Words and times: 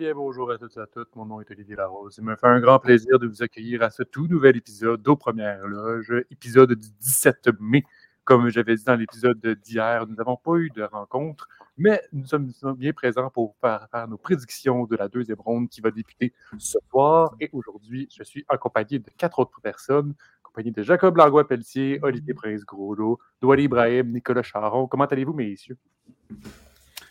Bien, 0.00 0.14
bonjour 0.14 0.50
à 0.50 0.56
toutes 0.56 0.78
et 0.78 0.80
à 0.80 0.86
toutes. 0.86 1.14
Mon 1.14 1.26
nom 1.26 1.42
est 1.42 1.50
Olivier 1.50 1.76
Larose. 1.76 2.14
Il 2.16 2.24
me 2.24 2.34
fait 2.34 2.46
un 2.46 2.58
grand 2.58 2.78
plaisir 2.78 3.18
de 3.18 3.26
vous 3.26 3.42
accueillir 3.42 3.82
à 3.82 3.90
ce 3.90 4.02
tout 4.02 4.26
nouvel 4.28 4.56
épisode 4.56 5.02
d'Aux 5.02 5.16
Premières 5.16 5.66
Loges, 5.66 6.24
épisode 6.30 6.72
du 6.72 6.88
17 7.00 7.50
mai. 7.60 7.84
Comme 8.24 8.48
j'avais 8.48 8.76
dit 8.76 8.84
dans 8.84 8.94
l'épisode 8.94 9.46
d'hier, 9.62 10.06
nous 10.06 10.14
n'avons 10.14 10.38
pas 10.38 10.54
eu 10.54 10.70
de 10.70 10.84
rencontre, 10.84 11.50
mais 11.76 12.00
nous 12.14 12.24
sommes 12.24 12.50
bien 12.78 12.94
présents 12.94 13.28
pour 13.28 13.56
faire, 13.60 13.88
faire, 13.90 14.08
nos 14.08 14.16
prédictions 14.16 14.86
de 14.86 14.96
la 14.96 15.08
deuxième 15.08 15.38
ronde 15.38 15.68
qui 15.68 15.82
va 15.82 15.90
débuter 15.90 16.32
ce 16.56 16.78
soir. 16.88 17.34
Et 17.38 17.50
aujourd'hui, 17.52 18.08
je 18.10 18.22
suis 18.22 18.46
accompagné 18.48 19.00
de 19.00 19.10
quatre 19.18 19.38
autres 19.38 19.60
personnes, 19.60 20.14
accompagné 20.42 20.70
de 20.70 20.82
Jacob 20.82 21.14
Langlois-Pelletier, 21.14 21.98
Olivier 22.00 22.32
Prince-Groslo, 22.32 23.18
Douali 23.42 23.64
Ibrahim, 23.64 24.12
Nicolas 24.12 24.44
Charon. 24.44 24.86
Comment 24.86 25.04
allez-vous, 25.04 25.34
messieurs? 25.34 25.76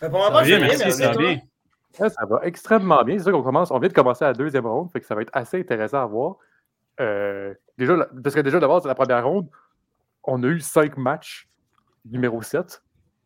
Bien, 0.01 0.59
merci, 0.59 0.91
ça 0.91 1.12
va 1.12 1.17
bien. 1.17 1.40
Ça 1.91 2.25
va 2.25 2.39
extrêmement 2.43 3.03
bien. 3.03 3.17
C'est 3.17 3.25
sûr 3.25 3.34
qu'on 3.34 3.43
commence, 3.43 3.71
on 3.71 3.79
vient 3.79 3.89
de 3.89 3.93
commencer 3.93 4.25
la 4.25 4.34
deuxième 4.34 4.66
ronde, 4.66 4.91
fait 4.91 4.99
que 4.99 5.05
ça 5.05 5.16
va 5.16 5.21
être 5.21 5.31
assez 5.34 5.59
intéressant 5.59 6.02
à 6.02 6.05
voir. 6.05 6.38
Euh, 6.99 7.53
déjà, 7.77 8.07
parce 8.23 8.35
que 8.35 8.41
déjà, 8.41 8.59
d'abord, 8.59 8.81
c'est 8.81 8.88
la 8.88 8.95
première 8.95 9.25
ronde. 9.25 9.49
On 10.23 10.43
a 10.43 10.48
eu 10.48 10.59
cinq 10.59 10.98
matchs 10.98 11.49
numéro 12.05 12.41
7. 12.41 12.84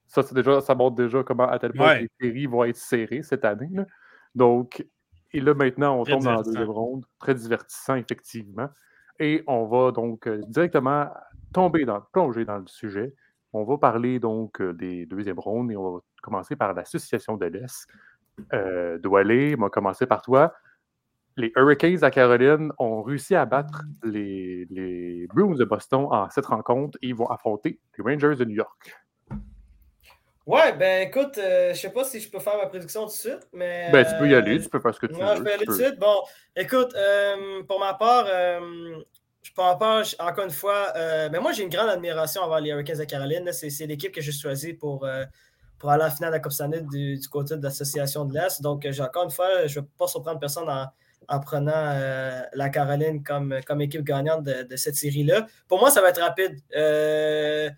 Ça, 0.07 0.21
déjà, 0.31 0.61
ça 0.61 0.75
montre 0.75 0.95
déjà 0.95 1.23
comment 1.23 1.47
à 1.47 1.57
tel 1.59 1.73
point 1.73 1.95
les 1.95 2.09
séries 2.21 2.45
vont 2.45 2.63
être 2.63 2.77
serrées 2.77 3.23
cette 3.23 3.45
année. 3.45 3.69
Donc, 4.35 4.85
et 5.31 5.41
là, 5.41 5.53
maintenant, 5.55 5.99
on 5.99 6.03
tombe 6.03 6.23
dans 6.23 6.33
la 6.33 6.43
deuxième 6.43 6.69
ronde. 6.69 7.05
Très 7.19 7.33
divertissant, 7.33 7.95
effectivement. 7.95 8.69
Et 9.19 9.43
on 9.47 9.65
va 9.65 9.91
donc 9.91 10.27
euh, 10.27 10.41
directement 10.47 11.07
tomber 11.53 11.85
dans, 11.85 12.01
plonger 12.01 12.45
dans 12.45 12.57
le 12.57 12.67
sujet. 12.67 13.15
On 13.51 13.63
va 13.63 13.77
parler 13.77 14.19
donc 14.19 14.61
euh, 14.61 14.73
des 14.73 15.05
deuxièmes 15.05 15.39
rondes 15.39 15.71
et 15.71 15.77
on 15.77 15.93
va 15.93 15.99
commencer 16.21 16.55
par 16.55 16.73
l'association 16.73 17.37
de 17.37 17.45
l'Est. 17.45 17.87
Euh, 18.53 18.97
Doualé, 18.99 19.55
on 19.57 19.61
va 19.63 19.69
commencer 19.69 20.05
par 20.05 20.21
toi. 20.21 20.53
Les 21.35 21.51
Hurricanes 21.55 22.03
à 22.03 22.11
Caroline 22.11 22.71
ont 22.77 23.01
réussi 23.01 23.35
à 23.35 23.45
battre 23.45 23.83
les, 24.03 24.65
les 24.69 25.27
Bruins 25.27 25.55
de 25.55 25.65
Boston 25.65 26.07
en 26.11 26.29
cette 26.29 26.45
rencontre 26.45 26.97
et 27.01 27.07
ils 27.07 27.15
vont 27.15 27.27
affronter 27.27 27.79
les 27.97 28.03
Rangers 28.03 28.35
de 28.35 28.45
New 28.45 28.55
York. 28.55 28.95
Ouais, 30.45 30.73
ben 30.73 31.07
écoute, 31.07 31.37
euh, 31.37 31.73
je 31.73 31.79
sais 31.79 31.89
pas 31.89 32.03
si 32.03 32.19
je 32.19 32.29
peux 32.29 32.39
faire 32.39 32.57
ma 32.57 32.65
prédiction 32.65 33.03
tout 33.03 33.07
de 33.07 33.13
suite, 33.13 33.47
mais. 33.53 33.89
Ben, 33.91 34.05
tu 34.05 34.11
peux 34.19 34.29
y 34.29 34.35
aller, 34.35 34.61
tu 34.61 34.67
peux 34.67 34.79
faire 34.79 34.93
ce 34.93 34.99
que 34.99 35.07
tu 35.07 35.13
veux. 35.13 35.35
je 35.37 35.41
peux 35.41 35.53
aller 35.53 35.65
tout 35.65 35.71
de 35.71 35.81
suite. 35.81 35.97
Bon, 35.97 36.21
écoute, 36.55 36.93
euh, 36.95 37.63
pour 37.63 37.79
ma 37.79 37.93
part, 37.93 38.25
je 38.27 39.51
pense 39.55 39.79
pas, 39.79 40.03
encore 40.19 40.43
une 40.43 40.51
fois, 40.51 40.91
mais 41.31 41.39
moi 41.39 41.53
j'ai 41.53 41.63
une 41.63 41.69
grande 41.69 41.89
admiration 41.89 42.41
envers 42.41 42.59
les 42.59 42.71
Hurricanes 42.71 42.99
de 42.99 43.05
Caroline. 43.05 43.51
C'est 43.53 43.87
l'équipe 43.87 44.13
que 44.13 44.21
j'ai 44.21 44.33
choisie 44.33 44.73
pour 44.73 45.07
pour 45.83 45.91
aller 45.91 46.03
à 46.03 46.07
la 46.07 46.11
finale 46.11 46.31
de 46.31 46.35
la 46.35 46.39
Coupe 46.39 46.53
Stanley 46.53 46.81
du, 46.89 47.19
côté 47.29 47.57
de 47.57 47.61
l'association 47.61 48.23
de 48.23 48.33
l'Est. 48.33 48.61
Donc, 48.61 48.87
j'ai 48.89 49.03
encore 49.03 49.25
une 49.25 49.31
fois, 49.31 49.67
je 49.67 49.79
ne 49.79 49.83
vais 49.83 49.89
pas 49.97 50.07
surprendre 50.07 50.39
personne 50.39 50.69
en, 51.27 51.39
prenant 51.41 51.73
euh, 51.75 52.41
la 52.53 52.69
Caroline 52.69 53.21
comme, 53.21 53.59
comme 53.67 53.81
équipe 53.81 54.05
gagnante 54.05 54.45
de, 54.45 54.75
cette 54.77 54.95
série-là. 54.95 55.45
Pour 55.67 55.81
moi, 55.81 55.91
ça 55.91 56.01
va 56.01 56.11
être 56.11 56.21
rapide. 56.21 56.57
Euh, 56.73 57.69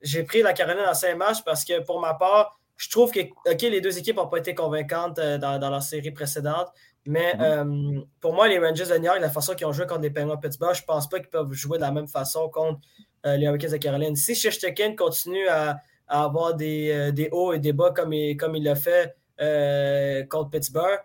j'ai 0.00 0.22
pris 0.22 0.40
la 0.40 0.54
Caroline 0.54 0.86
en 0.88 0.94
cinq 0.94 1.16
matchs 1.16 1.44
parce 1.44 1.66
que 1.66 1.82
pour 1.82 2.00
ma 2.00 2.14
part, 2.14 2.58
je 2.78 2.88
trouve 2.88 3.10
que 3.10 3.20
OK, 3.20 3.60
les 3.60 3.82
deux 3.82 3.98
équipes 3.98 4.16
n'ont 4.16 4.28
pas 4.28 4.38
été 4.38 4.54
convaincantes 4.54 5.18
euh, 5.18 5.36
dans, 5.36 5.58
dans 5.58 5.68
leur 5.68 5.82
série 5.82 6.12
précédente. 6.12 6.68
Mais 7.04 7.34
mm-hmm. 7.34 8.06
pour 8.20 8.32
moi, 8.32 8.48
les 8.48 8.58
Rangers 8.58 8.86
de 8.86 8.96
New 8.96 9.04
York, 9.04 9.18
la 9.20 9.28
façon 9.28 9.54
qu'ils 9.54 9.66
ont 9.66 9.72
joué 9.72 9.86
contre 9.86 10.00
les 10.00 10.10
Penguins 10.10 10.38
Pittsburgh, 10.38 10.74
je 10.74 10.80
ne 10.80 10.86
pense 10.86 11.10
pas 11.10 11.18
qu'ils 11.18 11.28
peuvent 11.28 11.52
jouer 11.52 11.76
de 11.76 11.82
la 11.82 11.90
même 11.90 12.08
façon 12.08 12.48
contre 12.48 12.80
les 13.24 13.44
Hurricanes 13.44 13.72
de 13.72 13.76
Caroline. 13.76 14.16
Si 14.16 14.34
Shechteken 14.34 14.96
continue 14.96 15.46
à, 15.48 15.76
à 16.10 16.24
avoir 16.24 16.54
des, 16.54 16.90
euh, 16.90 17.12
des, 17.12 17.28
hauts 17.30 17.52
et 17.52 17.60
des 17.60 17.72
bas 17.72 17.92
comme 17.92 18.12
il, 18.12 18.36
comme 18.36 18.56
il 18.56 18.64
l'a 18.64 18.74
fait 18.74 19.16
euh, 19.40 20.24
contre 20.24 20.50
Pittsburgh. 20.50 21.00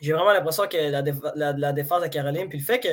J'ai 0.00 0.12
vraiment 0.12 0.32
l'impression 0.32 0.66
que 0.68 0.76
la, 0.76 1.52
la, 1.52 1.72
défense 1.72 2.02
de 2.02 2.08
Caroline, 2.08 2.48
puis 2.48 2.58
le 2.58 2.64
fait 2.64 2.80
que 2.80 2.88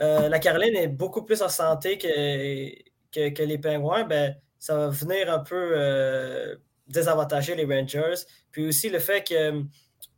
euh, 0.00 0.28
la 0.28 0.38
Caroline 0.38 0.76
est 0.76 0.88
beaucoup 0.88 1.22
plus 1.22 1.42
en 1.42 1.48
santé 1.48 1.98
que, 1.98 3.30
que, 3.30 3.42
les 3.42 3.58
Penguins, 3.58 4.04
ben, 4.04 4.36
ça 4.58 4.76
va 4.76 4.88
venir 4.88 5.32
un 5.32 5.40
peu 5.40 6.58
désavantager 6.88 7.54
les 7.54 7.64
Rangers. 7.64 8.22
Puis 8.50 8.66
aussi 8.66 8.90
le 8.90 8.98
fait 8.98 9.26
que 9.26 9.62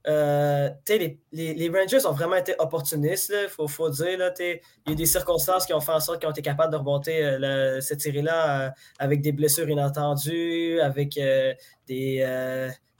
euh, 0.08 0.68
les, 0.88 1.20
les, 1.32 1.68
Rangers 1.68 2.04
ont 2.06 2.12
vraiment 2.12 2.34
été 2.36 2.54
opportunistes, 2.58 3.32
il 3.44 3.48
faut, 3.48 3.68
faut, 3.68 3.88
dire. 3.88 4.18
Là, 4.18 4.32
il 4.40 4.60
y 4.88 4.92
a 4.92 4.94
des 4.94 5.06
circonstances 5.06 5.64
qui 5.64 5.72
ont 5.72 5.80
fait 5.80 5.92
en 5.92 6.00
sorte 6.00 6.18
qu'ils 6.18 6.28
ont 6.28 6.32
été 6.32 6.42
capables 6.42 6.72
de 6.72 6.78
remonter 6.78 7.24
euh, 7.24 7.80
cette 7.80 8.00
série-là 8.00 8.66
euh, 8.66 8.70
avec 8.98 9.20
des 9.20 9.30
blessures 9.32 9.68
inattendues, 9.68 10.80
avec 10.80 11.14
des, 11.14 11.56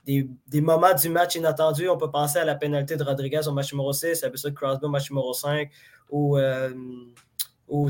des, 0.05 0.27
des, 0.47 0.61
moments 0.61 0.93
du 0.93 1.09
match 1.09 1.35
inattendus. 1.35 1.89
On 1.89 1.97
peut 1.97 2.11
penser 2.11 2.39
à 2.39 2.45
la 2.45 2.55
pénalité 2.55 2.95
de 2.95 3.03
Rodriguez 3.03 3.47
au 3.47 3.51
match 3.51 3.73
numéro 3.73 3.91
6, 3.91 4.23
à 4.23 4.27
la 4.27 4.31
de 4.31 4.49
Crosby 4.55 4.85
au 4.85 4.89
match 4.89 5.09
numéro 5.09 5.33
5, 5.33 5.69
ou, 6.09 6.37
ou 7.67 7.89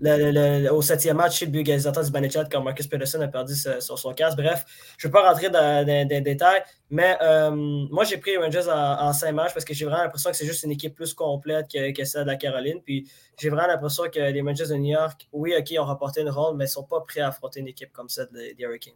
au 0.00 0.82
septième 0.82 1.16
match, 1.16 1.38
chez 1.38 1.46
le 1.46 1.56
égalisateur 1.56 2.04
du 2.04 2.10
Banichat, 2.10 2.44
quand 2.50 2.62
Marcus 2.62 2.86
Pedersen 2.86 3.22
a 3.22 3.28
perdu 3.28 3.54
sur 3.54 3.98
son 3.98 4.12
casque. 4.12 4.36
Bref, 4.36 4.64
je 4.98 5.06
ne 5.06 5.12
vais 5.12 5.12
pas 5.12 5.28
rentrer 5.28 5.50
dans, 5.50 5.86
des 5.86 6.20
détails, 6.20 6.62
mais 6.90 7.16
euh, 7.22 7.50
moi, 7.50 8.04
j'ai 8.04 8.18
pris 8.18 8.32
les 8.32 8.38
Rangers 8.38 8.68
en, 8.68 9.12
cinq 9.12 9.32
matchs 9.32 9.54
parce 9.54 9.64
que 9.64 9.74
j'ai 9.74 9.84
vraiment 9.84 10.02
l'impression 10.02 10.30
que 10.30 10.36
c'est 10.36 10.46
juste 10.46 10.64
une 10.64 10.72
équipe 10.72 10.94
plus 10.94 11.14
complète 11.14 11.66
que, 11.70 12.04
celle 12.04 12.24
de 12.24 12.30
la 12.30 12.36
Caroline. 12.36 12.80
Puis 12.84 13.08
j'ai 13.38 13.50
vraiment 13.50 13.68
l'impression 13.68 14.04
que 14.12 14.18
les 14.18 14.40
Rangers 14.40 14.66
de 14.68 14.74
New 14.74 14.92
York, 14.92 15.28
oui, 15.32 15.54
OK, 15.58 15.72
ont 15.78 15.84
remporté 15.84 16.22
une 16.22 16.30
ronde, 16.30 16.56
mais 16.56 16.64
ne 16.64 16.70
sont 16.70 16.84
pas 16.84 17.00
prêts 17.00 17.20
à 17.20 17.28
affronter 17.28 17.60
une 17.60 17.68
équipe 17.68 17.92
comme 17.92 18.08
celle 18.08 18.28
des 18.32 18.56
Hurricanes. 18.58 18.94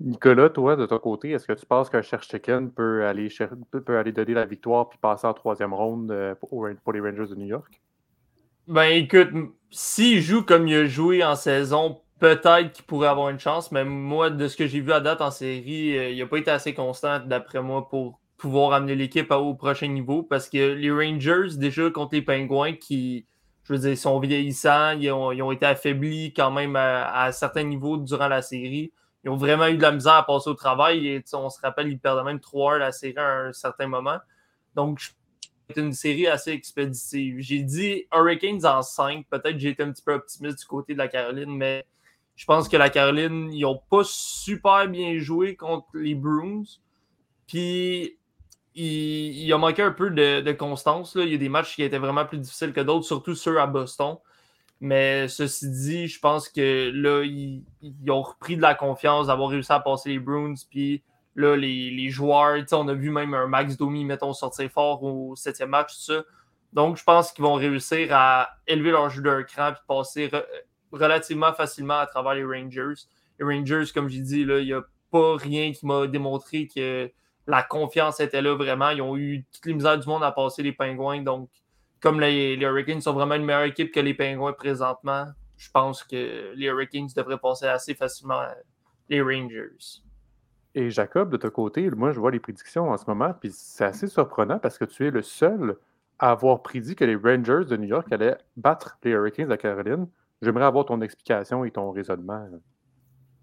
Nicolas, 0.00 0.50
toi, 0.50 0.74
de 0.74 0.84
ton 0.84 0.98
côté, 0.98 1.30
est-ce 1.30 1.46
que 1.46 1.52
tu 1.52 1.64
penses 1.64 1.88
qu'un 1.88 2.02
Cherche 2.02 2.28
Chicken 2.28 2.72
peut 2.72 3.06
aller, 3.06 3.28
peut 3.70 3.98
aller 3.98 4.10
donner 4.10 4.34
la 4.34 4.46
victoire 4.46 4.88
puis 4.88 4.98
passer 5.00 5.28
en 5.28 5.34
troisième 5.34 5.72
ronde 5.72 6.10
euh, 6.10 6.34
pour 6.34 6.66
les 6.66 7.00
Rangers 7.00 7.28
de 7.28 7.36
New 7.36 7.46
York? 7.46 7.80
Ben 8.68 8.84
écoute, 8.84 9.30
s'il 9.70 10.20
joue 10.20 10.42
comme 10.42 10.68
il 10.68 10.74
a 10.76 10.86
joué 10.86 11.24
en 11.24 11.34
saison, 11.34 12.00
peut-être 12.20 12.72
qu'il 12.72 12.84
pourrait 12.84 13.08
avoir 13.08 13.28
une 13.30 13.40
chance, 13.40 13.72
mais 13.72 13.84
moi, 13.84 14.30
de 14.30 14.46
ce 14.46 14.56
que 14.56 14.68
j'ai 14.68 14.80
vu 14.80 14.92
à 14.92 15.00
date 15.00 15.20
en 15.20 15.32
série, 15.32 15.98
euh, 15.98 16.10
il 16.10 16.18
n'a 16.18 16.26
pas 16.26 16.38
été 16.38 16.50
assez 16.52 16.72
constant, 16.72 17.18
d'après 17.18 17.60
moi, 17.60 17.88
pour 17.88 18.20
pouvoir 18.36 18.74
amener 18.74 18.94
l'équipe 18.94 19.30
au 19.32 19.54
prochain 19.54 19.88
niveau. 19.88 20.22
Parce 20.22 20.48
que 20.48 20.74
les 20.74 20.92
Rangers, 20.92 21.56
déjà 21.56 21.90
contre 21.90 22.14
les 22.14 22.22
Pingouins, 22.22 22.74
qui, 22.74 23.26
je 23.64 23.72
veux 23.72 23.78
dire, 23.80 23.98
sont 23.98 24.20
vieillissants, 24.20 24.92
ils 24.92 25.10
ont, 25.10 25.52
été 25.52 25.66
affaiblis 25.66 26.32
quand 26.32 26.52
même 26.52 26.76
à, 26.76 27.32
certains 27.32 27.64
niveaux 27.64 27.96
durant 27.96 28.28
la 28.28 28.42
série. 28.42 28.92
Ils 29.24 29.30
ont 29.30 29.36
vraiment 29.36 29.66
eu 29.66 29.76
de 29.76 29.82
la 29.82 29.92
misère 29.92 30.14
à 30.14 30.26
passer 30.26 30.50
au 30.50 30.54
travail. 30.54 31.08
Et, 31.08 31.24
on 31.32 31.50
se 31.50 31.60
rappelle, 31.60 31.88
ils 31.88 31.98
perdaient 31.98 32.24
même 32.24 32.40
3 32.40 32.74
heures 32.74 32.78
la 32.78 32.92
série 32.92 33.18
à 33.18 33.46
un 33.48 33.52
certain 33.52 33.88
moment. 33.88 34.18
Donc, 34.76 35.00
je 35.00 35.10
une 35.80 35.92
série 35.92 36.26
assez 36.26 36.50
expéditive. 36.50 37.36
J'ai 37.40 37.60
dit 37.60 38.04
Hurricanes 38.12 38.64
en 38.64 38.82
5. 38.82 39.26
Peut-être 39.28 39.58
j'ai 39.58 39.70
été 39.70 39.82
un 39.82 39.92
petit 39.92 40.02
peu 40.02 40.14
optimiste 40.14 40.60
du 40.60 40.66
côté 40.66 40.92
de 40.94 40.98
la 40.98 41.08
Caroline, 41.08 41.56
mais 41.56 41.84
je 42.36 42.44
pense 42.44 42.68
que 42.68 42.76
la 42.76 42.90
Caroline, 42.90 43.52
ils 43.52 43.62
n'ont 43.62 43.80
pas 43.90 44.02
super 44.04 44.88
bien 44.88 45.18
joué 45.18 45.56
contre 45.56 45.88
les 45.94 46.14
Bruins. 46.14 46.62
Puis, 47.46 48.18
il, 48.74 48.84
il, 48.84 49.52
a 49.52 49.58
manqué 49.58 49.82
un 49.82 49.92
peu 49.92 50.10
de, 50.10 50.52
constance. 50.52 51.14
Là. 51.14 51.24
Il 51.24 51.32
y 51.32 51.34
a 51.34 51.38
des 51.38 51.48
matchs 51.48 51.74
qui 51.74 51.82
étaient 51.82 51.98
vraiment 51.98 52.24
plus 52.24 52.38
difficiles 52.38 52.72
que 52.72 52.80
d'autres, 52.80 53.04
surtout 53.04 53.34
ceux 53.34 53.60
à 53.60 53.66
Boston. 53.66 54.16
Mais 54.80 55.28
ceci 55.28 55.70
dit, 55.70 56.08
je 56.08 56.18
pense 56.18 56.48
que 56.48 56.90
là, 56.92 57.22
ils, 57.22 57.62
ils 57.82 58.10
ont 58.10 58.22
repris 58.22 58.56
de 58.56 58.62
la 58.62 58.74
confiance 58.74 59.28
d'avoir 59.28 59.50
réussi 59.50 59.72
à 59.72 59.80
passer 59.80 60.10
les 60.10 60.18
Bruins. 60.18 60.54
Puis, 60.70 61.02
Là, 61.34 61.56
les, 61.56 61.90
les 61.90 62.10
joueurs, 62.10 62.62
on 62.72 62.88
a 62.88 62.94
vu 62.94 63.10
même 63.10 63.32
un 63.34 63.46
Max 63.46 63.76
Domi, 63.76 64.04
mettons, 64.04 64.32
sortir 64.32 64.70
fort 64.70 65.02
au 65.02 65.34
septième 65.34 65.70
match, 65.70 65.94
tout 65.94 66.12
ça. 66.12 66.24
Donc, 66.72 66.96
je 66.96 67.04
pense 67.04 67.32
qu'ils 67.32 67.44
vont 67.44 67.54
réussir 67.54 68.08
à 68.12 68.50
élever 68.66 68.90
leur 68.90 69.10
jeu 69.10 69.22
d'un 69.22 69.42
cran 69.42 69.72
et 69.72 69.74
passer 69.86 70.30
relativement 70.90 71.52
facilement 71.52 71.98
à 71.98 72.06
travers 72.06 72.34
les 72.34 72.44
Rangers. 72.44 73.02
Les 73.38 73.44
Rangers, 73.44 73.84
comme 73.94 74.08
j'ai 74.08 74.20
dit, 74.20 74.40
il 74.40 74.64
n'y 74.64 74.72
a 74.72 74.82
pas 75.10 75.36
rien 75.36 75.72
qui 75.72 75.86
m'a 75.86 76.06
démontré 76.06 76.68
que 76.74 77.10
la 77.46 77.62
confiance 77.62 78.20
était 78.20 78.40
là 78.42 78.54
vraiment. 78.54 78.90
Ils 78.90 79.02
ont 79.02 79.16
eu 79.16 79.44
toutes 79.52 79.66
les 79.66 79.74
misères 79.74 79.98
du 79.98 80.06
monde 80.06 80.22
à 80.22 80.32
passer 80.32 80.62
les 80.62 80.72
Pingouins. 80.72 81.22
Donc, 81.22 81.50
comme 82.00 82.20
les, 82.20 82.56
les 82.56 82.66
Hurricanes 82.66 83.00
sont 83.00 83.12
vraiment 83.12 83.34
une 83.34 83.44
meilleure 83.44 83.64
équipe 83.64 83.92
que 83.92 84.00
les 84.00 84.14
Pingouins 84.14 84.52
présentement, 84.52 85.26
je 85.56 85.70
pense 85.70 86.02
que 86.04 86.52
les 86.54 86.66
Hurricanes 86.66 87.08
devraient 87.14 87.38
passer 87.38 87.66
assez 87.66 87.94
facilement 87.94 88.42
les 89.08 89.22
Rangers. 89.22 90.02
Et 90.74 90.90
Jacob, 90.90 91.30
de 91.30 91.36
ton 91.36 91.50
côté, 91.50 91.90
moi, 91.90 92.12
je 92.12 92.20
vois 92.20 92.30
les 92.30 92.40
prédictions 92.40 92.90
en 92.90 92.96
ce 92.96 93.04
moment, 93.06 93.34
puis 93.38 93.50
c'est 93.52 93.84
assez 93.84 94.06
surprenant 94.06 94.58
parce 94.58 94.78
que 94.78 94.84
tu 94.84 95.06
es 95.06 95.10
le 95.10 95.22
seul 95.22 95.76
à 96.18 96.30
avoir 96.30 96.62
prédit 96.62 96.94
que 96.94 97.04
les 97.04 97.16
Rangers 97.16 97.66
de 97.68 97.76
New 97.76 97.88
York 97.88 98.10
allaient 98.10 98.38
battre 98.56 98.98
les 99.04 99.10
Hurricanes 99.10 99.48
de 99.48 99.56
Caroline. 99.56 100.06
J'aimerais 100.40 100.64
avoir 100.64 100.86
ton 100.86 101.00
explication 101.00 101.64
et 101.64 101.70
ton 101.70 101.90
raisonnement. 101.90 102.48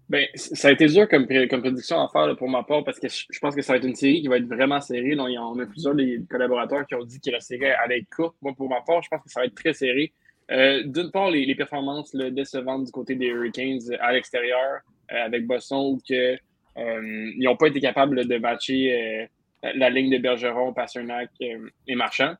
Ben, 0.08 0.26
ça 0.34 0.68
a 0.68 0.72
été 0.72 0.86
dur 0.86 1.08
comme, 1.08 1.26
prédiction 1.26 2.00
à 2.00 2.08
faire 2.08 2.36
pour 2.36 2.48
ma 2.48 2.64
part 2.64 2.82
parce 2.82 2.98
que 2.98 3.06
je, 3.08 3.38
pense 3.40 3.54
que 3.54 3.62
ça 3.62 3.74
va 3.74 3.76
être 3.78 3.86
une 3.86 3.94
série 3.94 4.22
qui 4.22 4.28
va 4.28 4.38
être 4.38 4.48
vraiment 4.48 4.80
serrée. 4.80 5.12
a, 5.12 5.22
on 5.22 5.58
a 5.60 5.66
plusieurs 5.66 5.94
des 5.94 6.20
collaborateurs 6.28 6.84
qui 6.84 6.96
ont 6.96 7.04
dit 7.04 7.20
que 7.20 7.30
la 7.30 7.38
série 7.38 7.66
allait 7.66 8.00
être 8.00 8.10
courte. 8.10 8.34
Moi, 8.42 8.52
pour 8.56 8.68
ma 8.68 8.80
part, 8.80 9.02
je 9.02 9.08
pense 9.08 9.22
que 9.22 9.30
ça 9.30 9.40
va 9.40 9.46
être 9.46 9.54
très 9.54 9.72
serré. 9.72 10.12
Euh, 10.50 10.82
d'une 10.84 11.12
part, 11.12 11.30
les, 11.30 11.54
performances 11.54 12.12
décevantes 12.12 12.86
du 12.86 12.90
côté 12.90 13.14
des 13.14 13.26
Hurricanes 13.26 13.78
à 14.00 14.12
l'extérieur 14.12 14.80
euh, 15.12 15.26
avec 15.26 15.46
Boston, 15.46 15.98
que 16.06 16.36
ils 16.76 17.42
n'ont 17.42 17.56
pas 17.56 17.68
été 17.68 17.80
capables 17.80 18.26
de 18.26 18.38
matcher 18.38 19.28
la 19.62 19.90
ligne 19.90 20.10
de 20.10 20.18
Bergeron, 20.18 20.72
Pasternak 20.72 21.30
et 21.40 21.94
Marchand. 21.94 22.34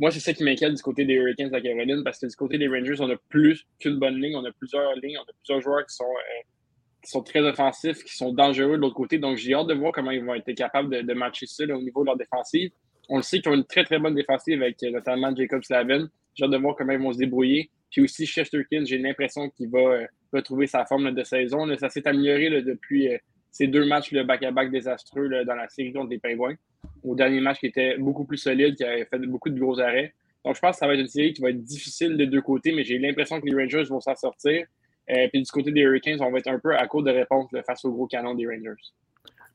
Moi, 0.00 0.10
c'est 0.10 0.20
ça 0.20 0.32
qui 0.32 0.42
m'inquiète 0.44 0.72
du 0.72 0.82
côté 0.82 1.04
des 1.04 1.12
Hurricanes 1.12 1.48
de 1.48 1.52
la 1.52 1.60
Caroline, 1.60 2.02
parce 2.02 2.18
que 2.18 2.26
du 2.26 2.34
côté 2.34 2.56
des 2.56 2.68
Rangers, 2.68 2.98
on 3.00 3.10
a 3.10 3.16
plus 3.28 3.66
qu'une 3.78 3.98
bonne 3.98 4.18
ligne, 4.18 4.34
on 4.34 4.44
a 4.46 4.50
plusieurs 4.50 4.94
lignes, 4.94 5.18
on 5.18 5.28
a 5.28 5.32
plusieurs 5.42 5.60
joueurs 5.60 5.84
qui 5.86 5.94
sont, 5.94 6.08
qui 7.04 7.10
sont 7.10 7.22
très 7.22 7.40
offensifs, 7.40 8.02
qui 8.02 8.16
sont 8.16 8.32
dangereux 8.32 8.76
de 8.76 8.80
l'autre 8.80 8.94
côté. 8.94 9.18
Donc, 9.18 9.36
j'ai 9.36 9.52
hâte 9.52 9.66
de 9.66 9.74
voir 9.74 9.92
comment 9.92 10.10
ils 10.10 10.24
vont 10.24 10.34
être 10.34 10.50
capables 10.54 11.04
de, 11.04 11.12
matcher 11.12 11.44
ça 11.44 11.64
au 11.64 11.82
niveau 11.82 12.00
de 12.00 12.06
leur 12.06 12.16
défensive. 12.16 12.70
On 13.10 13.18
le 13.18 13.22
sait 13.22 13.42
qu'ils 13.42 13.52
ont 13.52 13.54
une 13.54 13.66
très, 13.66 13.84
très 13.84 13.98
bonne 13.98 14.14
défensive 14.14 14.62
avec 14.62 14.80
notamment 14.84 15.36
Jacob 15.36 15.62
Slavin. 15.62 16.08
J'ai 16.34 16.44
hâte 16.44 16.50
de 16.50 16.56
voir 16.56 16.76
comment 16.76 16.92
ils 16.92 16.98
vont 16.98 17.12
se 17.12 17.18
débrouiller. 17.18 17.68
Puis 17.90 18.00
aussi, 18.00 18.24
Chesterkin, 18.24 18.84
j'ai 18.86 18.96
l'impression 18.96 19.50
qu'il 19.50 19.68
va 19.68 20.06
retrouver 20.32 20.66
sa 20.66 20.86
forme 20.86 21.12
de 21.12 21.24
saison. 21.24 21.66
ça 21.76 21.90
s'est 21.90 22.08
amélioré 22.08 22.62
depuis 22.62 23.08
ces 23.50 23.66
deux 23.66 23.86
matchs 23.86 24.12
le 24.12 24.24
back-à-back 24.24 24.70
désastreux 24.70 25.28
dans 25.44 25.54
la 25.54 25.68
série 25.68 25.92
contre 25.92 26.10
les 26.10 26.18
Pingouins. 26.18 26.54
Au 27.02 27.14
dernier 27.14 27.40
match 27.40 27.58
qui 27.60 27.66
était 27.66 27.96
beaucoup 27.98 28.24
plus 28.24 28.38
solide, 28.38 28.76
qui 28.76 28.84
avait 28.84 29.04
fait 29.04 29.18
beaucoup 29.26 29.50
de 29.50 29.58
gros 29.58 29.80
arrêts. 29.80 30.14
Donc, 30.44 30.54
je 30.54 30.60
pense 30.60 30.76
que 30.76 30.78
ça 30.78 30.86
va 30.86 30.94
être 30.94 31.00
une 31.00 31.08
série 31.08 31.32
qui 31.32 31.42
va 31.42 31.50
être 31.50 31.62
difficile 31.62 32.16
des 32.16 32.26
deux 32.26 32.40
côtés, 32.40 32.72
mais 32.72 32.82
j'ai 32.84 32.98
l'impression 32.98 33.40
que 33.40 33.46
les 33.46 33.54
Rangers 33.54 33.84
vont 33.84 34.00
s'en 34.00 34.14
sortir. 34.14 34.66
Euh, 35.10 35.28
puis 35.32 35.42
du 35.42 35.50
côté 35.50 35.72
des 35.72 35.80
Hurricanes, 35.80 36.20
on 36.20 36.30
va 36.30 36.38
être 36.38 36.48
un 36.48 36.58
peu 36.58 36.74
à 36.74 36.86
court 36.86 37.02
de 37.02 37.10
réponse 37.10 37.50
face 37.66 37.84
au 37.84 37.92
gros 37.92 38.06
canon 38.06 38.34
des 38.34 38.46
Rangers. 38.46 38.80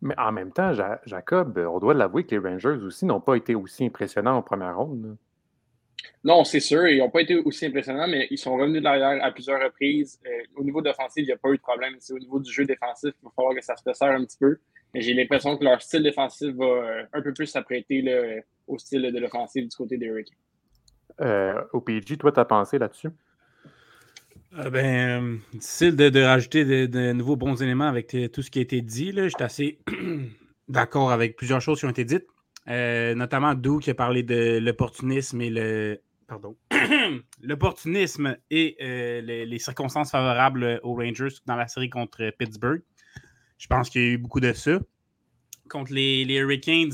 Mais 0.02 0.14
en 0.20 0.32
même 0.32 0.52
temps, 0.52 0.74
Jacob, 1.06 1.58
on 1.58 1.80
doit 1.80 1.94
l'avouer 1.94 2.26
que 2.26 2.36
les 2.36 2.38
Rangers 2.38 2.78
aussi 2.84 3.06
n'ont 3.06 3.22
pas 3.22 3.36
été 3.36 3.56
aussi 3.56 3.86
impressionnants 3.86 4.38
en 4.38 4.42
première 4.42 4.78
ronde. 4.78 5.18
Non, 6.24 6.44
c'est 6.44 6.60
sûr, 6.60 6.88
ils 6.88 7.00
n'ont 7.00 7.10
pas 7.10 7.22
été 7.22 7.36
aussi 7.36 7.66
impressionnants, 7.66 8.08
mais 8.08 8.28
ils 8.32 8.38
sont 8.38 8.56
revenus 8.56 8.80
de 8.80 8.84
l'arrière 8.84 9.24
à 9.24 9.32
plusieurs 9.32 9.62
reprises. 9.62 10.20
Euh, 10.26 10.30
au 10.56 10.64
niveau 10.64 10.82
défensif, 10.82 11.24
il 11.24 11.28
n'y 11.28 11.32
a 11.32 11.38
pas 11.38 11.50
eu 11.50 11.58
de 11.58 11.62
problème. 11.62 11.96
C'est 12.00 12.14
au 12.14 12.20
niveau 12.20 12.40
du 12.40 12.52
jeu 12.52 12.66
défensif 12.66 13.12
qu'il 13.14 13.24
va 13.24 13.32
falloir 13.36 13.56
que 13.56 13.62
ça 13.62 13.76
se 13.76 13.84
resserre 13.86 14.12
un 14.12 14.26
petit 14.26 14.38
peu. 14.40 14.58
Mais 14.94 15.02
j'ai 15.02 15.14
l'impression 15.14 15.58
que 15.58 15.64
leur 15.64 15.82
style 15.82 16.04
défensif 16.04 16.54
va 16.56 16.66
euh, 16.66 17.04
un 17.14 17.22
peu 17.22 17.34
plus 17.34 17.48
s'apprêter 17.48 18.44
au 18.68 18.78
style 18.78 19.02
de 19.02 19.20
l'offensive 19.20 19.68
du 19.68 19.76
côté 19.76 19.98
des 19.98 20.08
Hurricanes. 20.08 20.38
Euh, 21.22 21.62
au 21.74 21.82
PG, 21.82 22.18
toi, 22.18 22.32
tu 22.32 22.40
as 22.40 22.46
pensé 22.46 22.78
là-dessus? 22.78 23.10
ben, 24.72 25.40
difficile 25.52 25.96
de, 25.98 26.22
rajouter 26.22 26.88
de, 26.88 27.12
nouveaux 27.12 27.36
bons 27.36 27.62
éléments 27.62 27.88
avec 27.88 28.16
tout 28.32 28.42
ce 28.42 28.50
qui 28.50 28.60
a 28.60 28.62
été 28.62 28.82
dit. 28.82 29.12
Je 29.14 29.28
suis 29.28 29.44
assez 29.44 29.80
d'accord 30.70 31.12
avec 31.12 31.36
plusieurs 31.36 31.62
choses 31.62 31.80
qui 31.80 31.86
ont 31.86 31.90
été 31.90 32.06
dites. 32.06 32.26
Notamment 32.68 33.54
Dou 33.56 33.80
qui 33.80 33.90
a 33.92 33.96
parlé 33.96 34.24
de 34.24 34.60
l'opportunisme 34.60 35.42
et 35.42 35.50
le, 35.50 36.02
pardon, 36.28 36.56
l'opportunisme 37.42 38.38
et 38.50 38.78
euh, 38.82 39.22
les, 39.22 39.60
circonstances 39.60 40.12
favorables 40.12 40.80
aux 40.84 40.96
Rangers 40.96 41.36
dans 41.46 41.56
la 41.56 41.68
série 41.68 41.90
contre 41.90 42.32
Pittsburgh. 42.38 42.82
Je 43.58 43.68
pense 43.68 43.90
qu'il 43.90 44.02
y 44.02 44.06
a 44.06 44.08
eu 44.10 44.18
beaucoup 44.18 44.40
de 44.40 44.54
ça. 44.54 44.80
Contre 45.70 45.94
les, 45.94 46.24
Hurricanes, 46.36 46.94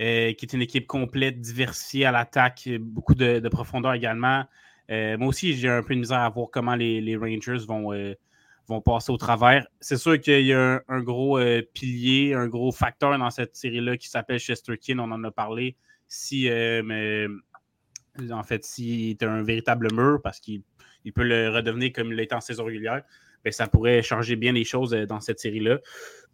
euh, 0.00 0.32
qui 0.32 0.44
est 0.44 0.52
une 0.52 0.62
équipe 0.62 0.86
complète, 0.86 1.40
diversifiée 1.40 2.06
à 2.06 2.12
l'attaque, 2.12 2.68
beaucoup 2.80 3.14
de, 3.14 3.46
profondeur 3.48 3.94
également. 3.94 4.44
Euh, 4.90 5.16
moi 5.18 5.28
aussi, 5.28 5.54
j'ai 5.54 5.68
un 5.68 5.82
peu 5.82 5.94
de 5.94 6.00
misère 6.00 6.20
à 6.20 6.30
voir 6.30 6.48
comment 6.52 6.74
les, 6.74 7.16
Rangers 7.16 7.64
vont, 7.66 7.92
vont 8.68 8.80
passer 8.80 9.12
au 9.12 9.16
travers. 9.16 9.66
C'est 9.80 9.96
sûr 9.96 10.20
qu'il 10.20 10.46
y 10.46 10.52
a 10.52 10.82
un, 10.88 11.00
gros 11.02 11.38
pilier, 11.72 12.34
un 12.34 12.48
gros 12.48 12.72
facteur 12.72 13.16
dans 13.18 13.30
cette 13.30 13.56
série-là 13.56 13.96
qui 13.96 14.08
s'appelle 14.08 14.38
Chesterkin. 14.38 14.98
On 14.98 15.10
en 15.12 15.22
a 15.24 15.30
parlé. 15.30 15.76
Si 16.08 16.48
mais, 16.48 17.26
en 18.30 18.42
fait, 18.42 18.64
s'il 18.64 19.10
est 19.10 19.22
un 19.22 19.42
véritable 19.42 19.88
mur, 19.92 20.20
parce 20.22 20.40
qu'il 20.40 20.62
peut 21.14 21.24
le 21.24 21.50
redevenir 21.50 21.92
comme 21.92 22.08
il 22.08 22.16
l'était 22.16 22.34
en 22.34 22.40
saison 22.40 22.64
régulière, 22.64 23.02
bien, 23.46 23.52
ça 23.52 23.68
pourrait 23.68 24.02
changer 24.02 24.36
bien 24.36 24.52
les 24.52 24.64
choses 24.64 24.94
euh, 24.94 25.06
dans 25.06 25.20
cette 25.20 25.38
série-là. 25.38 25.78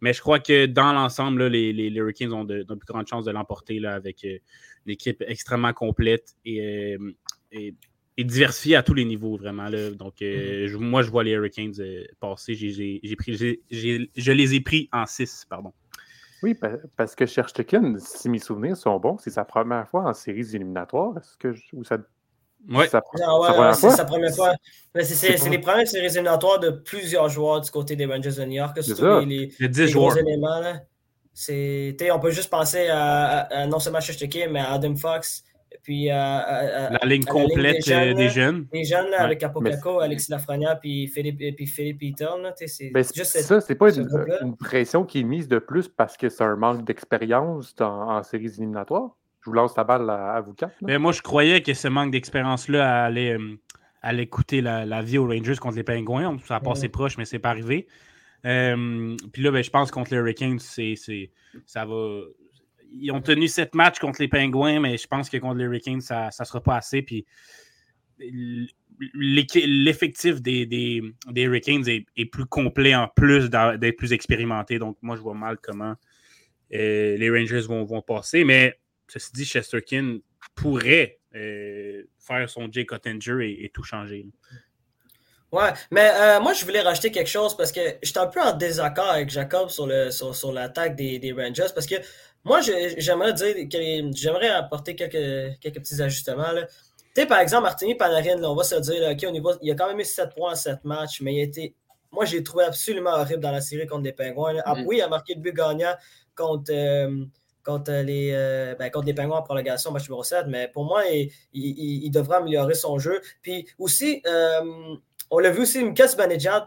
Mais 0.01 0.13
je 0.13 0.21
crois 0.21 0.39
que 0.39 0.65
dans 0.65 0.93
l'ensemble, 0.93 1.47
les, 1.47 1.71
les, 1.73 1.89
Hurricanes 1.89 2.33
ont 2.33 2.43
de, 2.43 2.63
plus 2.63 2.85
grandes 2.85 3.07
chances 3.07 3.25
de 3.25 3.31
l'emporter 3.31 3.85
avec 3.85 4.25
euh, 4.25 4.37
une 4.85 4.93
équipe 4.93 5.23
extrêmement 5.27 5.73
complète 5.73 6.35
et, 6.45 6.97
euh, 6.97 7.71
et, 8.17 8.23
diversifiée 8.23 8.75
à 8.75 8.83
tous 8.83 8.93
les 8.93 9.05
niveaux, 9.05 9.37
vraiment. 9.37 9.69
Donc, 9.95 10.15
mm-hmm. 10.21 10.77
moi, 10.77 11.01
je 11.01 11.09
vois 11.09 11.23
les 11.23 11.31
Hurricanes 11.31 11.73
passer. 12.19 12.55
je 12.55 14.31
les 14.31 14.55
ai 14.55 14.61
pris 14.61 14.89
en 14.91 15.05
6, 15.05 15.45
pardon. 15.49 15.73
Oui, 16.43 16.57
parce 16.97 17.15
que 17.15 17.25
Cherchekin, 17.25 17.95
si 17.99 18.27
mes 18.29 18.39
souvenirs 18.39 18.75
sont 18.75 18.99
bons, 18.99 19.17
c'est 19.17 19.29
sa 19.29 19.45
première 19.45 19.87
fois 19.87 20.09
en 20.09 20.13
séries 20.13 20.53
éliminatoires. 20.53 21.17
Est-ce 21.17 21.37
que 21.37 21.55
ou 21.71 21.85
ça, 21.85 21.97
oui. 22.69 22.85
c'est 22.85 23.89
sa 23.89 24.05
première 24.05 24.35
fois. 24.35 24.53
C'est 25.01 25.49
les 25.49 25.59
premières 25.59 25.87
séries 25.87 26.05
éliminatoires 26.05 26.59
de 26.59 26.69
plusieurs 26.69 27.29
joueurs 27.29 27.61
du 27.61 27.71
côté 27.71 27.95
des 27.95 28.05
Rangers 28.05 28.31
de 28.31 28.45
New 28.45 28.53
York. 28.53 28.77
C'est 28.81 29.25
les, 29.25 29.53
les, 29.59 29.69
10 29.69 29.87
joueurs. 29.87 30.17
éléments. 30.17 30.61
on 32.11 32.19
peut 32.19 32.31
juste 32.31 32.49
penser 32.49 32.87
à, 32.89 33.65
non 33.67 33.79
seulement 33.79 33.99
Cherchekin, 33.99 34.47
mais 34.49 34.59
à 34.59 34.73
Adam 34.73 34.95
Fox, 34.95 35.43
puis 35.81 36.09
euh, 36.09 36.13
la 36.13 36.99
ligne 37.05 37.23
complète 37.23 37.87
euh, 37.89 38.13
des 38.13 38.29
jeunes. 38.29 38.67
des 38.71 38.83
jeunes, 38.83 39.13
avec 39.13 39.41
Apocaco, 39.43 39.99
Alexis 39.99 40.31
Lafrenière, 40.31 40.79
puis 40.79 41.07
Philippe, 41.07 41.55
puis 41.55 41.65
Philippe 41.65 42.03
Eaton. 42.03 42.43
C'est 42.55 42.91
ben, 42.91 43.03
ça, 43.03 43.61
c'est 43.61 43.75
pas 43.75 43.93
une, 43.93 44.55
pression 44.57 45.03
qui 45.03 45.21
est 45.21 45.23
mise 45.23 45.47
de 45.47 45.59
plus 45.59 45.87
parce 45.87 46.15
que 46.17 46.29
c'est 46.29 46.43
un 46.43 46.55
manque 46.55 46.85
d'expérience 46.85 47.75
en, 47.79 48.21
séries 48.23 48.53
éliminatoires? 48.57 49.15
Je 49.41 49.49
vous 49.49 49.55
lance 49.55 49.75
la 49.75 49.83
balle 49.83 50.09
à, 50.09 50.39
vous 50.39 50.53
quatre. 50.53 50.75
Mais 50.81 50.97
moi, 50.97 51.11
je 51.11 51.21
croyais 51.21 51.61
que 51.61 51.73
ce 51.73 51.87
manque 51.89 52.11
d'expérience-là 52.11 53.05
allait, 53.05 53.33
euh, 53.33 53.59
allait 54.01 54.27
coûter 54.27 54.61
la, 54.61 55.01
vie 55.01 55.17
aux 55.17 55.27
Rangers 55.27 55.57
contre 55.57 55.75
les 55.75 55.83
Pingouins. 55.83 56.37
Ça 56.45 56.57
a 56.57 56.59
passé 56.59 56.87
proche, 56.87 57.17
mais 57.17 57.25
c'est 57.25 57.39
pas 57.39 57.49
arrivé. 57.49 57.87
puis 58.43 58.51
là, 58.51 59.51
ben, 59.51 59.63
je 59.63 59.69
pense 59.69 59.91
contre 59.91 60.11
les 60.11 60.17
Hurricanes, 60.17 60.59
c'est, 60.59 60.95
ça 61.65 61.85
va 61.85 62.21
ils 62.93 63.11
ont 63.11 63.21
tenu 63.21 63.47
sept 63.47 63.75
matchs 63.75 63.99
contre 63.99 64.21
les 64.21 64.27
Pingouins, 64.27 64.79
mais 64.79 64.97
je 64.97 65.07
pense 65.07 65.29
que 65.29 65.37
contre 65.37 65.57
les 65.57 65.65
Hurricanes, 65.65 66.01
ça 66.01 66.29
ne 66.37 66.45
sera 66.45 66.61
pas 66.61 66.77
assez. 66.77 67.01
Puis 67.01 67.25
l'effectif 69.13 70.41
des, 70.41 70.65
des, 70.65 71.01
Hurricanes 71.35 71.87
est, 71.87 72.25
plus 72.25 72.45
complet 72.45 72.95
en 72.95 73.07
plus 73.07 73.49
d'être 73.49 73.97
plus 73.97 74.13
expérimenté. 74.13 74.79
Donc, 74.79 74.97
moi, 75.01 75.15
je 75.15 75.21
vois 75.21 75.33
mal 75.33 75.57
comment 75.61 75.95
euh, 76.73 77.17
les 77.17 77.29
Rangers 77.29 77.61
vont, 77.61 77.83
vont, 77.83 78.01
passer. 78.01 78.43
Mais 78.43 78.79
ceci 79.07 79.31
dit, 79.33 79.45
Chesterkin 79.45 80.19
pourrait 80.55 81.19
euh, 81.35 82.03
faire 82.19 82.49
son 82.49 82.71
Jay 82.71 82.85
Cottinger 82.85 83.63
et, 83.63 83.69
tout 83.73 83.83
changer. 83.83 84.25
Ouais, 85.51 85.69
mais 85.91 86.09
euh, 86.13 86.39
moi, 86.41 86.53
je 86.53 86.65
voulais 86.65 86.81
rajouter 86.81 87.11
quelque 87.11 87.29
chose 87.29 87.55
parce 87.55 87.71
que 87.71 87.79
j'étais 88.01 88.19
un 88.19 88.25
peu 88.25 88.41
en 88.41 88.53
désaccord 88.53 89.09
avec 89.09 89.29
Jacob 89.29 89.69
sur, 89.69 89.85
le, 89.85 90.09
sur, 90.09 90.51
l'attaque 90.51 90.95
des, 90.95 91.19
des, 91.19 91.31
Rangers 91.31 91.67
parce 91.75 91.85
que 91.85 91.95
moi, 92.45 92.59
j'aimerais 92.61 93.33
dire 93.33 93.55
que 93.69 94.11
j'aimerais 94.13 94.49
apporter 94.49 94.95
quelques, 94.95 95.59
quelques 95.59 95.79
petits 95.79 96.01
ajustements. 96.01 96.53
Tu 97.15 97.21
sais, 97.21 97.25
par 97.25 97.39
exemple, 97.39 97.63
Martini 97.63 97.95
Panarin, 97.95 98.43
on 98.43 98.55
va 98.55 98.63
se 98.63 98.75
dire, 98.75 99.09
OK, 99.11 99.57
il 99.61 99.71
a 99.71 99.75
quand 99.75 99.87
même 99.87 99.99
eu 99.99 100.03
7 100.03 100.33
points 100.35 100.51
en 100.51 100.55
7 100.55 100.83
matchs, 100.83 101.21
mais 101.21 101.35
il 101.35 101.39
a 101.39 101.43
été. 101.43 101.75
Moi, 102.11 102.25
j'ai 102.25 102.43
trouvé 102.43 102.65
absolument 102.65 103.11
horrible 103.11 103.39
dans 103.39 103.51
la 103.51 103.61
série 103.61 103.87
contre 103.87 104.03
les 104.03 104.13
Pingouins. 104.13 104.61
Ah, 104.65 104.75
mm. 104.75 104.85
Oui, 104.85 104.97
il 104.97 105.01
a 105.01 105.07
marqué 105.07 105.35
le 105.35 105.41
but 105.41 105.53
gagnant 105.53 105.93
contre, 106.35 106.71
euh, 106.71 107.25
contre, 107.63 107.91
les, 107.91 108.31
euh, 108.33 108.75
ben, 108.77 108.91
contre 108.91 109.07
les 109.07 109.13
Pingouins 109.13 109.37
en 109.37 109.41
prolongation, 109.43 109.91
match 109.91 110.03
numéro 110.03 110.23
7, 110.23 110.45
mais 110.47 110.67
pour 110.67 110.83
moi, 110.85 111.03
il, 111.07 111.31
il, 111.53 112.11
devrait 112.11 112.37
améliorer 112.37 112.75
son 112.75 112.99
jeu. 112.99 113.21
Puis 113.41 113.67
aussi, 113.79 114.21
euh, 114.27 114.95
on 115.31 115.39
l'a 115.39 115.49
vu 115.49 115.61
aussi, 115.61 115.83
Mikas 115.83 116.15
Benejad, 116.17 116.65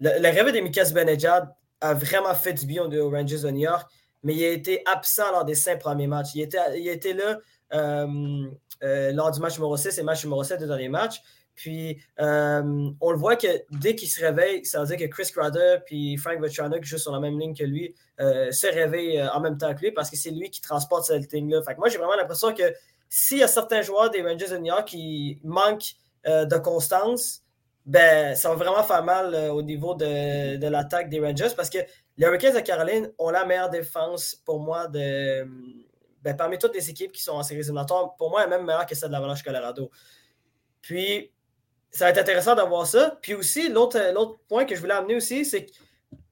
le, 0.00 0.18
le 0.18 0.28
rêve 0.28 0.52
de 0.52 0.60
Mikas 0.60 0.92
Benejad 0.94 1.54
a 1.80 1.94
vraiment 1.94 2.34
fait 2.34 2.54
du 2.54 2.66
bien 2.66 2.84
aux 2.84 3.10
Rangers 3.10 3.40
de 3.42 3.50
New 3.50 3.60
York 3.60 3.90
mais 4.22 4.34
il 4.34 4.44
a 4.44 4.50
été 4.50 4.82
absent 4.86 5.30
lors 5.32 5.44
des 5.44 5.54
cinq 5.54 5.80
premiers 5.80 6.06
matchs. 6.06 6.34
Il 6.34 6.42
était, 6.42 6.58
il 6.78 6.88
était 6.88 7.14
là 7.14 7.38
euh, 7.72 8.50
euh, 8.82 9.12
lors 9.12 9.30
du 9.30 9.40
match 9.40 9.56
numéro 9.56 9.76
6 9.76 9.98
et 9.98 10.02
match 10.02 10.24
numéro 10.24 10.42
7 10.42 10.60
de 10.60 10.66
derniers 10.66 10.88
matchs. 10.88 11.22
Puis, 11.54 12.00
euh, 12.20 12.90
on 13.00 13.10
le 13.10 13.18
voit 13.18 13.36
que 13.36 13.48
dès 13.70 13.94
qu'il 13.94 14.08
se 14.08 14.20
réveille, 14.24 14.64
ça 14.64 14.80
veut 14.80 14.86
dire 14.86 14.96
que 14.96 15.12
Chris 15.12 15.30
Crowder 15.30 15.78
et 15.90 16.16
Frank 16.16 16.40
Vetrano, 16.40 16.80
qui 16.80 16.88
jouent 16.88 16.98
sur 16.98 17.12
la 17.12 17.20
même 17.20 17.38
ligne 17.38 17.54
que 17.54 17.64
lui, 17.64 17.94
se 18.18 18.66
réveillent 18.66 19.22
en 19.22 19.40
même 19.40 19.56
temps 19.56 19.74
que 19.74 19.80
lui 19.80 19.92
parce 19.92 20.10
que 20.10 20.16
c'est 20.16 20.30
lui 20.30 20.50
qui 20.50 20.60
transporte 20.60 21.04
cette 21.04 21.32
ligne-là. 21.32 21.62
Fait 21.62 21.76
moi, 21.76 21.88
j'ai 21.88 21.98
vraiment 21.98 22.16
l'impression 22.16 22.54
que 22.54 22.62
s'il 23.08 23.38
y 23.38 23.42
a 23.42 23.48
certains 23.48 23.82
joueurs 23.82 24.10
des 24.10 24.22
Rangers 24.22 24.48
de 24.48 24.56
New 24.58 24.66
York 24.66 24.88
qui 24.88 25.38
manquent 25.42 25.94
de 26.26 26.56
constance, 26.58 27.42
ben, 27.86 28.34
ça 28.34 28.50
va 28.50 28.54
vraiment 28.56 28.82
faire 28.82 29.02
mal 29.02 29.34
au 29.50 29.62
niveau 29.62 29.94
de, 29.94 30.56
de 30.56 30.66
l'attaque 30.66 31.08
des 31.08 31.18
Rangers 31.18 31.48
parce 31.56 31.70
que 31.70 31.78
les 32.16 32.26
Hurricanes 32.26 32.54
de 32.54 32.60
Caroline 32.60 33.12
ont 33.18 33.30
la 33.30 33.44
meilleure 33.44 33.70
défense 33.70 34.34
pour 34.44 34.60
moi 34.60 34.88
de, 34.88 35.46
ben, 36.22 36.36
parmi 36.36 36.58
toutes 36.58 36.74
les 36.74 36.90
équipes 36.90 37.12
qui 37.12 37.22
sont 37.22 37.32
en 37.32 37.42
séries 37.42 37.60
éliminatoires. 37.60 38.14
Pour 38.16 38.30
moi, 38.30 38.42
elle 38.42 38.52
est 38.52 38.56
même 38.56 38.66
meilleure 38.66 38.86
que 38.86 38.94
celle 38.94 39.08
de 39.08 39.14
l'Avalanche 39.14 39.42
Colorado. 39.42 39.90
Puis, 40.82 41.32
ça 41.90 42.04
va 42.04 42.10
être 42.10 42.18
intéressant 42.18 42.54
d'avoir 42.54 42.86
ça. 42.86 43.18
Puis 43.22 43.34
aussi, 43.34 43.68
l'autre 43.68 44.38
point 44.48 44.64
que 44.64 44.74
je 44.74 44.80
voulais 44.80 44.94
amener 44.94 45.16
aussi, 45.16 45.44
c'est 45.44 45.66
que 45.66 45.72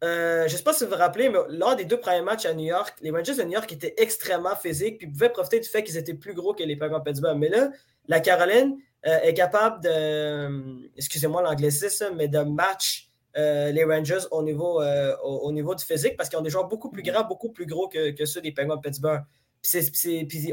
euh, 0.04 0.46
je 0.46 0.52
ne 0.52 0.58
sais 0.58 0.62
pas 0.62 0.72
si 0.72 0.84
vous 0.84 0.90
vous 0.90 0.96
rappelez, 0.96 1.28
mais 1.28 1.38
lors 1.50 1.76
des 1.76 1.84
deux 1.84 1.98
premiers 1.98 2.22
matchs 2.22 2.46
à 2.46 2.54
New 2.54 2.66
York, 2.66 2.96
les 3.00 3.10
Rangers 3.10 3.34
de 3.34 3.42
New 3.42 3.52
York 3.52 3.70
étaient 3.72 3.94
extrêmement 3.96 4.56
physiques 4.56 4.98
puis 4.98 5.06
pouvaient 5.08 5.30
profiter 5.30 5.60
du 5.60 5.68
fait 5.68 5.82
qu'ils 5.82 5.96
étaient 5.96 6.14
plus 6.14 6.34
gros 6.34 6.54
que 6.54 6.62
les 6.62 6.76
Penguins 6.76 7.00
Pittsburgh. 7.00 7.36
Mais 7.38 7.48
là, 7.48 7.70
la 8.06 8.20
Caroline 8.20 8.76
euh, 9.06 9.18
est 9.20 9.34
capable 9.34 9.82
de, 9.82 10.90
excusez-moi 10.96 11.42
l'anglicisme, 11.42 12.14
mais 12.16 12.28
de 12.28 12.40
match 12.40 13.07
euh, 13.36 13.70
les 13.70 13.84
Rangers 13.84 14.26
au 14.30 14.42
niveau, 14.42 14.80
euh, 14.80 15.14
au, 15.22 15.52
niveau 15.52 15.74
du 15.74 15.84
physique 15.84 16.16
parce 16.16 16.28
qu'ils 16.28 16.38
ont 16.38 16.42
des 16.42 16.50
joueurs 16.50 16.66
beaucoup 16.66 16.90
plus 16.90 17.02
grands, 17.02 17.24
beaucoup 17.24 17.50
plus 17.50 17.66
gros 17.66 17.88
que, 17.88 18.24
ceux 18.24 18.40
des 18.40 18.52
Penguins 18.52 18.76
de 18.76 18.80
Pittsburgh. 18.80 19.22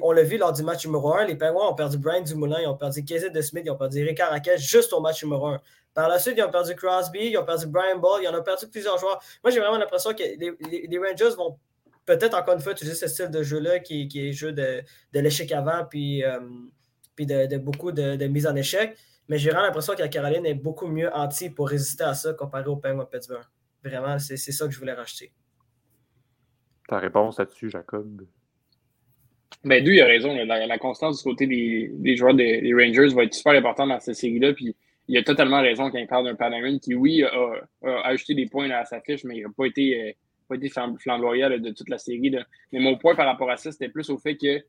on 0.04 0.12
l'a 0.12 0.24
vu 0.24 0.38
lors 0.38 0.52
du 0.52 0.62
match 0.62 0.86
numéro 0.86 1.14
1, 1.14 1.26
les 1.26 1.36
Penguins 1.36 1.70
ont 1.70 1.74
perdu 1.74 1.98
Brian 1.98 2.22
Dumoulin, 2.22 2.60
ils 2.62 2.68
ont 2.68 2.76
perdu 2.76 3.04
Casey 3.06 3.30
de 3.30 3.42
Smith, 3.42 3.64
ils 3.66 3.72
ont 3.72 3.78
perdu 3.78 4.04
Ricard 4.04 4.30
Raquel 4.30 4.60
juste 4.60 4.92
au 4.94 5.00
match 5.00 5.24
numéro 5.24 5.48
1. 5.48 5.62
Par 5.94 6.10
la 6.10 6.20
suite, 6.20 6.36
ils 6.38 6.44
ont 6.44 6.52
perdu 6.52 6.76
Crosby, 6.76 7.30
ils 7.30 7.38
ont 7.38 7.46
perdu 7.46 7.68
Brian 7.68 7.98
Ball, 7.98 8.22
ils 8.22 8.28
en 8.28 8.38
ont 8.38 8.44
perdu 8.44 8.68
plusieurs 8.68 8.98
joueurs. 8.98 9.22
Moi, 9.42 9.52
j'ai 9.52 9.62
vraiment 9.62 9.78
l'impression 9.78 10.14
que 10.14 10.24
les, 10.24 10.98
Rangers 10.98 11.36
vont 11.38 11.58
peut-être 12.06 12.38
encore 12.38 12.56
une 12.56 12.60
fois 12.60 12.74
utiliser 12.74 12.96
ce 12.96 13.08
style 13.08 13.30
de 13.30 13.42
jeu-là 13.42 13.80
qui, 13.80 14.10
qui, 14.10 14.28
est 14.28 14.34
jeu 14.34 14.52
de, 14.52 14.84
de 15.14 15.20
l'échec 15.22 15.50
avant, 15.54 15.86
puis, 15.90 16.24
euh, 16.26 16.40
puis 17.16 17.26
de, 17.26 17.58
beaucoup 17.58 17.94
de, 17.94 18.18
de, 18.18 18.28
mise 18.28 18.46
en 18.46 18.56
échec. 18.58 18.98
Mais 19.28 19.38
j'ai 19.38 19.50
vraiment 19.50 19.66
l'impression 19.66 19.96
que 19.96 20.02
la 20.02 20.08
Caroline 20.08 20.46
est 20.46 20.54
beaucoup 20.54 20.88
mieux 20.88 21.12
anti 21.14 21.50
pour 21.50 21.70
résister 21.70 22.04
à 22.04 22.14
ça 22.14 22.34
comparé 22.34 22.68
au 22.68 22.76
Penguins 22.76 23.06
Pittsburgh. 23.06 23.46
Vraiment, 23.84 24.20
c'est 24.20 24.38
ça 24.38 24.66
que 24.66 24.74
je 24.74 24.80
voulais 24.80 24.94
racheter. 24.94 25.32
Ta 26.88 27.00
réponse 27.00 27.40
là-dessus, 27.40 27.70
Jacob? 27.70 28.26
Ben, 29.64 29.84
D'où 29.84 29.92
il 29.92 30.02
a 30.02 30.06
raison. 30.06 30.34
La, 30.36 30.78
constance 30.78 31.18
du 31.18 31.24
côté 31.24 31.48
des, 31.48 32.16
joueurs 32.16 32.36
des, 32.36 32.72
Rangers 32.74 33.14
va 33.16 33.24
être 33.24 33.34
super 33.34 33.54
importante 33.54 33.90
dans 33.90 34.00
cette 34.00 34.16
série-là. 34.16 34.54
Puis 34.54 34.76
il 35.08 35.18
a 35.18 35.24
totalement 35.24 35.62
raison 35.62 35.90
quand 35.90 35.98
il 35.98 36.08
parle 36.08 36.26
d'un 36.26 36.36
Panarin 36.36 36.78
qui, 36.78 36.94
oui, 36.94 37.24
a, 37.24 37.64
ajouté 38.04 38.36
des 38.36 38.48
points 38.48 38.70
à 38.70 38.86
sa 38.86 39.02
fiche, 39.02 39.24
mais 39.24 39.38
il 39.38 39.44
n'a 39.44 39.50
pas 39.56 39.66
été, 39.66 40.02
euh, 40.02 40.12
pas 40.48 40.56
été 40.56 40.70
flamboyant 40.70 41.50
de 41.50 41.72
toute 41.72 41.90
la 41.90 41.98
série. 41.98 42.36
Mais 42.72 42.80
mon 42.80 42.98
point 42.98 43.16
par 43.16 43.26
rapport 43.26 43.50
à 43.50 43.58
ça, 43.58 43.72
c'était 43.72 43.90
plus 43.90 44.10
au 44.12 44.18
fait 44.18 44.36
que 44.36 44.64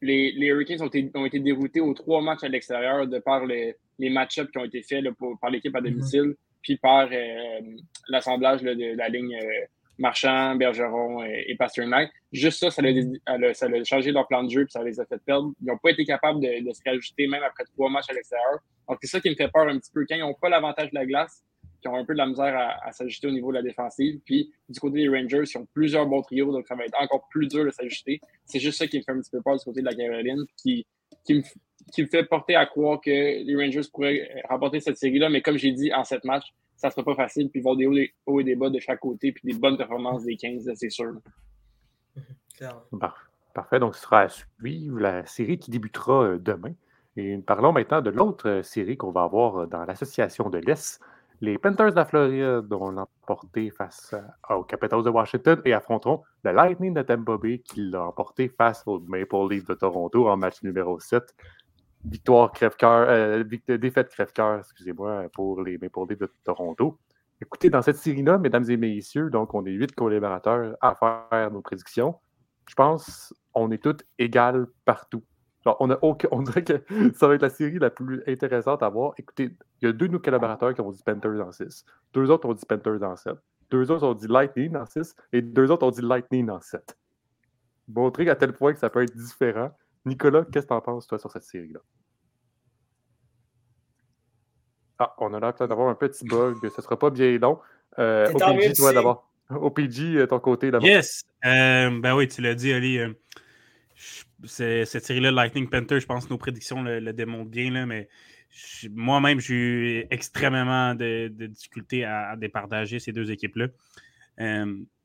les, 0.00 0.32
les 0.32 0.46
Hurricanes 0.48 0.82
ont 0.82 0.88
été, 0.88 1.10
ont 1.14 1.26
été, 1.26 1.38
déroutés 1.38 1.80
aux 1.80 1.94
trois 1.94 2.20
matchs 2.20 2.42
à 2.42 2.48
l'extérieur 2.48 3.06
de 3.06 3.18
par 3.20 3.46
les, 3.46 3.76
les 4.02 4.10
match-ups 4.10 4.50
qui 4.50 4.58
ont 4.58 4.64
été 4.64 4.82
faits 4.82 5.04
par 5.40 5.50
l'équipe 5.50 5.74
à 5.74 5.80
mm-hmm. 5.80 5.84
domicile, 5.84 6.34
puis 6.60 6.76
par 6.76 7.08
euh, 7.10 7.60
l'assemblage 8.08 8.62
de 8.62 8.96
la 8.96 9.08
ligne 9.08 9.34
euh, 9.36 9.66
Marchand, 9.98 10.56
Bergeron 10.56 11.22
et, 11.24 11.44
et 11.48 11.56
Pasternak. 11.56 12.10
Juste 12.32 12.58
ça, 12.60 12.70
ça 12.70 12.82
a, 12.82 13.54
ça 13.54 13.66
a, 13.66 13.84
changé 13.84 14.10
leur 14.10 14.26
plan 14.26 14.42
de 14.42 14.50
jeu 14.50 14.64
puis 14.64 14.72
ça 14.72 14.82
les 14.82 14.98
a 15.00 15.06
fait 15.06 15.22
perdre. 15.24 15.52
Ils 15.60 15.66
n'ont 15.66 15.78
pas 15.78 15.90
été 15.90 16.04
capables 16.04 16.40
de, 16.40 16.72
se 16.72 16.80
rajouter 16.84 17.26
même 17.26 17.42
après 17.42 17.64
trois 17.64 17.90
matchs 17.90 18.10
à 18.10 18.14
l'extérieur. 18.14 18.58
Donc, 18.88 18.98
c'est 19.00 19.08
ça 19.08 19.20
qui 19.20 19.30
me 19.30 19.34
fait 19.34 19.48
peur 19.48 19.68
un 19.68 19.78
petit 19.78 19.90
peu. 19.92 20.04
Quand 20.08 20.16
ils 20.16 20.20
n'ont 20.20 20.34
pas 20.34 20.48
l'avantage 20.48 20.90
de 20.90 20.94
la 20.94 21.06
glace, 21.06 21.44
qui 21.80 21.88
ont 21.88 21.96
un 21.96 22.04
peu 22.04 22.12
de 22.12 22.18
la 22.18 22.26
misère 22.26 22.56
à, 22.84 22.92
s'ajuster 22.92 23.26
au 23.26 23.32
niveau 23.32 23.50
de 23.50 23.56
la 23.56 23.62
défensive. 23.62 24.20
Puis 24.24 24.52
du 24.68 24.78
côté 24.78 24.98
des 24.98 25.08
Rangers, 25.08 25.42
ils 25.52 25.58
ont 25.58 25.66
plusieurs 25.74 26.06
bons 26.06 26.22
trios, 26.22 26.52
donc 26.52 26.66
ça 26.68 26.76
va 26.76 26.84
être 26.84 27.00
encore 27.00 27.26
plus 27.28 27.48
dur 27.48 27.64
de 27.64 27.70
s'ajuster. 27.70 28.20
C'est 28.44 28.60
juste 28.60 28.78
ça 28.78 28.86
qui 28.86 28.98
me 28.98 29.02
fait 29.02 29.10
un 29.10 29.20
petit 29.20 29.30
peu 29.30 29.42
peur 29.42 29.58
du 29.58 29.64
côté 29.64 29.80
de 29.80 29.86
la 29.86 29.94
Caroline, 29.94 30.44
qui, 30.56 30.86
qui, 31.24 31.34
me, 31.34 31.42
qui 31.92 32.02
me 32.02 32.06
fait 32.06 32.24
porter 32.24 32.54
à 32.54 32.66
croire 32.66 33.00
que 33.00 33.10
les 33.10 33.56
Rangers 33.56 33.88
pourraient 33.92 34.42
remporter 34.48 34.80
cette 34.80 34.96
série-là. 34.96 35.28
Mais 35.28 35.42
comme 35.42 35.56
j'ai 35.56 35.72
dit, 35.72 35.92
en 35.92 36.04
sept 36.04 36.24
matchs, 36.24 36.52
ça 36.76 36.88
ne 36.88 36.92
sera 36.92 37.04
pas 37.04 37.14
facile. 37.14 37.48
Puis 37.50 37.60
il 37.60 37.62
va 37.62 37.70
y 37.70 37.84
avoir 37.84 37.94
des 37.94 38.12
hauts 38.26 38.40
et 38.40 38.44
des 38.44 38.54
bas 38.56 38.70
de 38.70 38.78
chaque 38.78 39.00
côté, 39.00 39.32
puis 39.32 39.42
des 39.44 39.58
bonnes 39.58 39.76
performances 39.76 40.24
des 40.24 40.36
15, 40.36 40.70
c'est 40.74 40.90
sûr. 40.90 41.14
Parfait. 43.54 43.78
Donc, 43.78 43.94
ce 43.94 44.02
sera 44.02 44.20
à 44.20 44.28
suivre 44.28 44.98
la 44.98 45.26
série 45.26 45.58
qui 45.58 45.70
débutera 45.70 46.24
euh, 46.24 46.38
demain. 46.38 46.72
Et 47.16 47.36
parlons 47.38 47.72
maintenant 47.72 48.00
de 48.00 48.10
l'autre 48.10 48.48
euh, 48.48 48.62
série 48.62 48.96
qu'on 48.96 49.10
va 49.10 49.24
avoir 49.24 49.58
euh, 49.58 49.66
dans 49.66 49.84
l'association 49.84 50.48
de 50.48 50.58
l'Est. 50.58 51.00
Les 51.42 51.58
Panthers 51.58 51.90
de 51.90 51.96
la 51.96 52.04
Floride 52.04 52.72
ont 52.72 52.96
emporté 52.96 53.70
face 53.70 54.14
aux 54.48 54.62
Capitals 54.62 55.02
de 55.02 55.10
Washington 55.10 55.60
et 55.64 55.72
affronteront 55.72 56.22
le 56.44 56.52
Lightning 56.52 56.94
de 56.94 57.02
Tampa 57.02 57.36
Bay 57.36 57.58
qui 57.58 57.80
l'a 57.80 58.04
emporté 58.04 58.48
face 58.48 58.84
aux 58.86 59.00
Maple 59.00 59.48
Leafs 59.50 59.66
de 59.66 59.74
Toronto 59.74 60.28
en 60.28 60.36
match 60.36 60.62
numéro 60.62 61.00
7 61.00 61.34
victoire 62.04 62.52
crève-cœur, 62.52 63.06
euh, 63.08 63.44
défaite 63.78 64.08
crève-cœur, 64.08 64.58
excusez-moi, 64.60 65.28
pour 65.32 65.62
les 65.62 65.78
Maple 65.78 66.16
de 66.16 66.30
Toronto. 66.44 66.98
Écoutez, 67.40 67.70
dans 67.70 67.82
cette 67.82 67.96
série-là, 67.96 68.38
mesdames 68.38 68.68
et 68.70 68.76
messieurs, 68.76 69.30
donc 69.30 69.52
on 69.54 69.64
est 69.66 69.72
huit 69.72 69.92
collaborateurs 69.92 70.76
à 70.80 70.94
faire 70.94 71.50
nos 71.50 71.60
prédictions. 71.60 72.14
Je 72.68 72.74
pense 72.74 73.34
qu'on 73.52 73.70
est 73.72 73.82
tous 73.82 73.96
égales 74.18 74.66
partout. 74.84 75.24
on, 75.64 75.90
a 75.90 75.98
on 76.02 76.42
dirait 76.42 76.62
que 76.62 76.84
ça 77.16 77.26
va 77.26 77.34
être 77.34 77.42
la 77.42 77.50
série 77.50 77.78
la 77.78 77.90
plus 77.90 78.22
intéressante 78.28 78.82
à 78.82 78.88
voir. 78.88 79.14
Écoutez, 79.18 79.56
il 79.80 79.86
y 79.86 79.88
a 79.88 79.92
deux 79.92 80.06
de 80.06 80.12
nos 80.12 80.20
collaborateurs 80.20 80.72
qui 80.72 80.80
ont 80.80 80.92
dit 80.92 81.02
Panthers 81.04 81.44
en 81.44 81.50
6. 81.50 81.84
Deux 82.14 82.30
autres 82.30 82.48
ont 82.48 82.54
dit 82.54 82.64
Panthers 82.64 83.02
en 83.02 83.16
7. 83.16 83.34
Deux 83.70 83.90
autres 83.90 84.06
ont 84.06 84.14
dit 84.14 84.28
Lightning 84.28 84.76
en 84.76 84.86
6. 84.86 85.16
Et 85.32 85.42
deux 85.42 85.70
autres 85.70 85.84
ont 85.84 85.90
dit 85.90 86.02
Lightning 86.02 86.48
en 86.48 86.60
7. 86.60 86.96
Montrer 87.88 88.28
à 88.30 88.36
tel 88.36 88.52
point 88.52 88.72
que 88.72 88.78
ça 88.78 88.88
peut 88.88 89.02
être 89.02 89.16
différent. 89.16 89.72
Nicolas, 90.04 90.44
qu'est-ce 90.52 90.66
que 90.66 90.72
tu 90.72 90.74
en 90.74 90.80
penses, 90.80 91.06
toi, 91.06 91.18
sur 91.18 91.30
cette 91.30 91.44
série-là? 91.44 91.80
Ah, 94.98 95.14
on 95.18 95.32
a 95.34 95.40
l'air 95.40 95.54
d'avoir 95.54 95.88
un 95.88 95.94
petit 95.94 96.24
bug. 96.24 96.56
Ce 96.62 96.66
ne 96.66 96.82
sera 96.82 96.98
pas 96.98 97.10
bien 97.10 97.38
long. 97.38 97.58
Euh, 97.98 98.30
OPG, 98.32 98.74
toi 98.74 98.92
d'abord. 98.92 99.32
OPG, 99.50 100.16
euh, 100.16 100.26
ton 100.26 100.40
côté 100.40 100.70
d'abord. 100.70 100.86
Yes. 100.86 101.24
Euh, 101.44 101.90
ben 102.00 102.14
oui, 102.14 102.28
tu 102.28 102.40
l'as 102.40 102.54
dit, 102.54 102.72
Ali. 102.72 102.98
Euh, 102.98 103.12
cette 104.44 105.04
série-là, 105.04 105.30
Lightning 105.30 105.68
Panther, 105.68 106.00
je 106.00 106.06
pense 106.06 106.26
que 106.26 106.30
nos 106.30 106.38
prédictions 106.38 106.82
le, 106.82 107.12
démontrent 107.12 107.50
bien, 107.50 107.70
là, 107.70 107.86
mais 107.86 108.08
moi-même, 108.90 109.40
j'ai 109.40 109.54
eu 109.54 110.06
extrêmement 110.10 110.94
de, 110.94 111.28
difficultés 111.28 112.04
à, 112.04 112.30
à, 112.30 112.36
départager 112.36 112.98
ces 112.98 113.12
deux 113.12 113.30
équipes-là. 113.30 113.68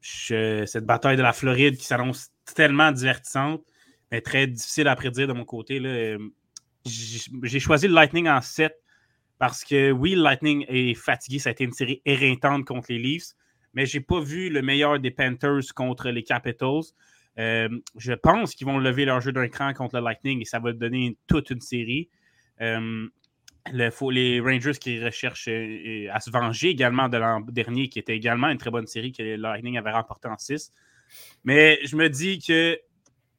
cette 0.01 0.85
bataille 0.85 1.17
de 1.17 1.21
la 1.21 1.33
Floride 1.33 1.77
qui 1.77 1.85
s'annonce 1.85 2.31
tellement 2.55 2.91
divertissante, 2.91 3.63
mais 4.11 4.21
très 4.21 4.47
difficile 4.47 4.87
à 4.87 4.95
prédire 4.95 5.27
de 5.27 5.33
mon 5.33 5.45
côté. 5.45 5.79
Euh, 5.83 6.17
j'ai 6.85 7.59
choisi 7.59 7.87
le 7.87 7.93
Lightning 7.93 8.27
en 8.27 8.41
7 8.41 8.73
parce 9.39 9.63
que 9.63 9.91
oui, 9.91 10.15
le 10.15 10.23
Lightning 10.23 10.65
est 10.67 10.93
fatigué. 10.93 11.39
Ça 11.39 11.49
a 11.49 11.51
été 11.51 11.63
une 11.63 11.73
série 11.73 12.01
éreintante 12.05 12.65
contre 12.65 12.91
les 12.91 12.99
Leafs, 12.99 13.33
mais 13.73 13.85
je 13.85 13.97
n'ai 13.97 14.03
pas 14.03 14.19
vu 14.19 14.49
le 14.49 14.61
meilleur 14.61 14.99
des 14.99 15.11
Panthers 15.11 15.73
contre 15.75 16.09
les 16.09 16.23
Capitals. 16.23 16.83
Euh, 17.39 17.69
je 17.95 18.13
pense 18.13 18.55
qu'ils 18.55 18.65
vont 18.65 18.79
lever 18.79 19.05
leur 19.05 19.21
jeu 19.21 19.31
d'un 19.31 19.47
cran 19.47 19.73
contre 19.73 19.97
le 19.97 20.03
Lightning 20.03 20.41
et 20.41 20.45
ça 20.45 20.59
va 20.59 20.71
donner 20.73 21.17
toute 21.27 21.51
une 21.51 21.61
série. 21.61 22.09
Euh, 22.61 23.07
les 23.71 24.39
Rangers 24.39 24.79
qui 24.79 25.03
recherchent 25.03 25.49
à 25.49 26.19
se 26.19 26.31
venger 26.31 26.69
également 26.69 27.09
de 27.09 27.17
l'an 27.17 27.41
dernier, 27.41 27.89
qui 27.89 27.99
était 27.99 28.15
également 28.15 28.47
une 28.47 28.57
très 28.57 28.71
bonne 28.71 28.87
série 28.87 29.11
que 29.11 29.21
le 29.21 29.35
Lightning 29.35 29.77
avait 29.77 29.91
remporté 29.91 30.29
en 30.29 30.37
6. 30.37 30.71
Mais 31.43 31.79
je 31.83 31.95
me 31.95 32.09
dis 32.09 32.39
que 32.39 32.79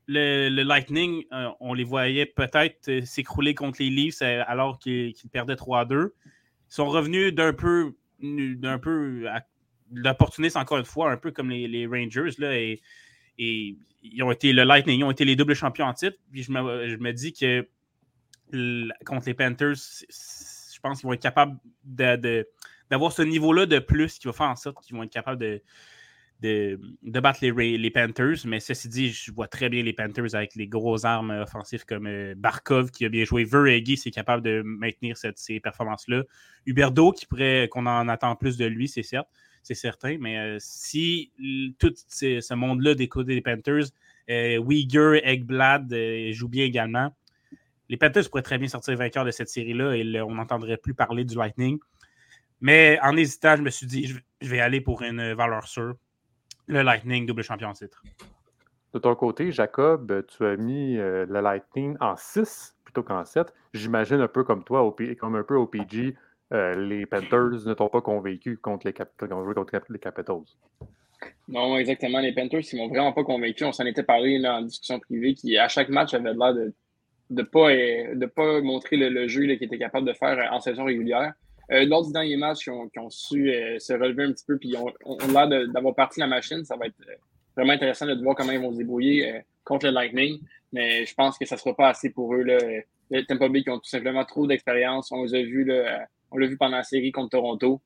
le, 0.09 0.63
Lightning, 0.63 1.25
euh, 1.33 1.51
on 1.61 1.75
les 1.75 1.85
voyait 1.85 2.27
peut-être 2.27 2.89
euh, 2.89 3.03
s'écrouler 3.05 3.55
contre 3.55 3.83
les 3.83 3.91
Leafs 3.91 4.23
euh, 4.23 4.43
alors 4.47 4.79
qu'ils 4.79 5.15
perdaient 5.31 5.55
3-2. 5.55 6.09
Ils 6.09 6.11
sont 6.69 6.89
revenus 6.89 7.35
d'un 7.35 7.53
peu, 7.53 7.95
d'un 8.21 8.79
peu 8.79 9.27
l'opportuniste 9.93 10.57
encore 10.57 10.79
une 10.79 10.85
fois, 10.85 11.13
un 11.13 11.17
peu 11.17 11.31
comme 11.31 11.51
les, 11.51 11.87
Rangers. 11.87 12.31
Là, 12.39 12.57
et, 12.57 12.81
ils 13.39 14.23
ont 14.23 14.31
été 14.31 14.53
le 14.53 14.65
Lightning, 14.65 15.01
ils 15.01 15.05
ont 15.05 15.11
été 15.11 15.25
les 15.25 15.37
doubles 15.37 15.55
champions 15.55 15.87
en 15.87 15.95
titre. 15.95 16.17
Puis 16.33 16.43
je 16.43 16.53
me, 16.53 17.13
dis 17.13 17.33
que 17.33 17.69
contre 19.05 19.27
les 19.27 19.35
Panthers, 19.35 19.75
je 19.75 20.81
pense 20.81 21.01
qu'ils 21.01 21.07
vont 21.07 21.13
être 21.13 21.23
capables 21.23 21.57
d'avoir 21.85 23.13
ce 23.13 23.23
niveau-là 23.23 23.67
de 23.67 23.79
plus 23.79 24.19
qui 24.19 24.27
va 24.27 24.33
faire 24.33 24.49
en 24.49 24.57
sorte 24.57 24.85
qu'ils 24.85 24.97
vont 24.97 25.03
être 25.03 25.13
capables 25.13 25.39
de, 25.39 25.63
de, 26.41 26.79
battre 27.03 27.41
les, 27.43 27.91
Panthers. 27.91 28.47
Mais 28.47 28.61
ceci 28.61 28.89
dit, 28.89 29.11
je 29.11 29.33
vois 29.33 29.49
très 29.49 29.69
bien 29.69 29.83
les 29.83 29.93
Panthers 29.93 30.35
avec 30.35 30.55
les 30.55 30.67
grosses 30.67 31.05
armes 31.05 31.31
offensives 31.31 31.85
comme 31.85 32.07
euh, 32.07 32.35
Barkov 32.37 32.91
qui 32.91 33.05
a 33.05 33.09
bien 33.09 33.25
joué. 33.25 33.45
Verhege, 33.45 33.97
c'est 33.97 34.11
capable 34.11 34.43
de 34.43 34.63
maintenir 34.65 35.17
ces 35.17 35.61
performances-là. 35.61 36.23
Huberdo, 36.67 37.13
qui 37.13 37.27
pourrait 37.27 37.69
qu'on 37.71 37.87
en 37.87 38.09
attend 38.09 38.37
plus 38.37 38.57
de 38.57 38.67
lui, 38.67 38.89
c'est 38.89 39.03
certes. 39.03 39.29
C'est 39.63 39.75
certain, 39.75 40.17
mais 40.19 40.39
euh, 40.39 40.57
si 40.61 41.33
tout 41.79 41.93
ce 42.09 42.55
monde-là 42.55 42.95
des 42.95 43.09
côtés 43.09 43.35
des 43.35 43.43
Panthers, 43.43 43.87
euh, 44.31 44.63
Uyghur, 44.67 45.17
Eggblad 45.17 45.95
joue 46.31 46.49
bien 46.49 46.65
également, 46.65 47.15
les 47.89 47.97
Panthers 47.97 48.31
pourraient 48.31 48.43
très 48.43 48.57
bien 48.57 48.69
sortir 48.69 48.97
vainqueurs 48.97 49.25
de 49.25 49.31
cette 49.31 49.49
série-là 49.49 49.95
et 49.95 50.21
on 50.23 50.35
n'entendrait 50.37 50.77
plus 50.77 50.95
parler 50.95 51.25
du 51.25 51.35
Lightning. 51.35 51.79
Mais 52.61 52.99
en 53.03 53.17
hésitant, 53.17 53.57
je 53.57 53.63
me 53.63 53.71
suis 53.71 53.87
dit, 53.87 54.15
je 54.41 54.49
vais 54.49 54.61
aller 54.61 54.81
pour 54.81 55.03
une 55.03 55.33
valeur 55.35 55.67
sûre. 55.67 55.97
Le 56.69 56.83
Lightning, 56.83 57.25
double 57.25 57.43
champion 57.43 57.69
en 57.69 57.73
titre. 57.73 58.03
De 58.93 58.99
ton 58.99 59.15
côté, 59.15 59.51
Jacob, 59.51 60.25
tu 60.29 60.45
as 60.45 60.57
mis 60.57 60.99
euh, 60.99 61.25
le 61.27 61.41
Lightning 61.41 61.97
en 62.01 62.15
6 62.17 62.77
plutôt 62.85 63.03
qu'en 63.03 63.25
7. 63.25 63.53
J'imagine 63.73 64.21
un 64.21 64.29
peu 64.29 64.45
comme 64.45 64.65
toi, 64.65 64.95
comme 65.19 65.37
un 65.37 65.43
peu 65.43 65.57
au 65.57 65.67
PG, 65.67 66.15
euh, 66.53 66.75
les 66.75 67.07
Panthers 67.07 67.67
ne 67.67 67.75
t'ont 67.75 67.89
pas 67.89 68.01
convaincu 68.01 68.57
contre 68.59 68.87
les, 68.87 68.93
Cap 68.93 69.11
contre 69.19 69.85
les 69.91 69.99
Capitals. 69.99 70.37
Non, 71.49 71.77
exactement. 71.79 72.21
Les 72.21 72.33
Panthers, 72.33 72.63
ils 72.73 72.77
m'ont 72.77 72.89
vraiment 72.89 73.13
pas 73.13 73.25
convaincu. 73.25 73.65
On 73.65 73.73
s'en 73.73 73.87
était 73.87 74.03
parlé 74.03 74.47
en 74.47 74.63
discussion 74.63 74.99
privée, 75.01 75.35
qui 75.35 75.57
à 75.59 75.69
chaque 75.69 75.89
match 75.89 76.15
avait 76.15 76.35
l'air 76.35 76.55
de 76.55 76.75
ne 77.31 77.43
pas, 77.43 77.71
de 77.71 78.27
pas 78.27 78.61
montrer 78.61 78.97
le, 78.97 79.27
jeu 79.29 79.43
qu'ils 79.43 79.65
étaient 79.65 79.79
capables 79.79 80.07
de 80.07 80.13
faire 80.13 80.53
en 80.53 80.61
saison 80.61 80.85
régulière. 80.85 81.33
Euh, 81.71 81.85
lors 81.85 82.07
du 82.07 82.13
dernier 82.13 82.37
match, 82.37 82.65
qui 82.65 82.71
ont, 82.71 83.11
su 83.11 83.51
euh, 83.51 83.79
se 83.79 83.93
relever 83.93 84.25
un 84.25 84.33
petit 84.33 84.45
peu, 84.47 84.57
puis 84.57 84.75
ont, 84.77 84.93
ont 85.05 85.19
l'air 85.29 85.49
d'avoir 85.69 85.95
parti 85.95 86.21
la 86.21 86.27
machine. 86.27 86.65
Ça 86.65 86.77
va 86.77 86.87
être 86.87 87.01
euh, 87.09 87.15
vraiment 87.57 87.73
intéressant 87.73 88.07
de 88.07 88.23
voir 88.23 88.35
comment 88.35 88.53
ils 88.53 88.61
vont 88.61 88.73
se 88.73 88.79
débrouiller 88.79 89.43
contre 89.65 89.87
le 89.87 89.93
Lightning. 89.93 90.41
Mais 90.73 91.05
je 91.05 91.15
pense 91.15 91.39
que 91.39 91.45
ça 91.45 91.57
ne 91.57 91.61
sera 91.61 91.75
pas 91.75 91.89
assez 91.89 92.11
pour 92.11 92.35
eux. 92.35 92.43
Là. 92.43 92.59
Les 93.11 93.25
Tampa 93.27 93.49
Bay 93.49 93.63
qui 93.63 93.71
ont 93.71 93.79
tout 93.79 93.89
simplement 93.89 94.25
trop 94.25 94.47
d'expérience. 94.47 95.13
On 95.13 95.25
les 95.25 95.35
a 95.35 95.43
vus, 95.43 95.71
on 96.31 96.39
l'a 96.39 96.47
vu 96.47 96.57
pendant 96.57 96.77
la 96.77 96.83
série 96.83 97.11
contre 97.13 97.31
Toronto. 97.31 97.81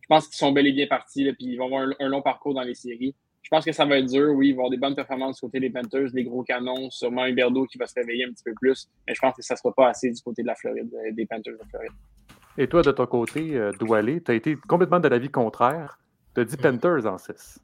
Je 0.00 0.06
pense 0.06 0.26
qu'ils 0.26 0.36
sont 0.36 0.52
bel 0.52 0.66
et 0.66 0.72
bien 0.72 0.86
partis, 0.86 1.32
puis 1.32 1.46
ils 1.46 1.56
vont 1.56 1.66
avoir 1.66 1.88
un, 1.98 2.08
long 2.08 2.20
parcours 2.20 2.52
dans 2.52 2.62
les 2.62 2.74
séries. 2.74 3.14
Je 3.42 3.48
pense 3.48 3.64
que 3.64 3.72
ça 3.72 3.84
va 3.84 3.98
être 3.98 4.06
dur. 4.06 4.32
Oui, 4.34 4.48
il 4.48 4.52
va 4.52 4.56
y 4.56 4.58
avoir 4.60 4.70
des 4.70 4.76
bonnes 4.76 4.94
performances 4.94 5.36
du 5.36 5.40
côté 5.40 5.60
des 5.60 5.70
Panthers, 5.70 6.12
des 6.12 6.24
gros 6.24 6.42
canons, 6.42 6.90
sûrement 6.90 7.22
un 7.22 7.32
Berdo 7.32 7.66
qui 7.66 7.78
va 7.78 7.86
se 7.86 7.94
réveiller 7.94 8.24
un 8.24 8.30
petit 8.30 8.44
peu 8.44 8.54
plus. 8.54 8.88
Mais 9.06 9.14
je 9.14 9.20
pense 9.20 9.34
que 9.34 9.42
ça 9.42 9.54
ne 9.54 9.58
sera 9.58 9.72
pas 9.72 9.88
assez 9.88 10.10
du 10.10 10.20
côté 10.22 10.42
de 10.42 10.46
la 10.46 10.54
Floride, 10.54 10.90
euh, 10.94 11.12
des 11.12 11.26
Panthers 11.26 11.54
de 11.54 11.68
Floride. 11.68 11.92
Et 12.56 12.68
toi, 12.68 12.82
de 12.82 12.92
ton 12.92 13.06
côté, 13.06 13.56
euh, 13.56 13.72
Doualé, 13.72 14.22
tu 14.22 14.30
as 14.30 14.34
été 14.34 14.56
complètement 14.68 15.00
de 15.00 15.08
l'avis 15.08 15.30
contraire. 15.30 15.98
Tu 16.34 16.40
as 16.40 16.44
dit 16.44 16.56
Panthers 16.56 17.06
en 17.06 17.18
6. 17.18 17.60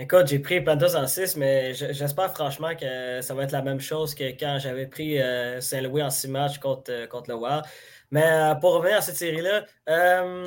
Écoute, 0.00 0.28
j'ai 0.28 0.38
pris 0.38 0.60
Panthers 0.60 0.94
en 0.94 1.08
6, 1.08 1.36
mais 1.36 1.74
j'espère 1.74 2.32
franchement 2.32 2.76
que 2.76 3.20
ça 3.20 3.34
va 3.34 3.42
être 3.42 3.50
la 3.50 3.62
même 3.62 3.80
chose 3.80 4.14
que 4.14 4.30
quand 4.38 4.58
j'avais 4.60 4.86
pris 4.86 5.20
euh, 5.20 5.60
Saint-Louis 5.60 6.04
en 6.04 6.08
6 6.08 6.28
matchs 6.28 6.58
contre, 6.58 6.92
euh, 6.92 7.08
contre 7.08 7.30
le 7.30 7.34
Wild. 7.34 7.64
Mais 8.12 8.22
euh, 8.24 8.54
pour 8.54 8.74
revenir 8.74 8.98
à 8.98 9.00
cette 9.00 9.16
série-là, 9.16 9.64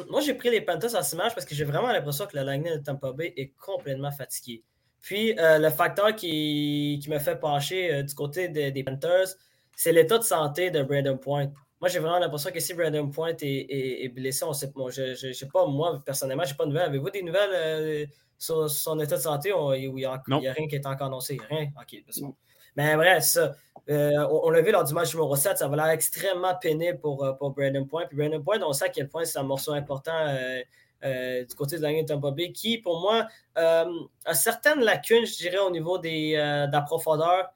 moi 0.10 0.22
j'ai 0.22 0.36
pris 0.36 0.52
les 0.52 0.62
Panthers 0.62 0.96
en 0.96 1.04
6 1.04 1.18
matchs 1.18 1.34
parce 1.36 1.46
que 1.46 1.54
j'ai 1.54 1.66
vraiment 1.66 1.92
l'impression 1.92 2.28
que 2.28 2.38
le 2.38 2.44
Lightning 2.44 2.78
de 2.78 2.82
Tampa 2.82 3.12
Bay 3.12 3.34
est 3.36 3.52
complètement 3.60 4.12
fatigué. 4.12 4.64
Puis 5.02 5.36
le 5.38 5.70
facteur 5.70 6.16
qui, 6.16 7.00
qui 7.04 7.10
me 7.10 7.20
fait 7.20 7.36
pencher 7.36 8.04
du 8.04 8.16
côté 8.16 8.48
des 8.48 8.84
Panthers, 8.86 9.36
c'est 9.76 9.92
l'état 9.92 10.18
de 10.18 10.24
santé 10.24 10.72
de 10.72 10.82
Brandon 10.82 11.18
Point. 11.18 11.52
Moi, 11.82 11.90
j'ai 11.90 12.00
vraiment 12.00 12.20
l'impression 12.20 12.52
que 12.52 12.60
si 12.60 12.74
Brandon 12.76 13.10
Point 13.10 13.36
est, 13.42 14.04
est, 14.06 14.10
blessé, 14.10 14.46
on 14.46 14.54
sait 14.54 14.72
moi, 14.76 14.92
je, 14.92 15.16
je, 15.16 15.34
sais 15.34 15.48
pas, 15.48 15.66
moi, 15.66 16.02
personnellement, 16.06 16.44
j'ai 16.46 16.54
pas 16.54 16.66
de 16.66 16.70
nouvelles. 16.70 16.86
Avez-vous 16.88 17.10
des 17.10 17.24
nouvelles 17.24 18.08
sur 18.42 18.70
son 18.70 19.00
état 19.00 19.18
de 19.18 19.22
santé, 19.22 19.54
il 19.78 19.94
n'y 19.94 20.06
a, 20.06 20.22
rien 20.26 20.68
qui 20.68 20.76
est 20.76 20.86
encore 20.88 21.08
annoncé. 21.08 21.40
Rien? 21.48 21.68
OK, 21.80 22.04
Mais 22.76 22.96
bref, 22.96 23.24
ça. 23.24 23.54
Euh, 23.90 24.28
on, 24.30 24.50
l'a 24.50 24.62
vu 24.62 24.72
lors 24.72 24.84
du 24.84 24.94
match 24.94 25.14
numéro 25.14 25.36
7, 25.36 25.58
ça 25.58 25.68
va 25.68 25.76
l'air 25.76 25.90
extrêmement 25.90 26.56
pénible 26.56 27.00
pour, 27.00 27.24
euh, 27.24 27.34
pour 27.34 27.52
Brandon 27.52 27.86
Point. 27.86 28.06
Puis 28.08 28.18
Brandon 28.18 28.42
Point, 28.42 28.62
on 28.62 28.74
sait 28.74 28.86
à 28.86 28.90
quel 28.90 29.10
point 29.10 29.26
c'est 29.26 29.40
un 29.40 29.44
morceau 29.44 29.74
important 29.74 30.14
euh, 31.04 31.44
du 31.44 31.56
côté 31.56 31.78
de 31.78 31.82
la 31.82 31.90
ligne 31.90 32.04
de 32.04 32.08
Tampa 32.08 32.32
Bay, 32.32 32.52
qui, 32.52 32.78
pour 32.78 33.00
moi, 33.00 33.28
a 33.56 34.34
certaines 34.34 34.82
lacunes, 34.82 35.26
je 35.26 35.36
dirais, 35.38 35.60
au 35.60 35.72
niveau 35.72 35.98
des, 35.98 36.34
de 36.34 36.72
la 36.72 36.82
profondeur, 36.82 37.52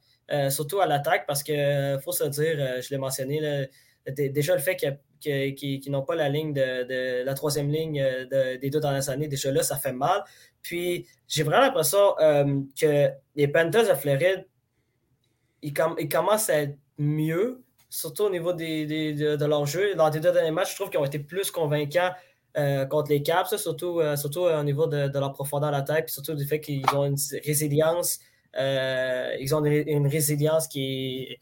surtout 0.50 0.82
à 0.82 0.88
l'attaque, 0.88 1.26
parce 1.28 1.44
qu'il 1.44 2.00
faut 2.04 2.12
se 2.12 2.24
dire, 2.26 2.82
je 2.82 2.90
l'ai 2.90 2.98
mentionné, 2.98 3.70
déjà 4.08 4.54
le 4.54 4.62
fait 4.62 4.76
qu'il 4.76 5.56
qui, 5.56 5.90
n'ont 5.90 6.04
pas 6.04 6.16
la 6.16 6.30
ligne 6.30 6.54
de, 6.54 7.24
la 7.24 7.34
troisième 7.34 7.70
ligne 7.70 8.04
des 8.32 8.70
deux 8.70 8.80
dernières 8.80 9.10
années, 9.10 9.28
déjà 9.28 9.52
là, 9.52 9.64
ça 9.64 9.78
fait 9.78 9.94
mal. 9.94 10.24
Puis 10.66 11.08
j'ai 11.28 11.44
vraiment 11.44 11.62
l'impression 11.62 12.18
euh, 12.20 12.62
que 12.80 13.10
les 13.36 13.48
Panthers 13.48 13.88
de 13.88 13.94
Floride, 13.94 14.48
ils, 15.62 15.74
commencent 15.74 16.50
à 16.50 16.62
être 16.62 16.78
mieux, 16.98 17.64
surtout 17.90 18.24
au 18.24 18.30
niveau 18.32 18.52
de, 18.54 19.46
leur 19.46 19.66
jeu. 19.68 19.96
Lors 19.96 20.10
des 20.10 20.20
deux 20.20 20.32
derniers 20.32 20.52
matchs, 20.52 20.72
je 20.72 20.76
trouve 20.76 20.90
qu'ils 20.90 21.00
ont 21.00 21.06
été 21.06 21.20
plus 21.20 21.52
convaincants 21.52 22.12
euh, 22.58 22.86
contre 22.86 23.12
les 23.12 23.22
Caps, 23.22 23.56
surtout, 23.58 24.00
euh, 24.00 24.16
au 24.60 24.64
niveau 24.64 24.88
de, 24.88 25.20
leur 25.20 25.34
profondeur 25.34 25.72
tête, 25.84 26.06
puis 26.06 26.14
surtout 26.14 26.34
du 26.34 26.46
fait 26.46 26.60
qu'ils 26.60 26.84
ont 26.96 27.06
une 27.06 27.18
résilience. 27.44 28.20
ils 28.56 29.56
ont 29.56 29.64
une, 29.64 30.08
résilience 30.08 30.68
qui 30.68 31.30
est, 31.32 31.40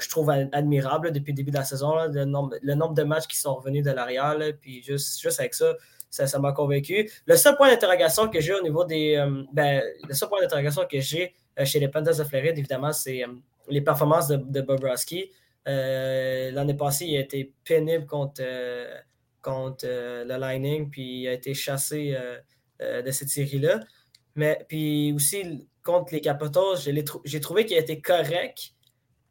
je 0.00 0.08
trouve, 0.08 0.30
admirable 0.30 1.12
depuis 1.12 1.32
le 1.32 1.36
début 1.36 1.50
de 1.50 1.56
la 1.56 1.64
saison. 1.64 1.94
le, 1.96 2.24
nombre, 2.24 2.94
de 2.94 3.02
matchs 3.02 3.26
qui 3.26 3.36
sont 3.36 3.54
revenus 3.54 3.84
de 3.84 3.90
l'arrière, 3.90 4.36
puis 4.60 4.82
juste, 4.82 5.20
juste 5.20 5.40
avec 5.40 5.54
ça, 5.54 5.74
ça, 6.10 6.38
m'a 6.38 6.52
convaincu. 6.52 7.10
Le 7.26 7.36
seul 7.36 7.56
point 7.56 7.68
d'interrogation 7.68 8.28
que 8.28 8.40
j'ai 8.40 8.54
au 8.54 8.62
niveau 8.62 8.84
des. 8.84 9.16
Euh, 9.16 9.42
ben, 9.52 9.82
le 10.08 10.14
seul 10.14 10.28
point 10.28 10.40
d'interrogation 10.40 10.86
que 10.90 11.00
j'ai 11.00 11.34
euh, 11.58 11.64
chez 11.64 11.80
les 11.80 11.88
Panthers 11.88 12.16
de 12.16 12.24
Floride, 12.24 12.58
évidemment, 12.58 12.92
c'est 12.92 13.22
euh, 13.22 13.28
les 13.68 13.80
performances 13.80 14.28
de, 14.28 14.36
de. 14.36 14.64
L'année 16.54 16.74
passée, 16.74 17.06
il 17.06 17.16
a 17.16 17.20
été 17.20 17.52
pénible 17.64 18.06
contre, 18.06 18.42
contre 19.42 19.84
le 19.84 20.36
Lightning, 20.38 20.88
puis 20.88 21.22
il 21.22 21.28
a 21.28 21.32
été 21.32 21.54
chassé 21.54 22.16
de 22.80 23.10
cette 23.10 23.30
série-là. 23.30 23.80
Mais 24.36 24.64
puis 24.68 25.12
aussi, 25.12 25.66
contre 25.82 26.14
les 26.14 26.20
Capitals, 26.20 26.78
j'ai 27.24 27.40
trouvé 27.40 27.66
qu'il 27.66 27.76
a 27.76 27.80
été 27.80 28.00
correct, 28.00 28.74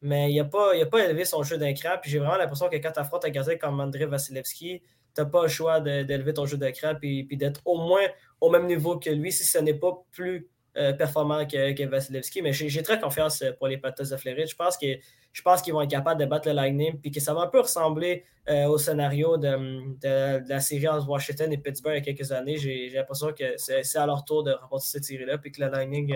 mais 0.06 0.32
il 0.32 0.38
n'a 0.38 0.46
pas, 0.46 0.74
pas 0.86 1.04
élevé 1.04 1.26
son 1.26 1.41
jeu 1.41 1.58
d'un. 1.58 1.74
Puis 1.74 2.12
j'ai 2.12 2.20
vraiment 2.20 2.38
l'impression 2.38 2.70
que 2.70 2.76
quand 2.76 2.91
tu 2.91 3.00
affrontes 3.00 3.26
un 3.26 3.30
gardien 3.30 3.58
comme 3.58 3.80
André 3.80 4.06
Vasilevski, 4.06 4.82
tu 4.82 5.22
n'as 5.22 5.26
pas 5.26 5.41
le 5.41 5.48
choix 5.48 5.80
d'élever 5.80 6.32
ton 6.32 6.46
jeu 6.46 6.58
de 6.58 6.70
crabe 6.70 7.00
et 7.02 7.24
puis 7.24 7.38
d'être 7.38 7.62
au 7.65 7.80
moins 7.80 8.06
au 8.39 8.52
même 8.52 8.68
niveau 8.68 9.00
que 9.00 9.10
lui, 9.10 9.32
si 9.32 9.44
ce 9.44 9.58
n'est 9.58 9.74
pas 9.74 9.94
plus 10.12 10.48
euh, 10.78 10.94
performant 10.94 11.48
que, 11.48 11.72
que, 11.74 11.84
Vasilevski. 11.84 12.44
Mais 12.44 12.54
j'ai 12.54 12.84
très 12.84 13.00
confiance 13.00 13.41
euh, 13.41 13.52
pour 13.54 13.68
les 13.68 13.78
Panthers 13.78 14.12
de 14.12 14.18
Floride. 14.18 14.48
Je 14.48 14.56
pense 14.56 14.78
que 14.78 14.86
je 15.34 15.41
pense 15.41 15.63
qu'ils 15.63 15.74
vont 15.74 15.82
être 15.82 15.89
capables 15.89 16.20
de 16.22 16.28
battre 16.28 16.48
le 16.50 16.54
Lightning 16.54 17.00
puis 17.02 17.10
que 17.10 17.20
ça 17.20 17.34
va 17.34 17.41
un 17.41 17.48
peu 17.48 17.62
ressembler 17.62 18.26
euh, 18.48 18.68
au 18.68 18.78
scénario 18.78 19.38
de, 19.38 20.48
la 20.48 20.60
série 20.60 20.88
entre 20.88 21.10
Washington 21.10 21.52
et 21.52 21.58
Pittsburgh 21.58 21.96
il 21.96 22.06
y 22.06 22.12
a 22.12 22.13
quelques 22.13 22.32
années. 22.32 22.58
J'ai 22.58 22.89
l'impression 22.89 23.34
que 23.34 23.56
c'est 23.58 23.98
à 23.98 24.06
leur 24.06 24.24
tour 24.24 24.44
de 24.44 24.52
remporter 24.52 24.86
cette 24.86 25.06
série-là 25.06 25.39
puis 25.39 25.52
que 25.52 25.62
le 25.62 25.70
Lightning 25.70 26.15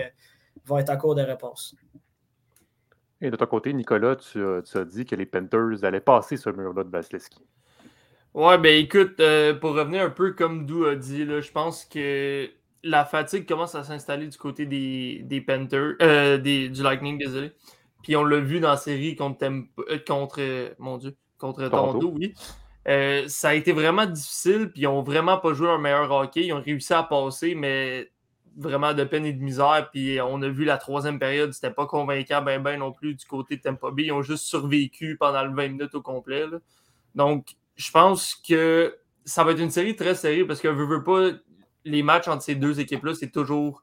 va 0.64 0.80
être 0.80 0.90
en 0.90 0.96
cours 0.96 1.16
de 1.16 1.22
réponse. 1.22 1.74
Et 3.20 3.30
de 3.30 3.36
ton 3.36 3.46
côté, 3.46 3.72
Nicolas, 3.72 4.16
tu, 4.16 4.40
tu 4.64 4.78
as 4.78 4.84
dit 4.84 5.04
que 5.04 5.14
les 5.14 5.26
Panthers 5.26 5.84
allaient 5.84 6.00
passer 6.00 6.36
ce 6.36 6.50
mur-là 6.50 6.84
de 6.84 6.90
Vasilevski. 6.90 7.44
Ouais, 8.32 8.58
ben 8.58 8.76
écoute, 8.76 9.18
euh, 9.18 9.54
pour 9.54 9.74
revenir 9.74 10.02
un 10.02 10.10
peu 10.10 10.32
comme 10.32 10.64
Dou 10.64 10.84
a 10.84 10.94
dit, 10.94 11.24
là, 11.24 11.40
je 11.40 11.50
pense 11.50 11.84
que 11.84 12.48
la 12.84 13.04
fatigue 13.04 13.46
commence 13.46 13.74
à 13.74 13.82
s'installer 13.82 14.28
du 14.28 14.38
côté 14.38 14.66
des, 14.66 15.22
des 15.24 15.40
Panthers, 15.40 15.94
euh, 16.00 16.38
des, 16.38 16.68
du 16.68 16.82
Lightning, 16.82 17.18
désolé. 17.18 17.52
Puis 18.02 18.14
on 18.16 18.24
l'a 18.24 18.38
vu 18.38 18.60
dans 18.60 18.70
la 18.70 18.76
série 18.76 19.16
contre, 19.16 19.44
euh, 19.44 19.98
contre 20.06 20.40
mon 20.78 20.96
Dieu, 20.96 21.16
contre 21.38 21.68
Toronto, 21.68 22.14
oui. 22.14 22.32
ça 23.28 23.48
a 23.48 23.54
été 23.54 23.72
vraiment 23.72 24.06
difficile, 24.06 24.70
puis 24.70 24.82
ils 24.82 24.84
n'ont 24.84 25.02
vraiment 25.02 25.38
pas 25.38 25.52
joué 25.52 25.68
un 25.68 25.78
meilleur 25.78 26.10
hockey. 26.10 26.46
Ils 26.46 26.52
ont 26.52 26.62
réussi 26.62 26.94
à 26.94 27.02
passer, 27.02 27.54
mais 27.56 28.10
vraiment 28.60 28.94
de 28.94 29.04
peine 29.04 29.24
et 29.24 29.32
de 29.32 29.42
misère. 29.42 29.88
Puis 29.92 30.20
on 30.20 30.40
a 30.42 30.48
vu 30.48 30.64
la 30.64 30.78
troisième 30.78 31.18
période, 31.18 31.52
c'était 31.52 31.72
pas 31.72 31.86
convaincant 31.86 32.42
ben 32.42 32.62
ben 32.62 32.78
non 32.78 32.92
plus 32.92 33.14
du 33.14 33.24
côté 33.24 33.56
de 33.56 33.62
Tampa 33.62 33.90
Bay. 33.90 34.04
Ils 34.04 34.12
ont 34.12 34.22
juste 34.22 34.44
survécu 34.44 35.16
pendant 35.18 35.42
le 35.42 35.54
20 35.54 35.68
minutes 35.68 35.94
au 35.94 36.02
complet. 36.02 36.44
Donc, 37.14 37.56
je 37.76 37.90
pense 37.90 38.34
que 38.34 38.96
ça 39.24 39.44
va 39.44 39.52
être 39.52 39.60
une 39.60 39.70
série 39.70 39.96
très 39.96 40.14
serrée 40.14 40.44
parce 40.44 40.60
que 40.60 40.68
je 40.68 40.82
veux 40.82 41.02
pas, 41.02 41.30
les 41.84 42.02
matchs 42.02 42.28
entre 42.28 42.42
ces 42.42 42.54
deux 42.54 42.80
équipes-là, 42.80 43.14
c'est 43.14 43.30
toujours 43.30 43.82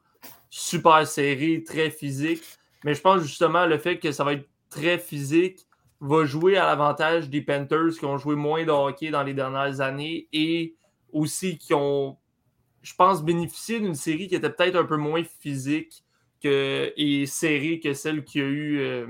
super 0.50 1.06
serré, 1.06 1.64
très 1.66 1.90
physique. 1.90 2.42
Mais 2.84 2.94
je 2.94 3.00
pense 3.00 3.22
justement 3.22 3.66
le 3.66 3.78
fait 3.78 3.98
que 3.98 4.12
ça 4.12 4.24
va 4.24 4.34
être 4.34 4.48
très 4.70 4.98
physique 4.98 5.66
va 6.00 6.24
jouer 6.24 6.56
à 6.56 6.66
l'avantage 6.66 7.28
des 7.28 7.42
Panthers 7.42 7.98
qui 7.98 8.04
ont 8.04 8.18
joué 8.18 8.36
moins 8.36 8.64
de 8.64 8.70
hockey 8.70 9.10
dans 9.10 9.24
les 9.24 9.34
dernières 9.34 9.80
années 9.80 10.28
et 10.32 10.76
aussi 11.12 11.58
qui 11.58 11.74
ont, 11.74 12.16
je 12.82 12.94
pense, 12.94 13.24
bénéficié 13.24 13.80
d'une 13.80 13.94
série 13.94 14.28
qui 14.28 14.34
était 14.34 14.50
peut-être 14.50 14.76
un 14.76 14.84
peu 14.84 14.96
moins 14.96 15.22
physique 15.40 16.04
que, 16.42 16.92
et 16.96 17.26
serrée 17.26 17.80
que 17.80 17.92
celle 17.92 18.24
qu'il 18.24 18.40
y 18.40 18.44
a 18.44 18.48
eu 18.48 18.78
euh, 18.80 19.06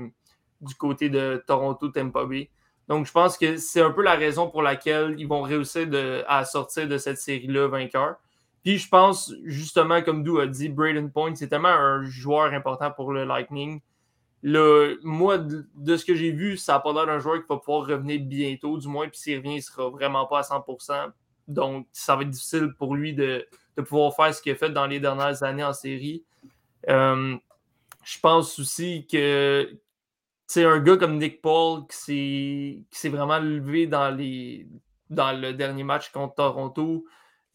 du 0.61 0.75
côté 0.75 1.09
de 1.09 1.43
Toronto-Tampa 1.45 2.25
Bay. 2.25 2.49
Donc, 2.87 3.05
je 3.05 3.11
pense 3.11 3.37
que 3.37 3.57
c'est 3.57 3.81
un 3.81 3.91
peu 3.91 4.01
la 4.01 4.15
raison 4.15 4.49
pour 4.49 4.63
laquelle 4.63 5.15
ils 5.19 5.27
vont 5.27 5.43
réussir 5.43 5.87
à 6.27 6.43
sortir 6.43 6.87
de 6.87 6.97
cette 6.97 7.19
série-là 7.19 7.67
vainqueur. 7.67 8.15
Puis, 8.63 8.79
je 8.79 8.89
pense, 8.89 9.33
justement, 9.45 10.01
comme 10.01 10.23
Dou 10.23 10.39
a 10.39 10.47
dit, 10.47 10.69
Braden 10.69 11.11
Point, 11.11 11.35
c'est 11.35 11.47
tellement 11.47 11.69
un 11.69 12.03
joueur 12.03 12.51
important 12.51 12.91
pour 12.91 13.13
le 13.13 13.25
Lightning. 13.25 13.79
Moi, 14.43 15.37
de, 15.37 15.97
ce 15.97 16.03
que 16.03 16.15
j'ai 16.15 16.31
vu, 16.31 16.57
ça 16.57 16.73
n'a 16.73 16.79
pas 16.79 16.91
l'air 16.93 17.05
d'un 17.05 17.19
joueur 17.19 17.35
qui 17.41 17.47
va 17.47 17.57
pouvoir 17.57 17.85
revenir 17.87 18.21
bientôt, 18.21 18.77
du 18.77 18.87
moins, 18.87 19.07
puis 19.07 19.19
s'il 19.19 19.37
revient, 19.37 19.53
il 19.53 19.57
ne 19.57 19.61
sera 19.61 19.89
vraiment 19.89 20.25
pas 20.25 20.39
à 20.39 20.41
100%. 20.41 21.11
Donc, 21.49 21.87
ça 21.91 22.15
va 22.15 22.21
être 22.21 22.29
difficile 22.29 22.73
pour 22.77 22.95
lui 22.95 23.13
de, 23.13 23.47
pouvoir 23.75 24.15
faire 24.15 24.33
ce 24.33 24.41
qu'il 24.41 24.51
a 24.51 24.55
fait 24.55 24.69
dans 24.69 24.85
les 24.85 24.99
dernières 24.99 25.41
années 25.43 25.63
en 25.63 25.73
série. 25.73 26.23
Euh, 26.89 27.35
je 28.03 28.19
pense 28.19 28.59
aussi 28.59 29.07
que 29.07 29.77
c'est 30.47 30.65
un 30.65 30.79
gars 30.79 30.97
comme 30.97 31.17
Nick 31.17 31.41
Paul 31.41 31.85
qui 31.87 32.85
s'est 32.91 33.09
vraiment 33.09 33.39
levé 33.39 33.87
dans, 33.87 34.09
les, 34.09 34.67
dans 35.09 35.31
le 35.31 35.53
dernier 35.53 35.83
match 35.83 36.11
contre 36.11 36.35
Toronto. 36.35 37.05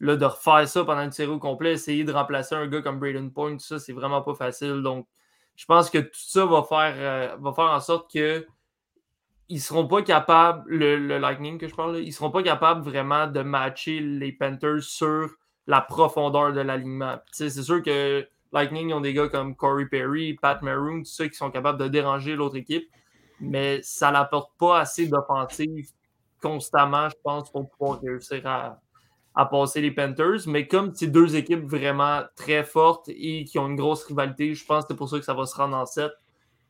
Là, 0.01 0.17
de 0.17 0.25
refaire 0.25 0.67
ça 0.67 0.83
pendant 0.83 1.03
une 1.03 1.11
série 1.11 1.29
au 1.29 1.39
complet, 1.39 1.73
essayer 1.73 2.03
de 2.03 2.11
remplacer 2.11 2.53
un 2.53 2.67
gars 2.67 2.81
comme 2.81 2.99
Braden 2.99 3.31
Point, 3.31 3.59
ça, 3.59 3.79
c'est 3.79 3.93
vraiment 3.93 4.21
pas 4.21 4.33
facile. 4.33 4.81
Donc, 4.81 5.07
je 5.55 5.65
pense 5.65 5.89
que 5.89 5.99
tout 5.99 6.09
ça 6.13 6.45
va 6.45 6.63
faire, 6.63 6.95
euh, 6.97 7.35
va 7.39 7.53
faire 7.53 7.65
en 7.65 7.79
sorte 7.79 8.11
que 8.11 8.45
ils 9.49 9.61
seront 9.61 9.87
pas 9.87 10.01
capables, 10.01 10.63
le, 10.67 11.17
Lightning 11.17 11.57
que 11.57 11.67
je 11.67 11.75
parle, 11.75 11.97
ils 11.97 12.13
seront 12.13 12.31
pas 12.31 12.43
capables 12.43 12.81
vraiment 12.81 13.27
de 13.27 13.41
matcher 13.41 13.99
les 13.99 14.31
Panthers 14.31 14.81
sur 14.81 15.29
la 15.67 15.81
profondeur 15.81 16.53
de 16.53 16.61
l'alignement. 16.61 17.17
C'est 17.31 17.49
sûr 17.49 17.81
que 17.81 18.27
Lightning, 18.55 18.93
ont 18.93 19.01
des 19.01 19.13
gars 19.13 19.27
comme 19.27 19.55
Corey 19.55 19.85
Perry, 19.85 20.35
Pat 20.35 20.61
Maroon, 20.61 20.99
tout 20.99 21.11
ça 21.11 21.27
qui 21.27 21.35
sont 21.35 21.51
capables 21.51 21.79
de 21.79 21.87
déranger 21.87 22.35
l'autre 22.35 22.55
équipe. 22.55 22.89
Mais 23.41 23.81
ça 23.83 24.11
n'apporte 24.11 24.51
pas 24.57 24.79
assez 24.79 25.07
d'offensive 25.07 25.89
constamment, 26.41 27.09
je 27.09 27.15
pense, 27.21 27.51
pour 27.51 27.69
pouvoir 27.69 27.99
réussir 28.01 28.41
à, 28.45 28.79
passer 29.51 29.81
les 29.81 29.91
Panthers. 29.91 30.47
Mais 30.47 30.67
comme 30.67 30.95
c'est 30.95 31.07
deux 31.07 31.35
équipes 31.35 31.65
vraiment 31.65 32.21
très 32.37 32.63
fortes 32.63 33.09
et 33.09 33.43
qui 33.43 33.59
ont 33.59 33.67
une 33.67 33.75
grosse 33.75 34.05
rivalité, 34.05 34.53
je 34.53 34.65
pense 34.65 34.83
que 34.83 34.93
c'est 34.93 34.97
pour 34.97 35.09
ça 35.09 35.19
que 35.19 35.25
ça 35.25 35.33
va 35.33 35.45
se 35.45 35.55
rendre 35.55 35.75
en 35.75 35.85
7. 35.85 36.09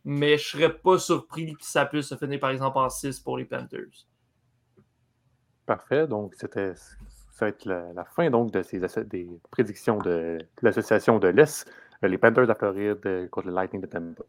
Mais 0.06 0.38
je 0.38 0.50
serais 0.50 0.74
pas 0.74 1.00
surpris 1.00 1.54
que 1.56 1.66
ça 1.66 1.86
puisse 1.86 2.08
se 2.08 2.16
finir, 2.16 2.40
par 2.40 2.52
exemple, 2.52 2.78
en 2.78 2.90
6 2.90 3.20
pour 3.20 3.38
les 3.38 3.46
Panthers. 3.46 4.06
Parfait. 5.66 6.08
Donc, 6.08 6.36
c'était 6.36 6.74
ça 7.36 7.46
va 7.46 7.50
être 7.50 7.66
la, 7.66 8.06
fin 8.06 8.30
donc 8.30 8.52
de 8.52 8.62
ces 8.62 8.80
des 9.04 9.28
prédictions 9.52 9.98
de 9.98 10.38
l'association 10.62 11.20
de 11.20 11.28
l'Est. 11.28 11.70
les 12.02 12.18
Panthers 12.18 12.48
de 12.48 12.54
Floride 12.54 13.30
contre 13.30 13.48
le 13.48 13.54
Lightning 13.54 13.82
de 13.82 13.88
Tampa 13.88 14.24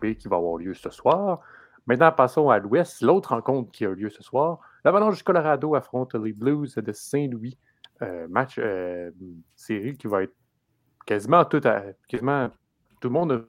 Bay 0.00 0.16
qui 0.16 0.26
va 0.26 0.36
avoir 0.36 0.56
lieu 0.56 0.74
ce 0.74 0.90
soir. 0.90 1.40
Maintenant, 1.86 2.10
passons 2.10 2.50
à 2.50 2.58
l'ouest. 2.58 3.00
L'autre 3.00 3.30
rencontre 3.30 3.70
qui 3.70 3.86
a 3.86 3.90
lieu 3.90 4.10
ce 4.10 4.24
soir. 4.24 4.58
L'Avalanche 4.84 5.18
du 5.18 5.22
Colorado 5.22 5.76
affronte 5.76 6.14
les 6.14 6.32
Blues 6.32 6.74
de 6.74 6.92
Saint-Louis. 6.92 7.56
Euh, 8.02 8.26
match 8.28 8.56
euh, 8.58 9.10
série 9.54 9.96
qui 9.96 10.06
va 10.08 10.24
être 10.24 10.34
quasiment 11.06 11.44
tout, 11.44 11.60
quasiment 12.08 12.50
tout 13.00 13.08
le 13.08 13.12
monde 13.12 13.48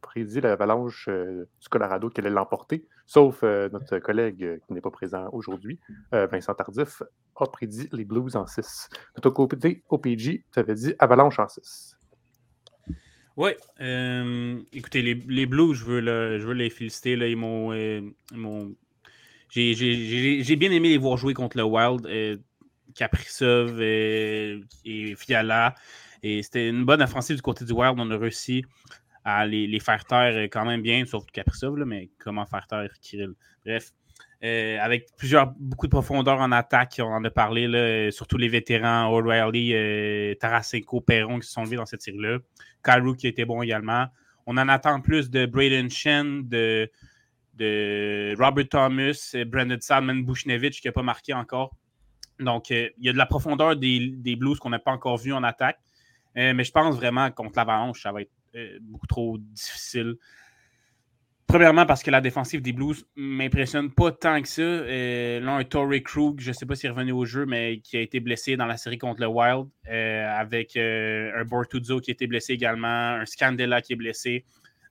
prédit 0.00 0.40
l'Avalanche 0.40 1.08
euh, 1.08 1.48
du 1.60 1.68
Colorado 1.68 2.08
qui 2.10 2.20
allait 2.20 2.30
l'emporter, 2.30 2.86
sauf 3.06 3.42
notre 3.42 3.98
collègue 3.98 4.60
qui 4.66 4.72
n'est 4.72 4.80
pas 4.80 4.90
présent 4.90 5.28
aujourd'hui, 5.32 5.78
Vincent 6.12 6.54
Tardif, 6.54 7.02
a 7.36 7.46
prédit 7.46 7.88
les 7.92 8.04
Blues 8.04 8.36
en 8.36 8.46
6. 8.46 8.88
De 9.16 9.20
ton 9.20 9.30
côté, 9.30 9.82
OPG, 9.88 10.44
tu 10.52 10.58
avais 10.58 10.74
dit 10.74 10.94
Avalanche 10.98 11.38
en 11.38 11.48
6. 11.48 11.96
Oui. 13.36 13.50
Euh, 13.80 14.62
écoutez, 14.72 15.02
les, 15.02 15.14
les, 15.14 15.46
Blues, 15.46 15.76
je 15.76 15.84
veux, 15.84 16.52
les 16.52 16.70
féliciter. 16.70 17.16
Euh, 17.20 18.00
j'ai, 19.50 20.56
bien 20.56 20.70
aimé 20.70 20.88
les 20.88 20.98
voir 20.98 21.18
jouer 21.18 21.34
contre 21.34 21.58
le 21.58 21.64
Wild. 21.64 22.06
Euh, 22.06 22.36
et, 23.80 24.60
et, 24.86 25.14
Fiala. 25.16 25.74
Et 26.22 26.42
c'était 26.42 26.70
une 26.70 26.86
bonne 26.86 27.02
offensive 27.02 27.36
du 27.36 27.42
côté 27.42 27.66
du 27.66 27.72
Wild. 27.72 27.96
On 27.98 28.10
a 28.10 28.16
réussi 28.16 28.64
à 29.28 29.44
les, 29.44 29.80
faire 29.80 30.04
taire 30.04 30.44
quand 30.44 30.64
même 30.64 30.82
bien, 30.82 31.04
sauf 31.04 31.26
Kaprizov, 31.32 31.84
mais 31.84 32.10
comment 32.16 32.46
faire 32.46 32.64
taire 32.68 32.92
Kirill? 33.02 33.32
Bref. 33.64 33.90
Euh, 34.44 34.78
avec 34.80 35.08
plusieurs, 35.16 35.52
beaucoup 35.58 35.88
de 35.88 35.90
profondeur 35.90 36.38
en 36.38 36.52
attaque, 36.52 37.00
on 37.00 37.12
en 37.12 37.24
a 37.24 37.30
parlé, 37.30 37.66
là, 37.66 38.12
surtout 38.12 38.36
les 38.36 38.48
vétérans 38.48 39.10
O'Reilly, 39.10 39.74
euh, 39.74 40.34
Tarasenko, 40.36 41.00
Perron 41.00 41.40
qui 41.40 41.48
se 41.48 41.54
sont 41.54 41.64
levés 41.64 41.74
dans 41.74 41.86
cette 41.86 42.02
série-là. 42.02 42.38
Kyle 42.84 43.16
qui 43.16 43.26
était 43.26 43.44
bon 43.44 43.62
également. 43.62 44.06
On 44.46 44.56
en 44.58 44.68
attend 44.68 45.00
plus 45.00 45.28
de 45.28 45.44
Braden 45.44 45.90
Shen, 45.90 46.48
de, 46.48 46.88
de 47.54 48.32
Robert 48.38 48.68
Thomas, 48.68 49.34
Brandon 49.48 49.78
Salman, 49.80 50.22
Bushnevich 50.22 50.80
qui 50.80 50.86
n'a 50.86 50.92
pas 50.92 51.02
marqué 51.02 51.34
encore. 51.34 51.74
Donc, 52.38 52.70
euh, 52.70 52.90
il 52.98 53.06
y 53.06 53.08
a 53.08 53.12
de 53.12 53.18
la 53.18 53.26
profondeur 53.26 53.74
des, 53.74 54.08
des 54.08 54.36
Blues 54.36 54.60
qu'on 54.60 54.70
n'a 54.70 54.78
pas 54.78 54.92
encore 54.92 55.18
vu 55.18 55.32
en 55.32 55.42
attaque. 55.42 55.80
mais 56.36 56.62
je 56.62 56.70
pense 56.70 56.94
vraiment 56.94 57.28
contre 57.32 57.54
l'Avalanche, 57.56 58.02
ça 58.02 58.12
va 58.12 58.22
être 58.22 58.30
beaucoup 58.80 59.06
trop 59.06 59.38
difficile. 59.38 60.16
Premièrement, 61.46 61.86
parce 61.86 62.02
que 62.02 62.10
la 62.10 62.20
défensive 62.20 62.60
des 62.60 62.72
Blues 62.72 63.06
m'impressionne 63.14 63.92
pas 63.92 64.10
tant 64.10 64.42
que 64.42 64.48
ça. 64.48 64.62
Euh, 64.62 65.38
là, 65.38 65.52
un 65.52 65.62
Torrey 65.62 66.02
Krug, 66.02 66.40
je 66.40 66.48
ne 66.48 66.52
sais 66.52 66.66
pas 66.66 66.74
s'il 66.74 66.88
est 66.88 66.90
revenu 66.90 67.12
au 67.12 67.24
jeu, 67.24 67.46
mais 67.46 67.78
qui 67.78 67.96
a 67.96 68.00
été 68.00 68.18
blessé 68.18 68.56
dans 68.56 68.66
la 68.66 68.76
série 68.76 68.98
contre 68.98 69.20
le 69.20 69.28
Wild, 69.28 69.68
euh, 69.88 70.28
avec 70.28 70.76
euh, 70.76 71.30
un 71.40 71.44
Bortuzzo 71.44 72.00
qui 72.00 72.10
a 72.10 72.14
été 72.14 72.26
blessé 72.26 72.54
également, 72.54 72.88
un 72.88 73.26
Scandella 73.26 73.80
qui 73.80 73.92
est 73.92 73.96
blessé. 73.96 74.44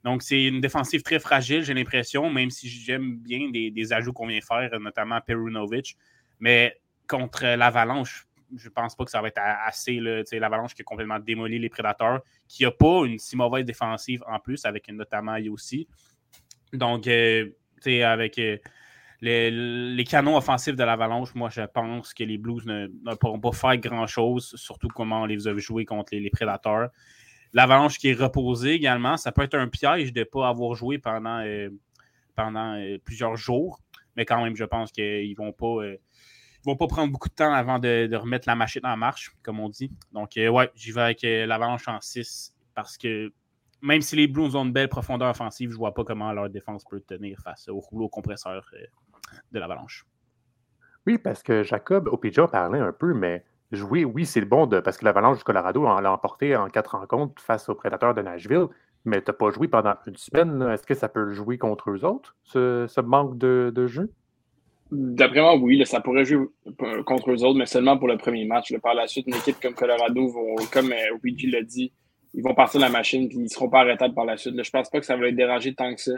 Donc, 0.05 0.23
c'est 0.23 0.45
une 0.45 0.61
défensive 0.61 1.01
très 1.01 1.19
fragile, 1.19 1.61
j'ai 1.61 1.73
l'impression, 1.73 2.29
même 2.29 2.51
si 2.51 2.69
j'aime 2.69 3.17
bien 3.17 3.49
des, 3.49 3.91
ajouts 3.91 4.13
qu'on 4.13 4.27
vient 4.27 4.39
faire, 4.39 4.79
notamment 4.79 5.19
Perunovic. 5.19 5.97
Mais 6.39 6.79
contre 7.07 7.43
l'Avalanche, 7.57 8.27
je 8.55 8.69
pense 8.69 8.95
pas 8.95 9.05
que 9.05 9.11
ça 9.11 9.21
va 9.21 9.27
être 9.27 9.41
assez. 9.41 9.99
L'Avalanche 10.33 10.73
qui 10.73 10.81
a 10.81 10.85
complètement 10.85 11.19
démoli 11.19 11.59
les 11.59 11.69
Prédateurs, 11.69 12.21
qui 12.47 12.63
n'a 12.63 12.71
pas 12.71 13.05
une 13.05 13.17
si 13.17 13.35
mauvaise 13.35 13.65
défensive 13.65 14.23
en 14.27 14.39
plus, 14.39 14.65
avec 14.65 14.87
notamment 14.89 15.37
aussi. 15.51 15.87
Donc, 16.73 17.07
euh, 17.07 17.49
avec 17.85 18.37
euh, 18.39 18.57
les, 19.21 20.03
canons 20.03 20.37
offensifs 20.37 20.75
de 20.75 20.83
l'Avalanche, 20.83 21.33
moi, 21.35 21.49
je 21.49 21.61
pense 21.61 22.13
que 22.13 22.23
les 22.23 22.37
Blues 22.37 22.65
ne, 22.65 22.87
pourront 23.15 23.39
pas 23.39 23.51
faire 23.51 23.77
grand-chose, 23.77 24.55
surtout 24.55 24.87
comment 24.89 25.21
on 25.21 25.25
les 25.25 25.47
a 25.47 25.57
joués 25.57 25.85
contre 25.85 26.15
les, 26.15 26.29
Prédateurs. 26.29 26.89
L'Avalanche 27.53 27.97
qui 27.97 28.09
est 28.09 28.13
reposée 28.13 28.73
également, 28.73 29.17
ça 29.17 29.31
peut 29.31 29.43
être 29.43 29.55
un 29.55 29.69
piège 29.69 30.11
de 30.11 30.21
ne 30.21 30.25
pas 30.25 30.49
avoir 30.49 30.75
joué 30.75 30.97
pendant, 30.97 31.39
euh, 31.39 31.69
pendant 32.35 32.77
plusieurs 33.05 33.37
jours, 33.37 33.79
mais 34.15 34.25
quand 34.25 34.43
même, 34.43 34.55
je 34.55 34.65
pense 34.65 34.91
qu'ils 34.91 35.31
ne 35.31 35.35
vont 35.35 35.53
pas 35.53 35.83
vont 36.65 36.75
pas 36.75 36.87
prendre 36.87 37.11
beaucoup 37.11 37.29
de 37.29 37.33
temps 37.33 37.53
avant 37.53 37.79
de, 37.79 38.13
remettre 38.15 38.47
la 38.47 38.55
machine 38.55 38.85
en 38.85 38.97
marche, 38.97 39.33
comme 39.43 39.59
on 39.59 39.69
dit. 39.69 39.91
Donc, 40.11 40.31
ouais, 40.35 40.71
j'y 40.75 40.91
vais 40.91 41.01
avec 41.01 41.21
l'Avalanche 41.23 41.87
en 41.87 42.01
6 42.01 42.53
parce 42.73 42.97
que 42.97 43.31
même 43.81 44.01
si 44.01 44.15
les 44.15 44.27
Blues 44.27 44.55
ont 44.55 44.65
une 44.65 44.73
belle 44.73 44.89
profondeur 44.89 45.29
offensive, 45.29 45.71
je 45.71 45.77
vois 45.77 45.93
pas 45.93 46.03
comment 46.03 46.31
leur 46.33 46.49
défense 46.49 46.83
peut 46.85 46.99
tenir 47.01 47.39
face 47.39 47.67
au 47.69 47.79
rouleau 47.79 48.09
compresseur 48.09 48.67
euh, 48.73 48.85
de 49.51 49.59
l'Avalanche. 49.59 50.05
Oui, 51.05 51.19
parce 51.19 51.43
que 51.43 51.63
Jacob 51.63 52.07
Opija 52.07 52.47
parlait 52.47 52.79
un 52.79 52.91
peu, 52.91 53.13
mais 53.13 53.45
jouer, 53.71 54.03
oui, 54.03 54.25
c'est 54.25 54.39
le 54.39 54.47
bon 54.47 54.65
de, 54.65 54.79
parce 54.79 54.97
que 54.97 55.05
l'Avalanche 55.05 55.37
du 55.37 55.43
Colorado 55.43 55.83
l'a 55.83 56.11
emporté 56.11 56.55
en 56.55 56.67
quatre 56.69 56.97
rencontres 56.97 57.41
face 57.41 57.69
aux 57.69 57.75
Prédateurs 57.75 58.15
de 58.15 58.23
Nashville, 58.23 58.67
mais 59.03 59.21
tu 59.21 59.29
n'as 59.29 59.35
pas 59.35 59.51
joué 59.51 59.67
pendant 59.67 59.95
une 60.07 60.17
semaine. 60.17 60.63
Est-ce 60.63 60.87
que 60.87 60.95
ça 60.95 61.07
peut 61.07 61.31
jouer 61.31 61.59
contre 61.59 61.91
eux 61.91 62.03
autres, 62.05 62.35
ce, 62.43 63.01
manque 63.01 63.37
de, 63.37 63.87
jeu? 63.87 64.11
D'après 64.91 65.41
moi, 65.41 65.55
oui, 65.57 65.83
ça 65.85 65.99
pourrait 65.99 66.25
jouer 66.25 66.45
contre 67.05 67.31
eux 67.31 67.43
autres, 67.43 67.57
mais 67.57 67.65
seulement 67.65 67.97
pour 67.97 68.07
le 68.07 68.17
premier 68.17 68.45
match. 68.45 68.73
Par 68.81 68.93
la 68.93 69.07
suite, 69.07 69.27
une 69.27 69.35
équipe 69.35 69.59
comme 69.59 69.73
Colorado, 69.73 70.31
comme 70.71 70.91
euh, 70.91 71.51
l'a 71.51 71.61
dit, 71.63 71.91
ils 72.35 72.43
vont 72.43 72.53
partir 72.53 72.79
de 72.79 72.85
la 72.85 72.91
machine 72.91 73.27
puis 73.27 73.37
ils 73.37 73.43
ne 73.43 73.47
seront 73.47 73.69
pas 73.69 73.79
arrêtables 73.79 74.13
par 74.13 74.25
la 74.25 74.37
suite. 74.37 74.55
Je 74.57 74.63
je 74.63 74.69
pense 74.69 74.89
pas 74.89 74.99
que 74.99 75.05
ça 75.05 75.15
va 75.15 75.27
être 75.27 75.35
dérangé 75.35 75.73
tant 75.73 75.93
que 75.95 76.01
ça. 76.01 76.11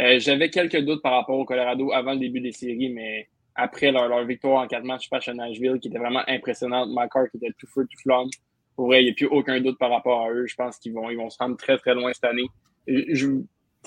Euh, 0.00 0.18
j'avais 0.20 0.48
quelques 0.48 0.80
doutes 0.80 1.02
par 1.02 1.12
rapport 1.12 1.38
au 1.38 1.44
Colorado 1.44 1.92
avant 1.92 2.12
le 2.12 2.20
début 2.20 2.40
des 2.40 2.52
séries, 2.52 2.90
mais 2.90 3.28
après 3.56 3.92
leur, 3.92 4.24
victoire 4.24 4.62
en 4.62 4.66
quatre 4.66 4.84
matchs 4.84 5.08
face 5.08 5.28
à 5.28 5.34
Nashville, 5.34 5.78
qui 5.80 5.88
était 5.88 5.98
vraiment 5.98 6.22
impressionnante, 6.26 6.90
McCarr 6.90 7.28
qui 7.30 7.38
était 7.38 7.52
tout 7.58 7.66
feu, 7.66 7.86
tout 7.90 7.98
flamme. 8.02 8.28
Pour 8.76 8.86
vrai, 8.86 9.02
il 9.02 9.06
n'y 9.06 9.10
a 9.10 9.14
plus 9.14 9.26
aucun 9.26 9.60
doute 9.60 9.78
par 9.78 9.90
rapport 9.90 10.22
à 10.22 10.30
eux. 10.30 10.46
Je 10.46 10.54
pense 10.54 10.78
qu'ils 10.78 10.92
vont, 10.92 11.10
ils 11.10 11.16
vont 11.16 11.30
se 11.30 11.38
rendre 11.38 11.56
très, 11.56 11.76
très 11.76 11.94
loin 11.94 12.12
cette 12.12 12.24
année. 12.24 12.46
Je, 12.86 13.26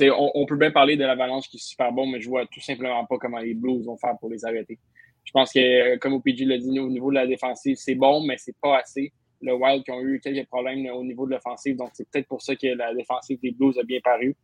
on, 0.01 0.45
peut 0.45 0.57
bien 0.57 0.71
parler 0.71 0.97
de 0.97 1.03
l'Avalanche 1.03 1.47
qui 1.49 1.57
est 1.57 1.63
super 1.63 1.91
bon, 1.91 2.07
mais 2.07 2.19
je 2.21 2.29
vois 2.29 2.45
tout 2.45 2.61
simplement 2.61 3.05
pas 3.05 3.17
comment 3.17 3.39
les 3.39 3.53
Blues 3.53 3.85
vont 3.85 3.97
faire 3.97 4.17
pour 4.19 4.29
les 4.29 4.45
arrêter. 4.45 4.79
Je 5.23 5.31
pense 5.31 5.51
que, 5.51 5.97
comme 5.97 6.13
OPG 6.13 6.45
l'a 6.45 6.57
dit, 6.57 6.79
au 6.79 6.89
niveau 6.89 7.09
de 7.09 7.15
la 7.15 7.27
défensive, 7.27 7.75
c'est 7.77 7.95
bon, 7.95 8.25
mais 8.25 8.37
c'est 8.37 8.55
pas 8.61 8.79
assez 8.79 9.11
le 9.41 9.53
Wild 9.53 9.83
qui 9.83 9.91
ont 9.91 10.01
eu 10.01 10.19
quelques 10.19 10.47
problèmes 10.47 10.85
au 10.87 11.03
niveau 11.03 11.25
de 11.25 11.31
l'offensive. 11.31 11.75
Donc, 11.75 11.89
c'est 11.93 12.09
peut-être 12.09 12.27
pour 12.27 12.41
ça 12.41 12.55
que 12.55 12.67
la 12.67 12.93
défensive 12.93 13.39
des 13.41 13.51
Blues 13.51 13.77
a 13.77 13.83
bien 13.83 13.99
paru. 14.03 14.35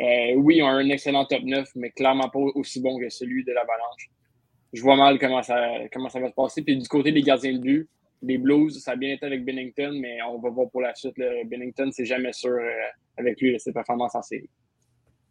Euh, 0.00 0.34
oui, 0.36 0.56
ils 0.56 0.62
ont 0.62 0.68
un 0.68 0.88
excellent 0.88 1.24
top 1.26 1.42
9, 1.42 1.68
mais 1.76 1.90
clairement 1.90 2.28
pas 2.28 2.38
aussi 2.38 2.80
bon 2.80 2.98
que 2.98 3.08
celui 3.08 3.44
de 3.44 3.52
l'Avalanche. 3.52 4.10
Je 4.72 4.82
vois 4.82 4.96
mal 4.96 5.18
comment 5.18 5.42
ça, 5.42 5.56
va 5.58 6.28
se 6.28 6.34
passer. 6.34 6.62
Puis 6.62 6.76
du 6.76 6.88
côté 6.88 7.12
des 7.12 7.22
gardiens 7.22 7.52
de 7.52 7.58
but, 7.58 7.88
les 8.22 8.38
Blues, 8.38 8.82
ça 8.82 8.92
a 8.92 8.96
bien 8.96 9.12
été 9.12 9.26
avec 9.26 9.44
Bennington, 9.44 9.92
mais 10.00 10.22
on 10.22 10.38
va 10.38 10.48
voir 10.48 10.70
pour 10.70 10.80
la 10.80 10.94
suite. 10.94 11.14
Bennington, 11.46 11.90
c'est 11.92 12.06
jamais 12.06 12.32
sûr 12.32 12.52
euh, 12.52 12.68
avec 13.18 13.40
lui, 13.40 13.58
ses 13.60 13.72
performances 13.72 14.14
en 14.14 14.22
série. 14.22 14.48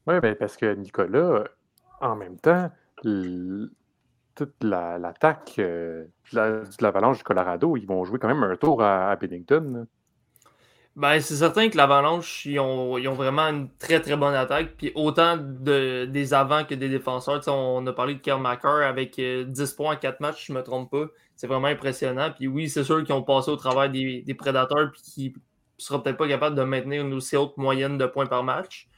Oui, 0.08 0.20
ben 0.20 0.36
parce 0.36 0.58
que 0.58 0.74
Nicolas, 0.74 1.44
en 2.00 2.16
même 2.16 2.38
temps, 2.38 2.72
toute 4.36 4.64
l'attaque 4.64 5.56
euh, 5.60 6.06
de 6.34 6.64
l'Avalanche 6.82 7.20
du 7.20 7.24
Colorado, 7.24 7.78
ils 7.78 7.86
vont 7.86 8.04
jouer 8.04 8.20
quand 8.20 8.28
même 8.28 8.44
un 8.44 8.56
tour 8.56 8.82
à, 8.82 9.16
Bennington. 9.16 9.86
Ben, 10.96 11.22
c'est 11.22 11.36
certain 11.36 11.70
que 11.70 11.78
l'Avalanche, 11.78 12.46
ils 12.46 12.60
ont, 12.60 13.14
vraiment 13.14 13.44
une 13.44 13.70
très 13.78 14.02
très 14.02 14.18
bonne 14.18 14.34
attaque. 14.34 14.76
Puis 14.78 14.92
autant 14.96 15.38
de, 15.38 16.06
des 16.06 16.34
avants 16.34 16.66
que 16.66 16.76
des 16.76 16.90
défenseurs. 16.90 17.42
on 17.48 17.86
a 17.88 17.94
parlé 17.94 18.16
de 18.16 18.20
Kerr 18.20 18.40
avec 18.84 19.16
10 19.16 19.22
euh, 19.22 19.76
points 19.76 19.94
en 19.94 19.98
4 19.98 20.20
matchs, 20.20 20.48
je 20.48 20.54
ne 20.54 20.58
me 20.58 20.64
trompe 20.64 20.92
pas. 20.92 21.06
C'est 21.36 21.48
vraiment 21.48 21.68
impressionnant. 21.68 22.32
Puis 22.36 22.48
oui, 22.48 22.70
c'est 22.70 22.84
sûr 22.84 23.04
qu'ils 23.04 23.16
ont 23.16 23.24
passé 23.24 23.52
au 23.52 23.56
travail 23.56 24.24
des, 24.26 24.34
prédateurs 24.34 24.92
puis 24.92 25.02
qui 25.02 25.30
ne 25.30 25.34
seront 25.78 26.02
peut-être 26.02 26.18
pas 26.18 26.28
capables 26.28 26.56
de 26.56 26.64
maintenir 26.64 27.06
une 27.06 27.14
aussi 27.14 27.38
haute 27.38 27.58
moyenne 27.58 27.98
de 27.98 28.06
points 28.06 28.28
par 28.28 28.44
match. 28.44 28.90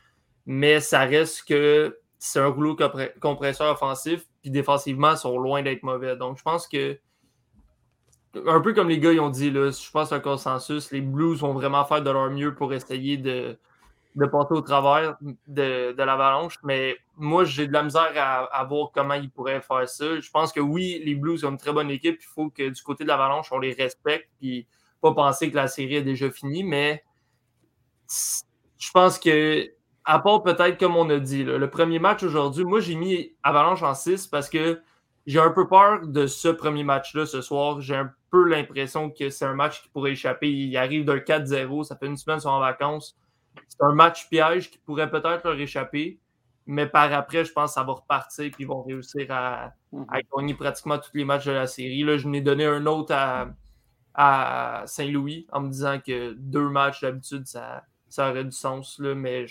Mais 0.45 0.79
ça 0.79 1.01
reste 1.01 1.47
que 1.47 1.99
c'est 2.19 2.39
un 2.39 2.47
rouleau 2.47 2.75
compresseur 3.19 3.71
offensif 3.71 4.25
puis 4.43 4.51
défensivement, 4.51 5.11
ils 5.11 5.17
sont 5.17 5.39
loin 5.39 5.63
d'être 5.63 5.83
mauvais. 5.83 6.17
Donc, 6.17 6.37
je 6.37 6.43
pense 6.43 6.67
que, 6.67 6.99
un 8.45 8.59
peu 8.59 8.73
comme 8.73 8.89
les 8.89 8.99
gars 8.99 9.13
ils 9.13 9.21
ont 9.21 9.29
dit, 9.29 9.49
là, 9.49 9.71
je 9.71 9.89
pense 9.89 10.11
un 10.11 10.19
consensus, 10.19 10.91
les 10.91 11.01
Blues 11.01 11.39
vont 11.39 11.53
vraiment 11.53 11.85
faire 11.85 12.01
de 12.01 12.11
leur 12.11 12.29
mieux 12.29 12.53
pour 12.53 12.73
essayer 12.73 13.15
de, 13.15 13.57
de 14.15 14.25
passer 14.25 14.53
au 14.53 14.61
travers 14.61 15.17
de, 15.47 15.95
l'avalanche. 15.97 16.59
Mais 16.63 16.97
moi, 17.15 17.45
j'ai 17.45 17.67
de 17.67 17.73
la 17.73 17.83
misère 17.83 18.11
à, 18.15 18.63
voir 18.65 18.91
comment 18.93 19.13
ils 19.13 19.29
pourraient 19.29 19.61
faire 19.61 19.87
ça. 19.87 20.19
Je 20.19 20.29
pense 20.29 20.51
que 20.51 20.59
oui, 20.59 21.01
les 21.05 21.15
Blues 21.15 21.45
ont 21.45 21.51
une 21.51 21.57
très 21.57 21.71
bonne 21.71 21.89
équipe. 21.89 22.17
Il 22.19 22.27
faut 22.27 22.49
que 22.49 22.67
du 22.69 22.83
côté 22.83 23.05
de 23.05 23.09
l'avalanche, 23.09 23.49
on 23.53 23.59
les 23.59 23.73
respecte. 23.73 24.29
Puis 24.39 24.67
pas 24.99 25.13
penser 25.13 25.49
que 25.49 25.55
la 25.55 25.67
série 25.69 25.95
est 25.95 26.03
déjà 26.03 26.29
finie. 26.29 26.65
Mais 26.65 27.01
je 28.77 28.91
pense 28.91 29.19
que 29.19 29.71
à 30.05 30.19
part 30.19 30.43
peut-être 30.43 30.77
comme 30.77 30.95
on 30.95 31.09
a 31.09 31.19
dit, 31.19 31.43
le 31.43 31.69
premier 31.69 31.99
match 31.99 32.23
aujourd'hui, 32.23 32.65
moi 32.65 32.79
j'ai 32.79 32.95
mis 32.95 33.33
Avalanche 33.43 33.83
en 33.83 33.93
6 33.93 34.27
parce 34.27 34.49
que 34.49 34.81
j'ai 35.25 35.39
un 35.39 35.51
peu 35.51 35.67
peur 35.67 36.05
de 36.05 36.27
ce 36.27 36.49
premier 36.49 36.83
match-là 36.83 37.25
ce 37.25 37.41
soir. 37.41 37.79
J'ai 37.81 37.95
un 37.95 38.13
peu 38.29 38.43
l'impression 38.47 39.09
que 39.09 39.29
c'est 39.29 39.45
un 39.45 39.53
match 39.53 39.81
qui 39.83 39.89
pourrait 39.89 40.11
échapper. 40.11 40.49
Il 40.49 40.75
arrive 40.75 41.05
d'un 41.05 41.17
4-0, 41.17 41.83
ça 41.83 41.95
fait 41.95 42.07
une 42.07 42.17
semaine 42.17 42.37
qu'ils 42.37 42.43
sont 42.43 42.49
en 42.49 42.59
vacances. 42.59 43.17
C'est 43.67 43.83
un 43.83 43.93
match 43.93 44.29
piège 44.29 44.71
qui 44.71 44.77
pourrait 44.79 45.09
peut-être 45.09 45.43
leur 45.45 45.59
échapper. 45.59 46.19
Mais 46.65 46.87
par 46.87 47.11
après, 47.13 47.43
je 47.43 47.51
pense 47.51 47.71
que 47.71 47.73
ça 47.73 47.83
va 47.83 47.93
repartir 47.93 48.45
et 48.45 48.51
ils 48.57 48.67
vont 48.67 48.83
réussir 48.83 49.27
à, 49.29 49.73
mhm. 49.91 50.05
gagner 50.35 50.53
pratiquement 50.53 50.97
tous 50.97 51.11
les 51.13 51.25
matchs 51.25 51.45
de 51.45 51.51
la 51.51 51.67
série. 51.67 52.03
Là, 52.03 52.17
je 52.17 52.27
n'ai 52.27 52.41
donné 52.41 52.65
un 52.65 52.85
autre 52.85 53.13
à, 53.13 53.49
à 54.13 54.83
Saint-Louis 54.85 55.45
en 55.51 55.61
me 55.61 55.69
disant 55.69 55.99
que 55.99 56.33
deux 56.33 56.69
matchs 56.69 57.01
d'habitude, 57.01 57.45
ça, 57.47 57.83
ça 58.07 58.29
aurait 58.29 58.45
du 58.45 58.51
sens. 58.51 58.97
Là, 58.99 59.13
mais 59.13 59.45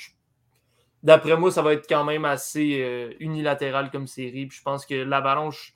d'après 1.02 1.36
moi, 1.36 1.50
ça 1.50 1.62
va 1.62 1.72
être 1.72 1.88
quand 1.88 2.04
même 2.04 2.24
assez 2.24 2.80
euh, 2.80 3.12
unilatéral 3.20 3.90
comme 3.90 4.06
série. 4.06 4.46
Puis 4.46 4.58
je 4.58 4.62
pense 4.62 4.86
que 4.86 4.94
l'Avalanche, 4.94 5.74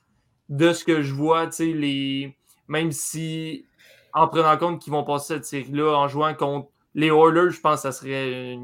de 0.49 0.73
ce 0.73 0.85
que 0.85 1.03
je 1.03 1.13
vois, 1.13 1.51
les... 1.59 2.37
même 2.69 2.93
si 2.93 3.67
en 4.13 4.29
prenant 4.29 4.57
compte 4.57 4.81
qu'ils 4.81 4.93
vont 4.93 5.05
passer 5.05 5.35
cette 5.35 5.45
série-là, 5.45 5.95
en 5.95 6.09
jouant 6.09 6.35
contre 6.35 6.71
les 6.95 7.09
Oilers, 7.09 7.51
je 7.51 7.61
pense 7.61 7.77
que 7.77 7.83
ça 7.83 7.93
serait 7.93 8.59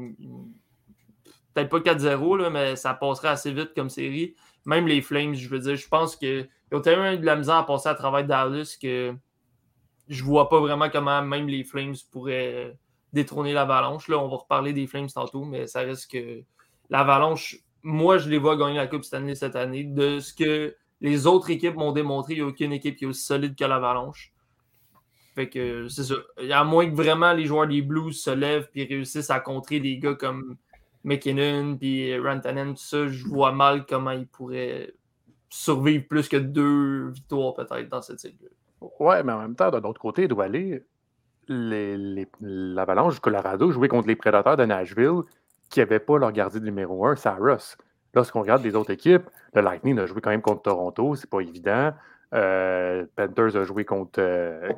peut-être 1.53 1.69
pas 1.69 1.79
4-0, 1.79 2.49
mais 2.49 2.75
ça 2.75 2.95
passerait 2.95 3.27
assez 3.27 3.53
vite 3.53 3.73
comme 3.75 3.89
série. 3.89 4.33
Même 4.65 4.87
les 4.87 5.01
Flames, 5.01 5.35
je 5.35 5.47
veux 5.49 5.59
dire, 5.59 5.75
je 5.75 5.87
pense 5.87 6.15
qu'ils 6.15 6.49
ont 6.71 6.81
tellement 6.81 7.15
de 7.15 7.25
la 7.25 7.35
misère 7.35 7.55
à 7.55 7.65
passer 7.65 7.89
à 7.89 7.95
travers 7.95 8.25
Dallas 8.25 8.77
que 8.81 9.13
je 10.07 10.23
vois 10.23 10.49
pas 10.49 10.59
vraiment 10.59 10.89
comment 10.89 11.21
même 11.21 11.47
les 11.47 11.63
Flames 11.63 11.95
pourraient 12.11 12.75
détrôner 13.13 13.53
l'Avalanche. 13.53 14.07
Là, 14.07 14.17
on 14.19 14.27
va 14.27 14.37
reparler 14.37 14.73
des 14.73 14.87
Flames 14.87 15.07
tantôt, 15.07 15.45
mais 15.45 15.67
ça 15.67 15.81
reste 15.81 16.11
que 16.11 16.41
l'Avalanche, 16.89 17.57
moi, 17.83 18.17
je 18.17 18.29
les 18.29 18.37
vois 18.37 18.57
gagner 18.57 18.77
la 18.77 18.87
Coupe 18.87 19.03
Stanley 19.03 19.35
cette 19.35 19.55
année. 19.55 19.83
De 19.83 20.19
ce 20.19 20.33
que 20.33 20.75
les 21.01 21.27
autres 21.27 21.49
équipes 21.51 21.75
m'ont 21.75 21.91
démontré, 21.91 22.33
il 22.33 22.37
n'y 22.37 22.43
a 22.43 22.47
aucune 22.47 22.73
équipe 22.73 22.95
qui 22.95 23.05
est 23.05 23.07
aussi 23.07 23.23
solide 23.23 23.55
que 23.55 23.65
l'Avalanche. 23.65 24.33
Fait 25.35 25.49
que 25.49 25.87
c'est 25.87 26.03
ça. 26.03 26.15
À 26.51 26.63
moins 26.63 26.89
que 26.89 26.95
vraiment 26.95 27.33
les 27.33 27.45
joueurs 27.45 27.67
des 27.67 27.81
Blues 27.81 28.21
se 28.21 28.29
lèvent 28.29 28.69
et 28.75 28.85
réussissent 28.85 29.31
à 29.31 29.39
contrer 29.39 29.79
des 29.79 29.97
gars 29.97 30.13
comme 30.13 30.57
McKinnon 31.03 31.75
puis 31.77 32.17
Rantanen, 32.19 32.75
tout 32.75 32.81
ça, 32.81 33.07
je 33.07 33.25
vois 33.25 33.51
mal 33.51 33.85
comment 33.85 34.11
ils 34.11 34.27
pourraient 34.27 34.93
survivre 35.49 36.07
plus 36.07 36.29
que 36.29 36.37
deux 36.37 37.09
victoires 37.09 37.53
peut-être 37.53 37.89
dans 37.89 38.01
cette 38.01 38.19
série. 38.19 38.37
Ouais, 38.99 39.23
mais 39.23 39.33
en 39.33 39.39
même 39.39 39.55
temps, 39.55 39.71
d'un 39.71 39.81
autre 39.81 39.99
côté, 39.99 40.23
il 40.23 40.27
doit 40.27 40.45
aller. 40.45 40.83
L'Avalanche 41.47 43.15
du 43.15 43.19
Colorado 43.19 43.71
jouait 43.71 43.87
contre 43.87 44.07
les 44.07 44.15
Prédateurs 44.15 44.57
de 44.57 44.65
Nashville 44.65 45.21
qui 45.69 45.79
n'avaient 45.79 45.99
pas 45.99 46.17
leur 46.17 46.31
gardien 46.31 46.59
numéro 46.59 47.05
un, 47.07 47.15
Saros. 47.15 47.75
Lorsqu'on 48.13 48.41
regarde 48.41 48.63
les 48.63 48.75
autres 48.75 48.91
équipes, 48.91 49.27
le 49.55 49.61
Lightning 49.61 49.97
a 49.97 50.05
joué 50.05 50.21
quand 50.21 50.29
même 50.29 50.41
contre 50.41 50.61
Toronto, 50.61 51.15
c'est 51.15 51.29
pas 51.29 51.39
évident. 51.39 51.93
Euh, 52.33 53.05
Panthers 53.15 53.55
a 53.55 53.63
joué 53.63 53.85
contre, 53.85 54.19
euh, 54.19 54.71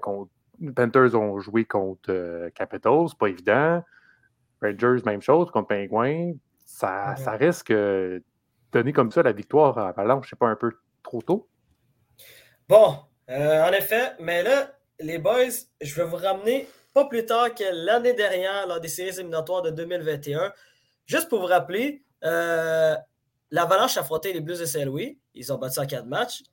Panthers 0.74 1.16
ont 1.16 1.40
joué 1.40 1.66
contre 1.66 2.10
euh, 2.10 2.50
Capitals, 2.52 3.08
pas 3.20 3.28
évident. 3.28 3.84
Rangers, 4.62 5.04
même 5.06 5.22
chose, 5.22 5.52
contre 5.52 5.68
Penguins. 5.68 6.34
Ça, 6.66 7.16
ça 7.18 7.32
risque 7.32 7.72
de 7.72 8.24
donner 8.72 8.94
comme 8.94 9.12
ça 9.12 9.22
la 9.22 9.34
victoire 9.34 9.78
à 9.78 9.90
Avalanche, 9.90 10.28
c'est 10.30 10.40
pas 10.40 10.48
un 10.48 10.56
peu 10.56 10.72
trop 11.04 11.22
tôt? 11.22 11.48
Bon, 12.68 12.98
en 13.28 13.72
effet, 13.74 14.14
mais 14.20 14.44
là, 14.44 14.75
les 15.00 15.18
boys, 15.18 15.50
je 15.82 15.96
vais 15.96 16.04
vous 16.04 16.16
ramener 16.18 16.68
pas 16.94 17.06
plus 17.06 17.26
tard 17.26 17.54
que 17.54 17.64
l'année 17.72 18.14
dernière, 18.14 18.68
lors 18.68 18.80
des 18.80 18.88
séries 18.88 19.16
éliminatoires 19.20 19.62
de 19.62 19.70
2021. 19.70 20.54
Juste 21.06 21.30
pour 21.30 21.42
vous 21.42 21.48
rappeler, 21.48 22.04
euh, 22.24 22.96
l'Avalanche 23.52 23.98
a 23.98 24.02
affronté 24.02 24.32
les 24.32 24.40
Blues 24.40 24.60
de 24.60 24.66
Saint-Louis. 24.66 25.20
Ils 25.34 25.52
ont 25.52 25.58
battu 25.58 25.80
en 25.80 25.86
quatre 25.86 26.06
matchs. 26.06 26.44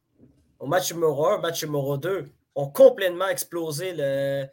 Au 0.59 0.67
match 0.67 0.93
numéro 0.93 1.27
1, 1.27 1.39
match 1.39 1.63
numéro 1.65 1.97
2, 1.97 2.27
ont 2.57 2.69
complètement 2.69 3.29
explosé 3.29 3.95
le, 3.97 4.47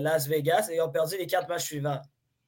Las 0.00 0.26
Vegas 0.26 0.68
et 0.70 0.80
ont 0.80 0.88
perdu 0.88 1.18
les 1.18 1.26
quatre 1.26 1.48
matchs 1.48 1.64
suivants. 1.64 2.00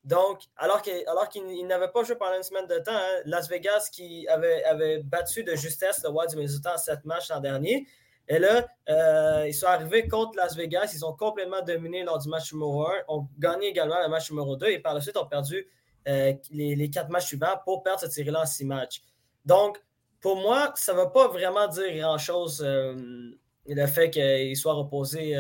Donc, 0.03 0.41
alors 0.57 0.81
qu'ils 0.83 1.67
n'avaient 1.67 1.93
pas 1.93 2.03
joué 2.03 2.17
pendant 2.17 2.37
une 2.37 2.43
semaine 2.43 2.67
de 2.67 2.79
temps, 2.79 2.91
hein, 2.93 3.21
Las 3.27 3.49
Vegas 3.49 3.89
qui 3.93 4.27
avait, 4.29 4.65
avait, 4.65 5.03
battu 5.03 5.45
de 5.45 5.55
justesse 5.55 6.03
le 6.03 6.11
Wild 6.11 6.31
du 6.31 6.37
Minnesota 6.37 6.75
en 6.75 6.79
sept 6.79 7.05
matchs 7.05 7.29
l'an 7.29 7.41
dernier. 7.41 7.87
Et 8.29 8.39
là, 8.39 8.67
euh, 8.89 9.45
ils 9.49 9.55
sont 9.55 9.67
arrivés 9.67 10.07
contre 10.07 10.37
Las 10.37 10.57
Vegas. 10.57 10.93
Ils 10.95 11.05
ont 11.05 11.13
complètement 11.13 11.63
dominé 11.63 12.05
lors 12.05 12.19
du 12.19 12.29
match 12.29 12.53
numéro 12.53 12.87
1, 12.87 12.93
ont 13.09 13.29
gagné 13.39 13.69
également 13.69 14.01
le 14.03 14.09
match 14.09 14.31
numéro 14.31 14.57
2 14.57 14.67
et 14.67 14.79
par 14.79 14.95
la 14.95 15.01
suite 15.01 15.17
ont 15.17 15.27
perdu 15.27 15.67
euh, 16.09 16.33
les, 16.51 16.91
quatre 16.91 17.11
matchs 17.11 17.27
suivants 17.27 17.61
pour 17.65 17.83
perdre 17.83 18.01
cette 18.01 18.13
série-là 18.13 18.43
en 18.43 18.47
six 18.47 18.65
matchs. 18.65 19.03
Donc, 19.45 19.83
pour 20.21 20.37
moi, 20.37 20.73
ça 20.77 20.93
ne 20.93 20.99
va 20.99 21.07
pas 21.07 21.29
vraiment 21.29 21.67
dire 21.69 21.97
grand-chose 21.97 22.63
euh, 22.65 23.33
le 23.67 23.87
fait 23.87 24.11
qu'il 24.11 24.57
soit 24.57 24.75
reposé, 24.75 25.35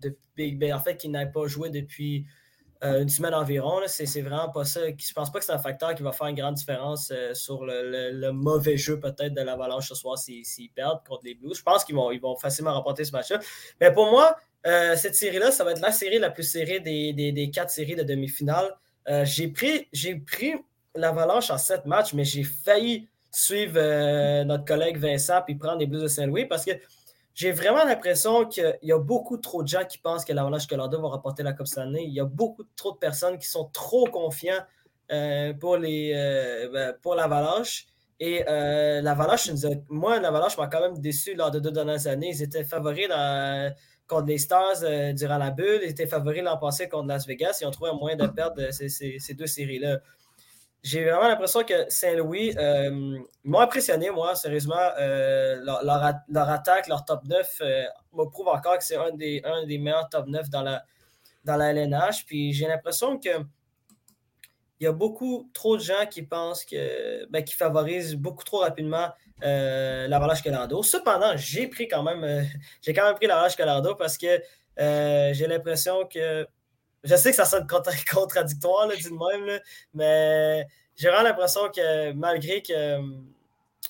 depuis, 0.00 0.52
ben, 0.52 0.74
en 0.74 0.80
fait, 0.80 0.96
qu'il 0.96 1.10
n'ait 1.10 1.30
pas 1.30 1.46
joué 1.46 1.70
depuis 1.70 2.26
une 2.84 3.08
semaine 3.08 3.34
environ. 3.34 3.80
C'est 3.86 4.20
vraiment 4.20 4.50
pas 4.50 4.64
ça. 4.64 4.80
Je 4.86 4.90
ne 4.90 5.14
pense 5.14 5.32
pas 5.32 5.38
que 5.38 5.44
c'est 5.44 5.52
un 5.52 5.58
facteur 5.58 5.94
qui 5.94 6.02
va 6.02 6.12
faire 6.12 6.26
une 6.26 6.36
grande 6.36 6.54
différence 6.54 7.12
sur 7.32 7.64
le, 7.64 8.30
mauvais 8.30 8.76
jeu 8.76 9.00
peut-être 9.00 9.34
de 9.34 9.40
l'Avalanche 9.40 9.88
ce 9.88 9.94
soir 9.94 10.18
s'ils 10.18 10.70
perdent 10.74 11.02
contre 11.06 11.24
les 11.24 11.34
Blues. 11.34 11.56
Je 11.56 11.62
pense 11.62 11.84
qu'ils 11.84 11.94
vont, 11.94 12.36
facilement 12.36 12.74
remporter 12.74 13.04
ce 13.04 13.12
match-là. 13.12 13.40
Mais 13.80 13.92
pour 13.92 14.10
moi, 14.10 14.36
cette 14.64 15.14
série-là, 15.14 15.50
ça 15.50 15.64
va 15.64 15.72
être 15.72 15.80
la 15.80 15.92
série 15.92 16.18
la 16.18 16.30
plus 16.30 16.44
serrée 16.44 16.80
des, 16.80 17.50
quatre 17.52 17.70
séries 17.70 17.96
de 17.96 18.02
demi-finale. 18.02 18.74
Euh, 19.08 19.24
j'ai 19.24 19.48
pris, 19.48 20.54
l'Avalanche 20.94 21.50
en 21.50 21.58
sept 21.58 21.86
matchs, 21.86 22.14
mais 22.14 22.24
j'ai 22.24 22.44
failli 22.44 23.08
suivre 23.30 23.74
euh, 23.76 24.44
notre 24.44 24.64
collègue 24.64 24.96
Vincent 24.96 25.42
et 25.48 25.54
prendre 25.56 25.78
les 25.78 25.86
Blues 25.86 26.02
de 26.02 26.08
Saint-Louis 26.08 26.46
parce 26.46 26.64
que 26.64 26.70
j'ai 27.34 27.52
vraiment 27.52 27.84
l'impression 27.84 28.46
qu'il 28.46 28.78
y 28.82 28.92
a 28.92 28.98
beaucoup 28.98 29.36
trop 29.38 29.62
de 29.62 29.68
gens 29.68 29.84
qui 29.84 29.98
pensent 29.98 30.24
que 30.24 30.32
l'Avalanche 30.32 30.66
Colorado 30.66 31.00
va 31.00 31.08
remporter 31.08 31.42
la 31.42 31.52
Coupe 31.52 31.66
cette 31.66 31.78
année. 31.78 32.04
Il 32.04 32.12
y 32.12 32.20
a 32.20 32.24
beaucoup 32.24 32.64
trop 32.76 32.92
de 32.92 32.98
personnes 32.98 33.38
qui 33.38 33.48
sont 33.48 33.64
trop 33.72 34.04
confiants 34.06 34.62
euh, 35.10 35.52
pour, 35.54 35.78
ben, 35.78 36.94
pour 37.02 37.14
l'Avalanche. 37.14 37.86
Et 38.20 38.44
l'Avalanche, 38.44 39.50
moi, 39.88 40.20
l'Avalanche 40.20 40.56
m'a 40.56 40.68
quand 40.68 40.80
même 40.80 40.98
déçu 40.98 41.34
lors 41.34 41.50
de 41.50 41.58
deux 41.58 41.72
dernières 41.72 42.06
années. 42.06 42.30
Ils 42.30 42.42
étaient 42.42 42.64
favoris 42.64 43.08
dans 43.08 43.74
contre 44.06 44.26
les 44.26 44.38
Stars 44.38 44.82
euh, 44.82 45.12
durant 45.12 45.38
la 45.38 45.50
bulle. 45.50 45.80
Ils 45.82 45.90
étaient 45.90 46.06
favoris 46.06 46.42
l'an 46.42 46.58
passé 46.58 46.88
contre 46.88 47.08
Las 47.08 47.26
Vegas. 47.26 47.58
Ils 47.60 47.66
ont 47.66 47.70
trouvé 47.70 47.90
un 47.90 47.94
moyen 47.94 48.16
de 48.16 48.26
perdre 48.26 48.62
euh, 48.62 48.70
ces, 48.70 49.34
deux 49.34 49.46
séries-là. 49.46 49.98
J'ai 50.84 51.02
vraiment 51.02 51.26
l'impression 51.26 51.64
que 51.64 51.88
Saint-Louis 51.88 52.54
euh, 52.56 53.18
m'ont 53.42 53.58
impressionné, 53.58 54.10
moi, 54.10 54.36
sérieusement. 54.36 54.76
leur, 54.98 56.48
attaque, 56.50 56.86
leur 56.86 57.04
top 57.04 57.24
9 57.24 57.62
me 58.12 58.24
prouve 58.30 58.48
encore 58.48 58.78
que 58.78 58.84
c'est 58.84 58.96
un 58.96 59.10
des, 59.10 59.40
un 59.44 59.66
des 59.66 59.78
meilleurs 59.78 60.08
top 60.08 60.26
9 60.28 60.48
dans 60.50 60.62
la, 60.62 60.84
dans 61.44 61.56
la 61.56 61.72
LNH. 61.72 62.26
Puis 62.26 62.52
j'ai 62.52 62.68
l'impression 62.68 63.18
que 63.18 63.30
il 64.80 64.84
y 64.84 64.86
a 64.86 64.92
beaucoup 64.92 65.48
trop 65.54 65.76
de 65.76 65.82
gens 65.82 66.06
qui 66.10 66.22
pensent 66.22 66.64
que 66.64 67.26
ben, 67.30 67.42
qui 67.42 67.54
favorisent 67.54 68.16
beaucoup 68.16 68.44
trop 68.44 68.58
rapidement 68.58 69.08
euh, 69.42 70.08
l'Avalanche 70.08 70.42
Colorado. 70.42 70.82
Cependant, 70.82 71.36
j'ai 71.36 71.68
pris 71.68 71.88
quand 71.88 72.02
même 72.02 72.24
euh, 72.24 72.42
j'ai 72.82 72.92
quand 72.92 73.04
même 73.04 73.14
pris 73.14 73.26
l'Avalanche 73.26 73.56
Colorado 73.56 73.94
parce 73.94 74.18
que 74.18 74.42
euh, 74.80 75.32
j'ai 75.32 75.46
l'impression 75.46 76.06
que 76.06 76.46
je 77.04 77.16
sais 77.16 77.30
que 77.30 77.36
ça 77.36 77.44
sonne 77.44 77.66
contradictoire 78.10 78.88
dit 78.88 79.10
de 79.10 79.10
même, 79.10 79.60
mais 79.92 80.66
j'ai 80.96 81.08
vraiment 81.08 81.24
l'impression 81.24 81.68
que 81.70 82.12
malgré 82.12 82.62
que 82.62 82.98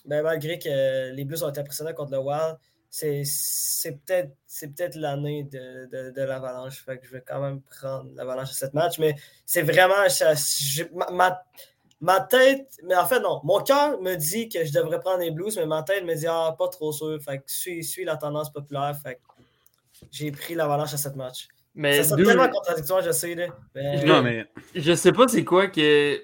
ben, 0.05 0.23
malgré 0.23 0.59
que 0.59 1.13
les 1.13 1.25
Blues 1.25 1.43
ont 1.43 1.49
été 1.49 1.61
impressionnants 1.61 1.95
contre 1.95 2.13
le 2.13 2.19
Wild, 2.19 2.59
c'est 2.91 3.93
peut-être 4.07 4.33
peut 4.49 4.95
l'année 4.97 5.45
de, 5.45 6.13
de, 6.13 6.23
l'Avalanche. 6.23 6.85
Fait 6.85 6.99
que 6.99 7.07
je 7.07 7.13
vais 7.13 7.25
quand 7.27 7.41
même 7.41 7.61
prendre 7.63 8.11
l'Avalanche 8.15 8.51
à 8.51 8.53
cette 8.53 8.75
match. 8.75 8.99
Mais 8.99 9.17
c'est 9.45 9.63
vraiment. 9.63 9.95
ma, 11.13 11.43
ma, 12.01 12.21
tête. 12.21 12.69
Mais 12.85 12.95
en 12.95 13.07
fait, 13.07 13.21
non. 13.21 13.41
Mon 13.43 13.61
cœur 13.63 14.01
me 14.01 14.15
dit 14.15 14.49
que 14.49 14.65
je 14.65 14.73
devrais 14.73 15.01
prendre 15.01 15.19
les 15.19 15.33
Blues, 15.33 15.57
mais 15.57 15.67
ma 15.67 15.83
tête 15.83 16.05
me 16.05 16.15
dit 16.15 16.27
Ah, 16.29 16.55
pas 16.57 16.69
trop 16.69 16.93
sûr. 16.93 17.21
Fait 17.21 17.39
que 17.39 17.45
suis, 17.47 17.83
suis 17.83 18.05
la 18.05 18.17
tendance 18.17 18.53
populaire. 18.53 18.97
Fait 19.03 19.17
que 19.17 19.21
j'ai 20.13 20.31
pris 20.31 20.55
l'Avalanche 20.55 20.95
à 20.95 20.99
cette 20.99 21.17
match. 21.17 21.49
Mais 21.75 22.03
ça 22.03 22.17
tellement 22.17 22.49
contradictoire, 22.49 23.03
je 23.03 23.11
sais. 23.11 23.35
Là. 23.35 23.47
Non, 24.07 24.23
mais. 24.23 24.47
Je 24.75 24.95
sais 24.95 25.13
pas 25.13 25.27
c'est 25.29 25.45
quoi 25.45 25.67
que 25.67 26.21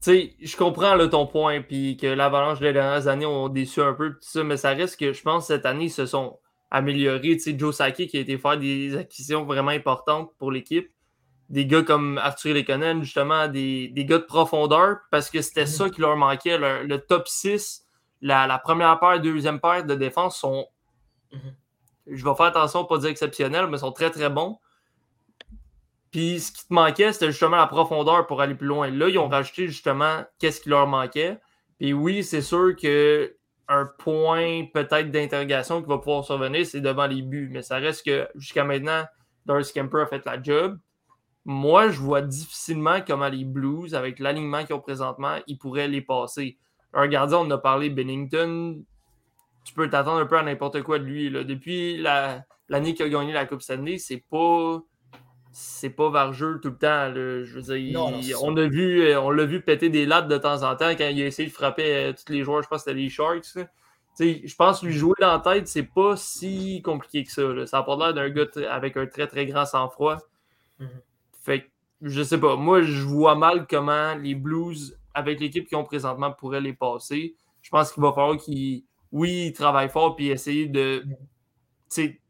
tu 0.00 0.12
sais, 0.12 0.34
je 0.40 0.56
comprends 0.56 0.94
là, 0.94 1.08
ton 1.08 1.26
point, 1.26 1.60
puis 1.60 1.96
que 1.96 2.06
l'avalanche 2.06 2.60
des 2.60 2.72
dernières 2.72 3.08
années 3.08 3.26
ont 3.26 3.48
déçu 3.48 3.82
un 3.82 3.94
peu, 3.94 4.10
tout 4.10 4.18
ça, 4.20 4.44
mais 4.44 4.56
ça 4.56 4.70
reste 4.70 4.98
que 4.98 5.12
je 5.12 5.22
pense 5.22 5.48
que 5.48 5.54
cette 5.54 5.66
année, 5.66 5.86
ils 5.86 5.90
se 5.90 6.06
sont 6.06 6.38
améliorés. 6.70 7.36
Tu 7.36 7.40
sais, 7.40 7.58
Joe 7.58 7.74
Saki 7.74 8.06
qui 8.06 8.16
a 8.16 8.20
été 8.20 8.38
faire 8.38 8.56
des 8.56 8.96
acquisitions 8.96 9.44
vraiment 9.44 9.72
importantes 9.72 10.30
pour 10.38 10.52
l'équipe. 10.52 10.88
Des 11.48 11.66
gars 11.66 11.82
comme 11.82 12.18
Arthur 12.18 12.54
Lekonen, 12.54 13.02
justement, 13.02 13.48
des, 13.48 13.88
des, 13.88 14.04
gars 14.04 14.18
de 14.18 14.24
profondeur, 14.24 14.98
parce 15.10 15.30
que 15.30 15.42
c'était 15.42 15.66
ça 15.66 15.90
qui 15.90 16.00
leur 16.00 16.16
manquait. 16.16 16.58
Le, 16.58 16.96
top 16.98 17.26
6, 17.26 17.84
la, 18.20 18.46
la, 18.46 18.58
première 18.58 19.00
paire, 19.00 19.20
deuxième 19.20 19.58
paire 19.58 19.84
de 19.84 19.94
défense 19.96 20.38
sont. 20.38 20.68
Mhm. 21.32 21.54
Je 22.06 22.24
vais 22.24 22.34
faire 22.36 22.46
attention, 22.46 22.84
pas 22.84 22.98
dire 22.98 23.10
exceptionnels, 23.10 23.66
mais 23.66 23.78
sont 23.78 23.92
très 23.92 24.10
très 24.10 24.30
bons. 24.30 24.58
Puis 26.10 26.40
ce 26.40 26.52
qui 26.52 26.66
te 26.66 26.72
manquait, 26.72 27.12
c'était 27.12 27.30
justement 27.30 27.56
la 27.56 27.66
profondeur 27.66 28.26
pour 28.26 28.40
aller 28.40 28.54
plus 28.54 28.66
loin. 28.66 28.90
Là, 28.90 29.08
ils 29.08 29.18
ont 29.18 29.28
rajouté 29.28 29.66
justement 29.66 30.24
qu'est-ce 30.38 30.60
qui 30.60 30.70
leur 30.70 30.86
manquait. 30.86 31.38
Puis 31.78 31.92
oui, 31.92 32.24
c'est 32.24 32.42
sûr 32.42 32.74
que 32.76 33.34
un 33.68 33.84
point 33.98 34.64
peut-être 34.72 35.10
d'interrogation 35.10 35.82
qui 35.82 35.88
va 35.88 35.98
pouvoir 35.98 36.24
survenir, 36.24 36.64
c'est 36.64 36.80
devant 36.80 37.06
les 37.06 37.22
buts. 37.22 37.50
Mais 37.52 37.62
ça 37.62 37.76
reste 37.76 38.04
que 38.06 38.26
jusqu'à 38.34 38.64
maintenant, 38.64 39.04
Darcy 39.44 39.74
Kemper 39.74 40.00
a 40.02 40.06
fait 40.06 40.24
la 40.24 40.42
job. 40.42 40.78
Moi, 41.44 41.90
je 41.90 42.00
vois 42.00 42.22
difficilement 42.22 43.00
comment 43.06 43.28
les 43.28 43.44
Blues, 43.44 43.94
avec 43.94 44.18
l'alignement 44.18 44.64
qu'ils 44.64 44.74
ont 44.74 44.80
présentement, 44.80 45.36
ils 45.46 45.58
pourraient 45.58 45.88
les 45.88 46.02
passer. 46.02 46.58
Un 46.92 47.06
gardien, 47.08 47.38
on 47.38 47.50
a 47.50 47.58
parlé 47.58 47.90
Bennington. 47.90 48.82
Tu 49.64 49.74
peux 49.74 49.88
t'attendre 49.88 50.20
un 50.20 50.26
peu 50.26 50.38
à 50.38 50.42
n'importe 50.42 50.82
quoi 50.82 50.98
de 50.98 51.04
lui. 51.04 51.28
Là. 51.28 51.44
Depuis 51.44 51.98
l'année 51.98 52.94
qu'il 52.94 53.04
a 53.04 53.08
gagné 53.08 53.32
la 53.32 53.46
Coupe 53.46 53.62
Stanley, 53.62 53.98
c'est 53.98 54.24
pas 54.30 54.80
c'est 55.52 55.90
pas 55.90 56.10
vargeux 56.10 56.60
tout 56.62 56.68
le 56.68 56.76
temps. 56.76 57.12
Je 57.14 57.58
veux 57.58 57.78
dire, 57.78 58.42
on 58.42 58.56
a 58.56 58.66
vu, 58.66 59.02
euh, 59.02 59.20
on 59.20 59.30
l'a 59.30 59.44
vu 59.44 59.60
péter 59.60 59.88
des 59.88 60.06
lattes 60.06 60.28
de 60.28 60.38
temps 60.38 60.62
en 60.62 60.76
temps 60.76 60.90
quand 60.90 61.08
il 61.08 61.22
a 61.22 61.26
essayé 61.26 61.48
de 61.48 61.54
frapper 61.54 61.94
euh, 61.94 62.12
tous 62.12 62.32
les 62.32 62.44
joueurs. 62.44 62.62
Je 62.62 62.68
pense 62.68 62.84
que 62.84 62.90
c'était 62.90 63.00
les 63.00 63.08
Sharks. 63.08 63.58
Je 64.20 64.54
pense 64.56 64.82
lui 64.82 64.92
jouer 64.92 65.14
dans 65.20 65.32
la 65.32 65.38
tête, 65.38 65.68
c'est 65.68 65.84
pas 65.84 66.16
si 66.16 66.82
compliqué 66.82 67.24
que 67.24 67.30
ça. 67.30 67.66
Ça 67.66 67.78
a 67.78 67.82
pas 67.82 67.96
l'air 67.96 68.14
d'un 68.14 68.30
gars 68.30 68.46
avec 68.70 68.96
un 68.96 69.06
très 69.06 69.26
très 69.26 69.46
grand 69.46 69.64
sang-froid. 69.64 70.18
Mm-hmm. 70.80 70.86
Fait 71.40 71.60
que, 71.62 71.66
je 72.02 72.22
sais 72.22 72.38
pas. 72.38 72.56
Moi, 72.56 72.82
je 72.82 73.02
vois 73.02 73.36
mal 73.36 73.66
comment 73.68 74.14
les 74.16 74.34
Blues, 74.34 74.98
avec 75.14 75.40
l'équipe 75.40 75.68
qu'ils 75.68 75.78
ont 75.78 75.84
présentement, 75.84 76.32
pourraient 76.32 76.60
les 76.60 76.72
passer. 76.72 77.36
Je 77.62 77.70
pense 77.70 77.92
qu'il 77.92 78.02
va 78.02 78.12
falloir 78.12 78.36
qu'ils, 78.36 78.84
oui, 79.12 79.52
travaillent 79.52 79.88
fort 79.88 80.16
puis 80.16 80.28
essayer 80.28 80.66
de 80.66 81.04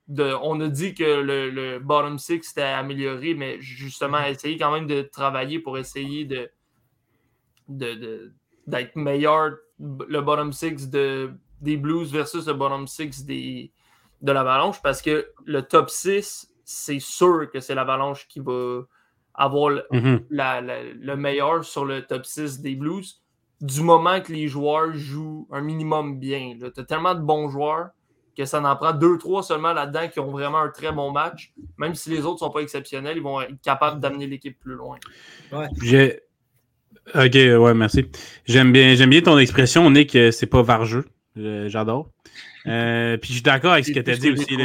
on 0.08 0.60
a 0.60 0.68
dit 0.68 0.94
que 0.94 1.20
le, 1.20 1.78
bottom 1.78 2.18
six 2.18 2.50
était 2.50 2.62
amélioré, 2.62 3.34
mais 3.34 3.60
justement, 3.60 4.20
mhm. 4.20 4.32
essayer 4.32 4.58
quand 4.58 4.72
même 4.72 4.86
de 4.86 5.02
travailler 5.02 5.58
pour 5.58 5.78
essayer 5.78 6.24
de, 6.24 6.50
d'être 8.66 8.96
meilleur 8.96 9.56
le 9.80 10.20
bottom 10.20 10.52
six 10.52 10.90
de, 10.90 11.30
des 11.60 11.76
Blues 11.76 12.10
versus 12.10 12.46
le 12.46 12.54
bottom 12.54 12.86
six 12.86 13.24
des, 13.24 13.70
de 14.22 14.32
l'Avalanche 14.32 14.82
parce 14.82 15.02
que 15.02 15.28
le 15.44 15.62
top 15.62 15.90
6, 15.90 16.52
c'est 16.64 16.98
sûr 16.98 17.50
que 17.50 17.60
c'est 17.60 17.74
l'Avalanche 17.74 18.26
qui 18.28 18.40
va 18.40 18.82
avoir 19.34 19.70
le, 19.70 19.86
mhm. 19.92 20.26
le 20.30 21.14
meilleur 21.14 21.64
sur 21.64 21.84
le 21.84 22.02
top 22.02 22.26
6 22.26 22.60
des 22.60 22.74
Blues 22.74 23.22
du 23.60 23.82
moment 23.82 24.20
que 24.20 24.32
les 24.32 24.48
joueurs 24.48 24.92
jouent 24.94 25.48
un 25.50 25.60
minimum 25.60 26.18
bien. 26.18 26.56
Tu 26.58 26.80
as 26.80 26.84
tellement 26.84 27.14
de 27.14 27.20
bons 27.20 27.48
joueurs 27.48 27.90
que 28.38 28.44
ça 28.44 28.62
en 28.62 28.76
prend 28.76 28.92
deux, 28.92 29.18
trois 29.18 29.42
seulement 29.42 29.72
là-dedans 29.72 30.06
qui 30.08 30.20
ont 30.20 30.30
vraiment 30.30 30.60
un 30.60 30.68
très 30.68 30.92
bon 30.92 31.10
match. 31.10 31.52
Même 31.76 31.96
si 31.96 32.08
les 32.10 32.20
autres 32.20 32.34
ne 32.34 32.38
sont 32.38 32.50
pas 32.50 32.60
exceptionnels, 32.60 33.16
ils 33.16 33.22
vont 33.22 33.40
être 33.40 33.60
capables 33.62 34.00
d'amener 34.00 34.28
l'équipe 34.28 34.56
plus 34.58 34.74
loin. 34.74 34.96
J'ai. 35.82 36.20
Ok, 37.14 37.34
ouais, 37.34 37.74
merci. 37.74 38.06
J'aime 38.44 38.70
bien, 38.70 38.94
j'aime 38.94 39.10
bien 39.10 39.22
ton 39.22 39.38
expression, 39.38 39.90
Nick, 39.90 40.12
que 40.12 40.30
c'est 40.30 40.46
pas 40.46 40.62
vargeux. 40.62 41.06
J'adore. 41.34 42.10
Euh, 42.66 43.16
puis 43.16 43.28
je 43.28 43.34
suis 43.34 43.42
d'accord 43.42 43.72
avec 43.72 43.86
ce 43.86 43.92
que 43.92 44.00
tu 44.00 44.10
as 44.10 44.16
dit 44.16 44.30
aussi. 44.30 44.56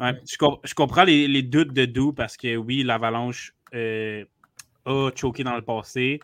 je, 0.00 0.74
comprends 0.74 1.04
les, 1.04 1.42
doutes 1.42 1.72
de 1.72 1.86
Doux 1.86 2.12
parce 2.12 2.36
que 2.36 2.56
oui, 2.56 2.84
l'Avalanche 2.84 3.54
euh, 3.74 4.24
a 4.84 5.10
choqué 5.16 5.42
dans 5.42 5.56
le 5.56 5.62
passé. 5.62 6.20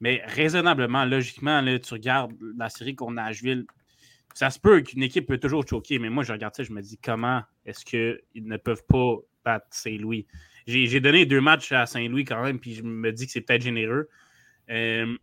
Mais 0.00 0.22
raisonnablement, 0.26 1.04
logiquement, 1.04 1.60
là, 1.60 1.78
tu 1.78 1.94
regardes 1.94 2.32
la 2.58 2.68
série 2.68 2.94
qu'on 2.94 3.16
a 3.16 3.22
à 3.22 3.26
Nashville, 3.26 3.66
ça 4.34 4.50
se 4.50 4.58
peut 4.58 4.80
qu'une 4.80 5.02
équipe 5.02 5.26
peut 5.26 5.38
toujours 5.38 5.66
choquer, 5.66 5.98
mais 5.98 6.10
moi, 6.10 6.24
je 6.24 6.32
regarde 6.32 6.54
ça, 6.54 6.62
je 6.62 6.72
me 6.72 6.80
dis 6.80 6.98
comment 6.98 7.42
est-ce 7.66 7.84
qu'ils 7.84 8.46
ne 8.46 8.56
peuvent 8.56 8.84
pas 8.86 9.16
battre 9.44 9.66
Saint-Louis? 9.70 10.26
J'ai 10.66 11.00
donné 11.00 11.26
deux 11.26 11.40
matchs 11.40 11.72
à 11.72 11.86
Saint-Louis 11.86 12.24
quand 12.24 12.42
même, 12.42 12.60
puis 12.60 12.74
je 12.74 12.82
me 12.82 13.12
dis 13.12 13.26
que 13.26 13.32
c'est 13.32 13.40
peut-être 13.40 13.62
généreux. 13.62 14.08
Euh, 14.70 15.16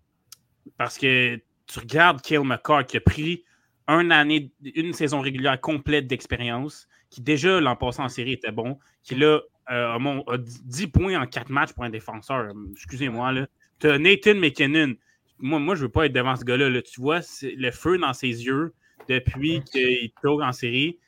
parce 0.78 0.98
que 0.98 1.40
tu 1.68 1.80
regardes 1.80 2.22
Kale 2.22 2.44
McCarr 2.44 2.86
qui 2.86 2.98
a 2.98 3.02
pris 3.02 3.44
une 3.88 4.12
année, 4.12 4.52
une 4.76 4.94
saison 4.94 5.22
régulière 5.22 5.60
complète 5.62 6.08
d'expérience, 6.08 6.88
qui 7.10 7.22
déjà 7.22 7.62
l'an 7.62 7.76
passé 7.76 8.02
en 8.02 8.10
série 8.10 8.34
était 8.34 8.52
bon, 8.52 8.78
qui 9.04 9.16
là 9.16 9.42
euh, 9.72 10.22
a 10.28 10.38
10 10.38 10.88
points 10.88 11.22
en 11.22 11.26
4 11.26 11.50
matchs 11.50 11.74
pour 11.74 11.84
un 11.84 11.90
défenseur. 11.90 12.52
Excusez-moi, 12.74 13.32
là. 13.32 13.48
Tu 13.80 13.88
as 13.88 14.00
Nathan 14.00 14.36
McKinnon. 14.36 14.96
Moi, 15.40 15.60
moi 15.60 15.76
je 15.76 15.82
ne 15.82 15.86
veux 15.86 15.92
pas 15.92 16.08
être 16.08 16.14
devant 16.14 16.36
ce 16.36 16.44
gars-là. 16.44 16.70
Là. 16.70 16.82
Tu 16.82 17.00
vois 17.00 17.22
le 17.42 17.72
feu 17.72 17.98
dans 17.98 18.14
ses 18.14 18.46
yeux 18.46 18.74
depuis 19.08 19.64
qu'il 19.64 20.12
tourne 20.22 20.44
en 20.44 20.52
série. 20.52 21.00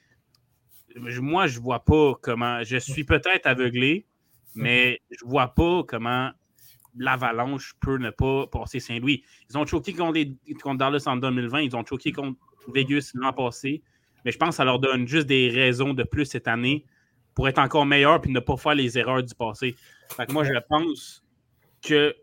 Moi, 0.95 1.47
je 1.47 1.59
vois 1.59 1.83
pas 1.83 2.13
comment. 2.21 2.63
Je 2.63 2.77
suis 2.77 3.03
peut-être 3.03 3.45
aveuglé, 3.45 4.05
mais 4.55 5.01
je 5.11 5.25
vois 5.25 5.53
pas 5.53 5.83
comment 5.87 6.31
l'Avalanche 6.97 7.73
peut 7.79 7.97
ne 7.97 8.09
pas 8.09 8.47
passer 8.47 8.79
Saint-Louis. 8.79 9.23
Ils 9.49 9.57
ont 9.57 9.65
choqué 9.65 9.93
contre, 9.93 10.19
contre, 10.61 10.77
Dallas 10.77 11.03
en 11.05 11.17
2020, 11.17 11.61
ils 11.61 11.75
ont 11.75 11.85
choqué 11.85 12.11
contre 12.11 12.37
Vegas 12.73 13.11
l'an 13.13 13.33
passé, 13.33 13.83
mais 14.25 14.31
je 14.31 14.37
pense 14.37 14.49
que 14.49 14.55
ça 14.55 14.65
leur 14.65 14.79
donne 14.79 15.07
juste 15.07 15.27
des 15.27 15.49
raisons 15.49 15.93
de 15.93 16.03
plus 16.03 16.25
cette 16.25 16.47
année 16.47 16.85
pour 17.35 17.47
être 17.47 17.59
encore 17.59 17.85
meilleur 17.85 18.21
et 18.25 18.29
ne 18.29 18.39
pas 18.39 18.57
faire 18.57 18.75
les 18.75 18.97
erreurs 18.97 19.23
du 19.23 19.33
passé. 19.33 19.75
moi, 20.29 20.43
je 20.43 20.51
pense 20.67 21.23
que 21.81 22.15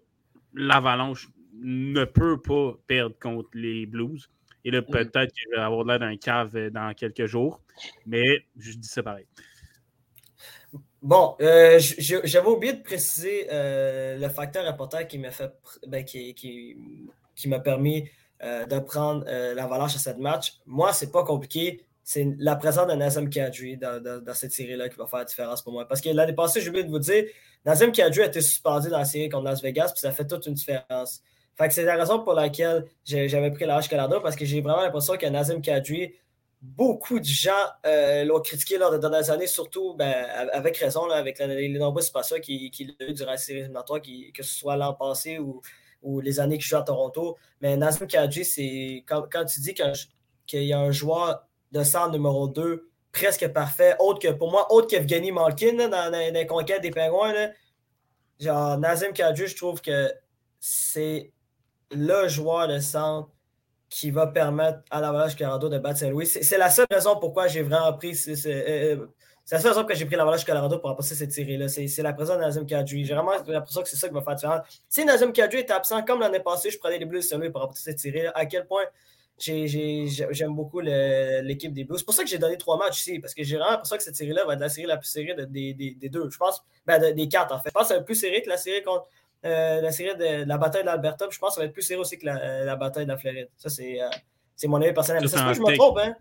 l'Avalanche 0.52 1.28
ne 1.58 2.04
peut 2.04 2.40
pas 2.40 2.74
perdre 2.86 3.16
contre 3.18 3.48
les 3.54 3.86
Blues. 3.86 4.30
Et 4.66 4.72
là, 4.72 4.82
peut-être 4.82 5.32
qu'il 5.32 5.46
va 5.54 5.64
avoir 5.64 5.84
l'air 5.84 6.00
d'un 6.00 6.16
cave 6.16 6.56
euh, 6.56 6.70
dans 6.70 6.92
quelques 6.92 7.26
jours. 7.26 7.60
Mais 8.04 8.44
je 8.58 8.72
dis 8.72 8.88
ça 8.88 9.00
pareil. 9.00 9.24
Bon, 11.00 11.36
euh, 11.40 11.78
j'avais 11.78 12.48
oublié 12.48 12.72
de 12.72 12.82
préciser 12.82 13.46
euh, 13.52 14.18
le 14.18 14.28
facteur 14.28 14.66
important 14.66 15.04
qui 15.04 15.18
m'a 15.18 15.30
fait 15.30 15.52
ben, 15.86 16.04
qui, 16.04 16.34
qui, 16.34 16.76
qui 17.36 17.48
m'a 17.48 17.60
permis 17.60 18.10
de 18.42 18.78
prendre 18.80 19.24
l'avalanche 19.54 19.94
à 19.94 19.98
cette 19.98 20.18
match. 20.18 20.58
Moi, 20.66 20.92
c'est 20.92 21.10
pas 21.10 21.24
compliqué. 21.24 21.80
C'est 22.02 22.34
la 22.38 22.54
présence 22.54 22.86
de 22.86 22.92
Nazem 22.92 23.30
Kadri 23.30 23.78
dans, 23.78 24.02
dans, 24.02 24.34
cette 24.34 24.52
série-là 24.52 24.90
qui 24.90 24.96
va 24.96 25.06
faire 25.06 25.20
la 25.20 25.24
différence 25.24 25.62
pour 25.62 25.72
moi. 25.72 25.88
Parce 25.88 26.02
que 26.02 26.10
l'année 26.10 26.34
passée, 26.34 26.60
j'ai 26.60 26.68
oublié 26.68 26.84
de 26.84 26.90
vous 26.90 26.98
dire, 26.98 27.24
Nazem 27.64 27.92
Kadri 27.92 28.20
a 28.20 28.26
été 28.26 28.42
suspendu 28.42 28.90
dans 28.90 28.98
la 28.98 29.06
série 29.06 29.30
contre 29.30 29.44
Las 29.44 29.62
Vegas, 29.62 29.92
puis 29.92 30.00
ça 30.00 30.12
fait 30.12 30.26
toute 30.26 30.46
une 30.46 30.52
différence. 30.52 31.22
Fait 31.56 31.68
que 31.68 31.74
c'est 31.74 31.84
la 31.84 31.96
raison 31.96 32.20
pour 32.20 32.34
laquelle 32.34 32.86
j'avais 33.04 33.50
pris 33.50 33.64
l'âge 33.64 33.88
Canada 33.88 34.20
parce 34.22 34.36
que 34.36 34.44
j'ai 34.44 34.60
vraiment 34.60 34.82
l'impression 34.82 35.16
que 35.16 35.26
Nazim 35.26 35.60
Kadri, 35.62 36.14
beaucoup 36.60 37.18
de 37.18 37.24
gens 37.24 37.52
euh, 37.86 38.24
l'ont 38.24 38.40
critiqué 38.40 38.76
lors 38.76 38.90
des 38.90 38.98
dernières 38.98 39.30
années, 39.30 39.46
surtout 39.46 39.94
ben, 39.94 40.12
avec 40.52 40.76
raison, 40.76 41.06
là, 41.06 41.16
avec 41.16 41.38
les, 41.38 41.68
nombreuses 41.70 42.10
passages 42.10 42.40
qu'il 42.40 42.70
qui 42.70 42.94
a 43.00 43.04
eu 43.04 43.14
durant 43.14 43.30
la 43.30 43.38
série 43.38 43.60
éliminatoire, 43.60 44.00
que 44.02 44.42
ce 44.42 44.54
soit 44.54 44.76
l'an 44.76 44.92
passé 44.92 45.38
ou, 45.38 45.62
les 46.20 46.38
années 46.38 46.58
qu'il 46.58 46.66
joue 46.66 46.76
à 46.76 46.82
Toronto. 46.82 47.36
Mais 47.60 47.76
Nazim 47.76 48.06
Kadri, 48.06 48.44
c'est 48.44 49.02
quand, 49.08 49.24
quand, 49.32 49.44
tu 49.46 49.60
dis 49.60 49.74
qu'il 50.46 50.62
y 50.62 50.72
a 50.72 50.78
un 50.78 50.92
joueur 50.92 51.46
de 51.72 51.82
centre 51.82 52.12
numéro 52.12 52.46
2 52.46 52.88
presque 53.10 53.48
parfait, 53.48 53.96
autre 53.98 54.20
que 54.20 54.32
pour 54.32 54.50
moi, 54.50 54.70
autre 54.72 54.88
qu'Evgeny 54.88 55.32
Malkin 55.32 55.88
dans, 55.88 55.88
dans, 55.88 56.32
les 56.34 56.46
conquêtes 56.46 56.82
des 56.82 56.90
Pingouins. 56.90 57.32
Là, 57.32 57.50
genre, 58.38 58.78
Nazim 58.78 59.12
Kadri, 59.12 59.46
je 59.48 59.56
trouve 59.56 59.80
que 59.80 60.12
c'est 60.60 61.32
le 61.92 62.28
joueur 62.28 62.68
de 62.68 62.78
centre 62.78 63.30
qui 63.88 64.10
va 64.10 64.26
permettre 64.26 64.80
à 64.90 65.00
l'Avalanche 65.00 65.36
Colorado 65.36 65.68
de 65.68 65.78
battre 65.78 66.00
Saint-Louis. 66.00 66.26
C'est 66.26 66.58
la 66.58 66.70
seule 66.70 66.86
raison 66.90 67.16
pourquoi 67.16 67.46
j'ai 67.46 67.62
vraiment 67.62 67.92
pris. 67.92 68.18
Euh, 68.28 69.06
c'est 69.44 69.54
la 69.54 69.60
seule 69.60 69.70
raison 69.70 69.84
que 69.84 69.94
j'ai 69.94 70.06
pris 70.06 70.16
l'Avalanche 70.16 70.44
Colorado 70.44 70.78
pour 70.78 70.96
passer 70.96 71.14
cette 71.14 71.32
série-là. 71.32 71.68
C'est 71.68 72.02
la 72.02 72.12
présence 72.12 72.36
de 72.36 72.42
Nazem 72.42 72.66
Kadri. 72.66 73.04
J'ai 73.04 73.14
vraiment 73.14 73.32
l'impression 73.46 73.82
que 73.82 73.88
c'est 73.88 73.96
ça 73.96 74.08
qui 74.08 74.14
va 74.14 74.22
faire 74.22 74.34
différence. 74.34 74.82
Si 74.88 75.04
Nazem 75.04 75.32
Kadri 75.32 75.58
est 75.58 75.70
absent, 75.70 76.02
comme 76.02 76.20
l'année 76.20 76.40
passée, 76.40 76.70
je 76.70 76.78
prenais 76.78 76.98
les 76.98 77.04
Blues 77.04 77.24
de 77.24 77.28
Saint-Louis 77.28 77.50
pour 77.50 77.60
remporter 77.60 77.82
cette 77.82 78.00
série-là. 78.00 78.32
À 78.34 78.46
quel 78.46 78.66
point 78.66 78.84
j'aime 79.38 80.54
beaucoup 80.54 80.80
l'équipe 80.80 81.72
des 81.72 81.84
Blues. 81.84 82.00
C'est 82.00 82.04
pour 82.04 82.14
ça 82.14 82.24
que 82.24 82.28
j'ai 82.28 82.38
donné 82.38 82.56
trois 82.56 82.76
matchs 82.76 83.00
ici, 83.02 83.18
parce 83.20 83.34
que 83.34 83.44
j'ai 83.44 83.56
vraiment 83.56 83.72
l'impression 83.72 83.96
que 83.96 84.02
cette 84.02 84.16
série-là 84.16 84.44
va 84.46 84.54
être 84.54 84.60
la 84.60 84.68
série 84.68 84.86
la 84.86 84.96
plus 84.96 85.08
serrée 85.08 85.36
des, 85.48 86.08
deux. 86.10 86.28
Je 86.30 86.36
pense, 86.38 86.62
ben, 86.84 87.14
des 87.14 87.28
quatre 87.28 87.54
en 87.54 87.60
fait. 87.60 87.68
Je 87.68 87.72
pense 87.72 87.88
que 87.88 87.94
c'est 87.94 88.04
plus 88.04 88.14
serré 88.14 88.42
que 88.42 88.48
la 88.48 88.56
série 88.56 88.82
contre 88.82 89.06
euh, 89.46 89.80
la 89.80 89.92
série 89.92 90.16
de, 90.16 90.44
la 90.44 90.58
bataille 90.58 90.82
de 90.82 90.86
l'Alberta. 90.86 91.26
Je 91.30 91.38
pense 91.38 91.50
que 91.50 91.54
ça 91.54 91.60
va 91.60 91.66
être 91.66 91.72
plus 91.72 91.82
serré 91.82 92.00
aussi 92.00 92.18
que 92.18 92.26
la, 92.26 92.76
bataille 92.76 93.04
de 93.04 93.10
la 93.10 93.16
Floride. 93.16 93.48
Ça, 93.56 93.68
c'est 93.70 94.00
euh, 94.00 94.08
mon 94.68 94.80
avis 94.82 94.92
personnel. 94.92 95.28
Ça, 95.28 95.38
se 95.38 95.42
peut 95.42 95.50
que 95.50 95.54
je 95.54 95.72
me 95.72 95.76
trompe, 95.76 95.98
hein? 95.98 96.14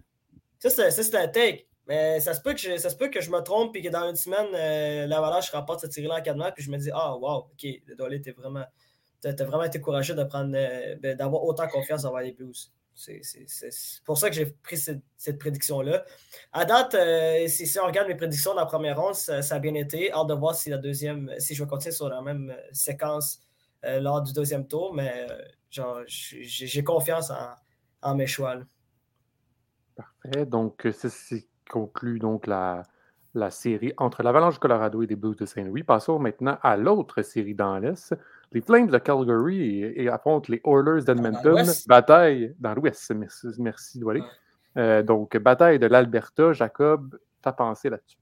Ça, 0.60 0.92
c'est 0.92 1.16
un 1.16 1.28
take. 1.28 1.68
Mais 1.88 2.20
ça 2.20 2.34
se, 2.34 2.42
peut 2.42 2.54
que 2.54 2.60
je, 2.60 2.78
ça 2.78 2.90
se 2.90 2.96
peut 2.96 3.10
que 3.10 3.22
je 3.22 3.30
me 3.30 3.42
trompe 3.42 3.76
et 3.76 3.82
que 3.82 3.90
dans 3.90 4.10
une 4.10 4.16
semaine, 4.16 4.48
euh, 4.56 5.06
l'Avalanche 5.06 5.52
remporte 5.52 5.82
cette 5.82 5.94
série-là 5.94 6.16
en 6.16 6.22
4 6.22 6.36
matchs. 6.36 6.54
Puis 6.56 6.64
je 6.64 6.72
me 6.72 6.78
dis, 6.78 6.90
ah, 6.92 7.16
wow, 7.16 7.48
OK, 7.52 7.64
le 7.86 7.96
Dolly, 7.96 8.22
t'es 8.22 8.32
vraiment, 8.32 8.66
as, 9.24 9.44
vraiment 9.44 9.64
été 9.64 9.80
courageux 9.80 10.16
ben, 10.16 11.16
d'avoir 11.16 11.44
autant 11.44 11.68
confiance 11.68 12.04
envers 12.06 12.24
les 12.24 12.32
Blues. 12.32 12.72
C'est 12.96 14.02
pour 14.06 14.18
ça 14.18 14.30
que 14.30 14.36
j'ai 14.36 14.46
pris 14.46 14.78
cette, 14.78 15.38
prédiction-là. 15.38 16.06
À 16.54 16.64
date, 16.64 16.96
euh, 16.96 17.46
si, 17.48 17.78
on 17.78 17.86
regarde 17.86 18.08
mes 18.08 18.16
prédictions 18.16 18.54
dans 18.54 18.62
la 18.62 18.66
première 18.66 19.00
ronde, 19.00 19.16
ça, 19.16 19.40
a 19.40 19.60
bien 19.60 19.74
été. 19.74 20.12
Hâte 20.14 20.28
de 20.28 20.34
voir 20.34 20.56
si 20.56 20.70
la 20.70 20.78
deuxième, 20.78 21.30
si 21.38 21.54
je 21.56 21.64
vais 21.64 21.70
continuer 21.70 21.94
sur 21.94 22.08
la 22.08 22.22
même 22.22 22.52
euh, 22.52 22.62
séquence 22.72 23.42
euh, 23.84 24.00
lors 24.00 24.22
du 24.22 24.32
deuxième 24.32 24.66
tour, 24.66 24.94
mais 24.94 25.28
j'ai 25.70 26.84
confiance 26.86 27.32
en, 28.02 28.16
mes 28.16 28.28
choix. 28.28 28.56
Parfait. 29.96 30.46
Donc, 30.46 30.88
ça 30.94 31.36
conclut 31.70 32.20
donc 32.20 32.48
la, 32.48 32.84
la 33.34 33.52
série 33.52 33.94
entre 33.98 34.24
l'Avalanche 34.24 34.58
Colorado 34.58 35.04
et 35.04 35.08
les 35.08 35.18
Blues 35.18 35.36
de 35.36 35.46
Saint-Louis. 35.46 35.84
Passons 35.84 36.18
maintenant 36.18 36.58
à 36.64 36.78
l'autre 36.78 37.22
série 37.22 37.56
dans 37.56 37.78
l'Est 37.78 38.16
les 38.52 38.62
Flames 38.62 38.88
de 38.88 38.98
Calgary 38.98 39.84
et, 39.96 40.08
affrontent 40.08 40.48
les 40.50 40.62
Oilers 40.66 41.04
d'Edmonton. 41.04 41.66
Bataille 41.88 42.54
dans 42.60 42.74
l'Ouest. 42.74 43.12
Merci, 43.16 43.48
merci 43.60 44.02
euh, 44.78 45.04
donc, 45.04 45.38
bataille 45.38 45.80
de 45.80 45.88
l'Alberta. 45.88 46.54
Jacob, 46.54 47.18
ta 47.42 47.52
pensée 47.52 47.90
là-dessus? 47.90 48.18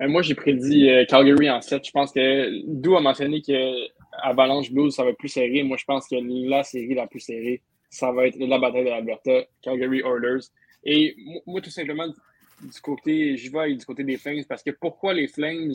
Euh, 0.00 0.08
moi, 0.08 0.22
j'ai 0.22 0.34
prédit 0.34 0.90
euh, 0.90 1.04
Calgary 1.04 1.50
en 1.50 1.60
7. 1.60 1.86
Je 1.86 1.90
pense 1.90 2.12
que 2.12 2.66
Dou 2.66 2.96
a 2.96 3.00
mentionné 3.00 3.42
que 3.42 3.88
Avalanche 4.22 4.72
Blues, 4.72 4.94
ça 4.94 5.04
va 5.04 5.10
être 5.10 5.18
plus 5.18 5.28
serré. 5.28 5.62
Moi, 5.62 5.76
je 5.76 5.84
pense 5.84 6.08
que 6.08 6.16
la 6.48 6.64
série 6.64 6.94
la 6.94 7.06
plus 7.06 7.20
serrée, 7.20 7.62
ça 7.90 8.10
va 8.10 8.26
être 8.26 8.36
la 8.38 8.58
bataille 8.58 8.84
de 8.84 8.90
l'Alberta, 8.90 9.42
Calgary 9.60 10.00
Oilers. 10.00 10.46
Et 10.84 11.14
moi, 11.46 11.60
tout 11.60 11.70
simplement, 11.70 12.08
du 12.08 12.80
côté, 12.80 13.36
je 13.36 13.52
vais 13.52 13.74
du 13.74 13.84
côté 13.84 14.04
des 14.04 14.16
Flames 14.16 14.44
parce 14.48 14.62
que 14.62 14.70
pourquoi 14.70 15.14
les 15.14 15.28
Flames 15.28 15.72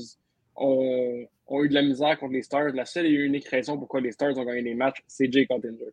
ont, 0.57 1.27
eu 1.63 1.69
de 1.69 1.73
la 1.73 1.81
misère 1.81 2.17
contre 2.19 2.33
les 2.33 2.41
Stars, 2.41 2.73
la 2.73 2.85
seule 2.85 3.05
et 3.05 3.11
unique 3.11 3.47
raison 3.47 3.77
pourquoi 3.77 4.01
les 4.01 4.11
Stars 4.11 4.37
ont 4.37 4.43
gagné 4.43 4.63
des 4.63 4.75
matchs, 4.75 5.03
c'est 5.07 5.31
Jay 5.31 5.45
Cottinger. 5.45 5.91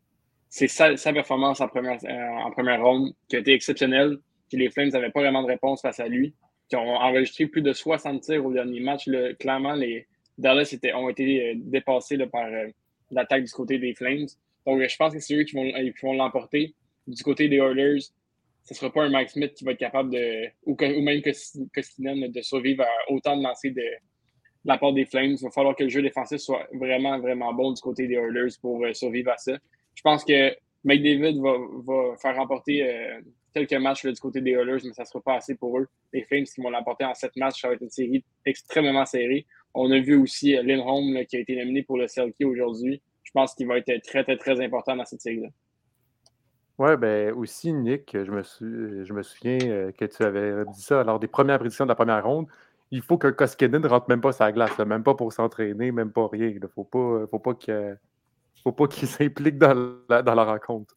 C'est 0.48 0.68
sa, 0.68 0.94
performance 1.12 1.60
en 1.60 1.68
première, 1.68 1.98
en 2.44 2.50
première 2.50 2.82
ronde 2.82 3.12
qui 3.28 3.36
a 3.36 3.40
été 3.40 3.52
exceptionnelle, 3.52 4.18
que 4.50 4.56
les 4.56 4.70
Flames 4.70 4.88
n'avaient 4.90 5.10
pas 5.10 5.20
vraiment 5.20 5.42
de 5.42 5.48
réponse 5.48 5.82
face 5.82 6.00
à 6.00 6.08
lui, 6.08 6.34
qui 6.68 6.76
ont 6.76 6.94
enregistré 6.96 7.46
plus 7.46 7.62
de 7.62 7.72
60 7.72 8.22
tirs 8.22 8.44
au 8.44 8.52
dernier 8.52 8.80
match. 8.80 9.06
Le, 9.06 9.34
clairement, 9.34 9.74
les 9.74 10.06
Dallas 10.38 10.70
étaient, 10.72 10.92
ont 10.92 11.08
été 11.08 11.50
euh, 11.50 11.54
dépassés 11.56 12.18
par 12.26 12.46
euh, 12.46 12.68
l'attaque 13.10 13.44
du 13.44 13.52
côté 13.52 13.78
des 13.78 13.94
Flames. 13.94 14.26
Donc, 14.66 14.80
je 14.80 14.96
pense 14.96 15.12
que 15.12 15.20
c'est 15.20 15.34
eux 15.34 15.44
qui 15.44 15.54
vont, 15.54 15.64
qui 15.64 16.06
vont 16.06 16.14
l'emporter. 16.14 16.74
Du 17.06 17.22
côté 17.22 17.48
des 17.48 17.56
Oilers, 17.56 18.00
ce 18.64 18.72
ne 18.72 18.76
sera 18.76 18.90
pas 18.90 19.02
un 19.02 19.10
Mike 19.10 19.30
Smith 19.30 19.52
qui 19.54 19.64
va 19.64 19.72
être 19.72 19.78
capable 19.78 20.10
de, 20.10 20.46
ou, 20.64 20.76
même 21.02 21.20
Kostinen, 21.74 22.28
de 22.28 22.40
survivre 22.40 22.82
à 22.82 23.12
autant 23.12 23.36
de 23.36 23.42
lancers 23.42 23.72
de, 23.72 23.82
la 24.64 24.78
part 24.78 24.92
des 24.92 25.04
Flames. 25.04 25.36
Il 25.38 25.42
va 25.42 25.50
falloir 25.50 25.76
que 25.76 25.84
le 25.84 25.90
jeu 25.90 26.02
défensif 26.02 26.38
soit 26.38 26.66
vraiment, 26.72 27.18
vraiment 27.18 27.52
bon 27.52 27.72
du 27.72 27.80
côté 27.80 28.06
des 28.06 28.14
Oilers 28.14 28.54
pour 28.60 28.84
euh, 28.84 28.92
survivre 28.92 29.30
à 29.30 29.36
ça. 29.36 29.52
Je 29.94 30.02
pense 30.02 30.24
que 30.24 30.50
McDavid 30.84 31.40
va, 31.40 31.54
va 31.84 32.16
faire 32.16 32.36
remporter 32.36 32.82
euh, 32.82 33.20
quelques 33.54 33.74
matchs 33.74 34.04
là, 34.04 34.12
du 34.12 34.20
côté 34.20 34.40
des 34.40 34.52
Oilers, 34.52 34.82
mais 34.84 34.92
ça 34.92 35.02
ne 35.02 35.06
sera 35.06 35.20
pas 35.20 35.34
assez 35.34 35.54
pour 35.54 35.78
eux. 35.78 35.88
Les 36.12 36.22
Flames 36.22 36.44
qui 36.44 36.60
vont 36.60 36.70
l'emporter 36.70 37.04
en 37.04 37.14
sept 37.14 37.36
matchs, 37.36 37.60
ça 37.60 37.68
va 37.68 37.74
être 37.74 37.82
une 37.82 37.90
série 37.90 38.24
extrêmement 38.44 39.06
serrée. 39.06 39.46
On 39.74 39.90
a 39.90 39.98
vu 39.98 40.16
aussi 40.16 40.56
euh, 40.56 40.62
Lindholm 40.62 41.24
qui 41.26 41.36
a 41.36 41.40
été 41.40 41.56
nominé 41.56 41.82
pour 41.82 41.98
le 41.98 42.08
Selkie 42.08 42.44
aujourd'hui. 42.44 43.02
Je 43.22 43.30
pense 43.32 43.54
qu'il 43.54 43.66
va 43.66 43.78
être 43.78 44.02
très, 44.02 44.24
très, 44.24 44.36
très 44.36 44.60
important 44.60 44.96
dans 44.96 45.04
cette 45.04 45.20
série-là. 45.20 45.48
Oui, 46.76 46.96
ben 46.96 47.32
aussi, 47.34 47.72
Nick, 47.72 48.10
je 48.12 48.30
me, 48.32 48.42
je 49.04 49.12
me 49.12 49.22
souviens 49.22 49.58
que 49.58 50.04
tu 50.04 50.22
avais 50.24 50.64
dit 50.64 50.82
ça 50.82 51.04
lors 51.04 51.20
des 51.20 51.28
premières 51.28 51.60
prédictions 51.60 51.84
de 51.84 51.90
la 51.90 51.94
première 51.94 52.24
ronde. 52.24 52.48
Il 52.90 53.02
faut 53.02 53.18
que 53.18 53.28
Koskinen 53.28 53.82
ne 53.82 53.88
rentre 53.88 54.08
même 54.08 54.20
pas 54.20 54.32
sa 54.32 54.52
glace, 54.52 54.76
là, 54.78 54.84
même 54.84 55.02
pas 55.02 55.14
pour 55.14 55.32
s'entraîner, 55.32 55.90
même 55.90 56.12
pas 56.12 56.28
rien. 56.30 56.46
Il 56.46 56.60
ne 56.60 56.66
faut 56.66 56.84
pas, 56.84 57.26
faut 57.30 57.38
pas 57.38 57.54
qu'il 57.54 57.98
faut 58.62 58.72
pas 58.72 58.86
qu'il 58.88 59.08
s'implique 59.08 59.58
dans 59.58 59.96
la, 60.08 60.22
dans 60.22 60.34
la 60.34 60.44
rencontre. 60.44 60.94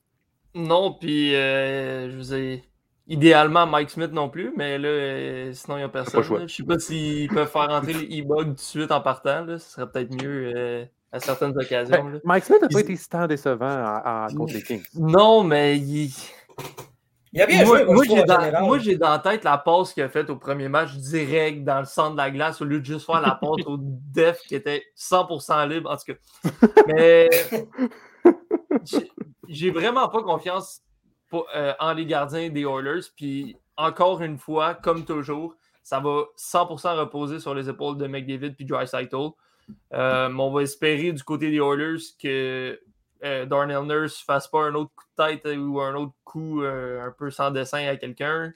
Non, 0.54 0.94
puis 0.94 1.36
euh, 1.36 2.10
je 2.10 2.18
vous 2.18 2.34
ai. 2.34 2.64
Idéalement, 3.10 3.66
Mike 3.66 3.90
Smith 3.90 4.12
non 4.12 4.30
plus, 4.30 4.52
mais 4.58 4.78
là, 4.78 4.90
euh, 4.90 5.54
sinon, 5.54 5.78
il 5.78 5.80
n'y 5.80 5.86
a 5.86 5.90
personne. 5.90 6.24
Je 6.24 6.34
ne 6.34 6.48
sais 6.48 6.64
pas 6.64 6.78
s'ils 6.78 7.30
peuvent 7.30 7.50
faire 7.50 7.70
rentrer 7.70 7.94
les 7.94 8.20
e-bugs 8.20 8.44
tout 8.44 8.54
de 8.54 8.60
suite 8.60 8.92
en 8.92 9.00
partant. 9.00 9.46
Là. 9.46 9.60
Ce 9.60 9.72
serait 9.72 9.90
peut-être 9.90 10.12
mieux. 10.22 10.52
Euh, 10.54 10.86
à 11.12 11.20
certaines 11.20 11.58
occasions. 11.58 12.04
Ben, 12.04 12.22
Mike 12.24 12.44
Smith 12.44 12.62
n'a 12.62 12.68
pas 12.68 12.80
été 12.82 12.96
si 12.96 13.10
tant 13.10 13.28
décevant 13.28 13.66
à, 13.66 14.26
à, 14.26 14.28
contre 14.36 14.54
les 14.54 14.62
Kings. 14.62 14.84
Non, 14.96 15.44
mais 15.44 15.78
il. 15.78 16.12
Il 17.34 17.42
a 17.42 17.46
bien 17.46 17.66
moi, 17.66 17.80
joué, 17.80 17.94
moi, 17.94 18.06
j'ai 18.80 18.98
dans, 18.98 19.10
la 19.10 19.20
tête 19.20 19.44
la 19.44 19.58
passe 19.58 19.94
qu'il 19.94 20.04
a 20.04 20.10
faite 20.10 20.30
au 20.30 20.38
premier 20.38 20.70
match 20.70 20.94
direct 20.94 21.64
dans 21.64 21.80
le 21.80 21.86
centre 21.86 22.12
de 22.12 22.18
la 22.18 22.32
glace 22.32 22.62
au 22.62 22.66
lieu 22.66 22.80
de 22.80 22.86
juste 22.86 23.06
faire 23.06 23.22
la 23.22 23.32
passe 23.32 23.66
au 23.66 23.78
def 24.14 24.40
qui 24.48 24.56
était 24.56 24.86
100% 24.98 25.68
libre. 25.68 25.92
En 25.92 25.98
tout 25.98 26.14
cas. 26.14 26.84
Mais 26.88 27.30
j'ai 29.50 29.72
vraiment 29.72 30.08
pas 30.08 30.24
confiance 30.24 30.82
pour, 31.30 31.48
euh, 31.56 31.74
en 31.80 31.94
les 31.94 32.06
gardiens 32.06 32.50
des 32.50 32.62
Oilers. 32.62 33.08
Puis 33.16 33.58
encore 33.76 34.22
une 34.22 34.38
fois, 34.38 34.74
comme 34.74 35.06
toujours, 35.06 35.56
ça 35.84 36.00
va 36.00 36.26
100% 36.38 36.98
reposer 37.00 37.40
sur 37.40 37.54
les 37.54 37.70
épaules 37.70 37.98
de 37.98 38.08
McDavid 38.08 38.52
puis 38.52 38.66
Dreisaitl. 38.66 39.30
Euh, 39.94 40.34
on 40.38 40.52
va 40.52 40.62
espérer 40.62 41.12
du 41.12 41.24
côté 41.24 41.50
des 41.50 41.58
Oilers 41.58 42.02
que 42.22 42.80
euh, 43.24 43.46
Darnell 43.46 43.84
Nurse 43.84 44.22
fasse 44.22 44.48
pas 44.48 44.64
un 44.64 44.76
autre 44.76 44.92
coup 44.96 45.06
de 45.18 45.26
tête 45.26 45.58
ou 45.58 45.82
un 45.82 45.96
autre 45.96 46.14
coup 46.24 46.62
euh, 46.62 47.06
un 47.06 47.12
peu 47.12 47.30
sans 47.32 47.52
dessin 47.52 47.88
à 47.88 47.96
quelqu'un. 47.96 48.54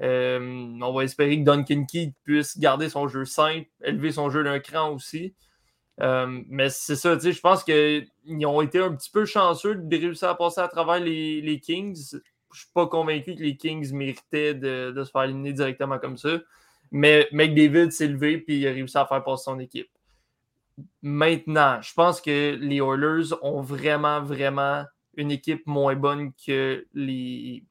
Euh, 0.00 0.38
on 0.80 0.92
va 0.92 1.04
espérer 1.04 1.38
que 1.38 1.44
Duncan 1.44 1.84
Key 1.84 2.12
puisse 2.24 2.58
garder 2.58 2.88
son 2.88 3.08
jeu 3.08 3.24
simple, 3.24 3.66
élever 3.82 4.12
son 4.12 4.30
jeu 4.30 4.44
d'un 4.44 4.60
cran 4.60 4.90
aussi. 4.90 5.34
Mais 5.98 6.68
c'est 6.68 6.96
ça, 6.96 7.18
je 7.18 7.40
pense 7.40 7.64
qu'ils 7.64 8.06
ont 8.46 8.60
été 8.60 8.78
un 8.80 8.94
petit 8.94 9.10
peu 9.10 9.24
chanceux 9.24 9.76
de 9.76 9.96
réussir 9.96 10.28
à 10.28 10.36
passer 10.36 10.60
à 10.60 10.68
travers 10.68 11.00
les, 11.00 11.40
les 11.40 11.60
Kings. 11.60 12.18
Je 12.52 12.58
suis 12.58 12.70
pas 12.74 12.86
convaincu 12.86 13.34
que 13.34 13.42
les 13.42 13.56
Kings 13.56 13.92
méritaient 13.92 14.54
de, 14.54 14.90
de 14.90 15.04
se 15.04 15.10
faire 15.10 15.22
éliminer 15.24 15.54
directement 15.54 15.98
comme 15.98 16.16
ça. 16.18 16.38
Mais 16.90 17.28
McDavid 17.32 17.90
s'est 17.90 18.08
levé 18.08 18.44
et 18.46 18.56
il 18.56 18.68
a 18.68 18.72
réussi 18.72 18.96
à 18.98 19.06
faire 19.06 19.24
passer 19.24 19.44
son 19.44 19.58
équipe. 19.58 19.88
Maintenant, 21.02 21.80
je 21.80 21.94
pense 21.94 22.20
que 22.20 22.56
les 22.56 22.76
Oilers 22.76 23.34
ont 23.42 23.62
vraiment, 23.62 24.20
vraiment 24.22 24.84
une 25.16 25.30
équipe 25.30 25.66
moins 25.66 25.94
bonne 25.94 26.32
que 26.34 26.86
les, 26.92 27.64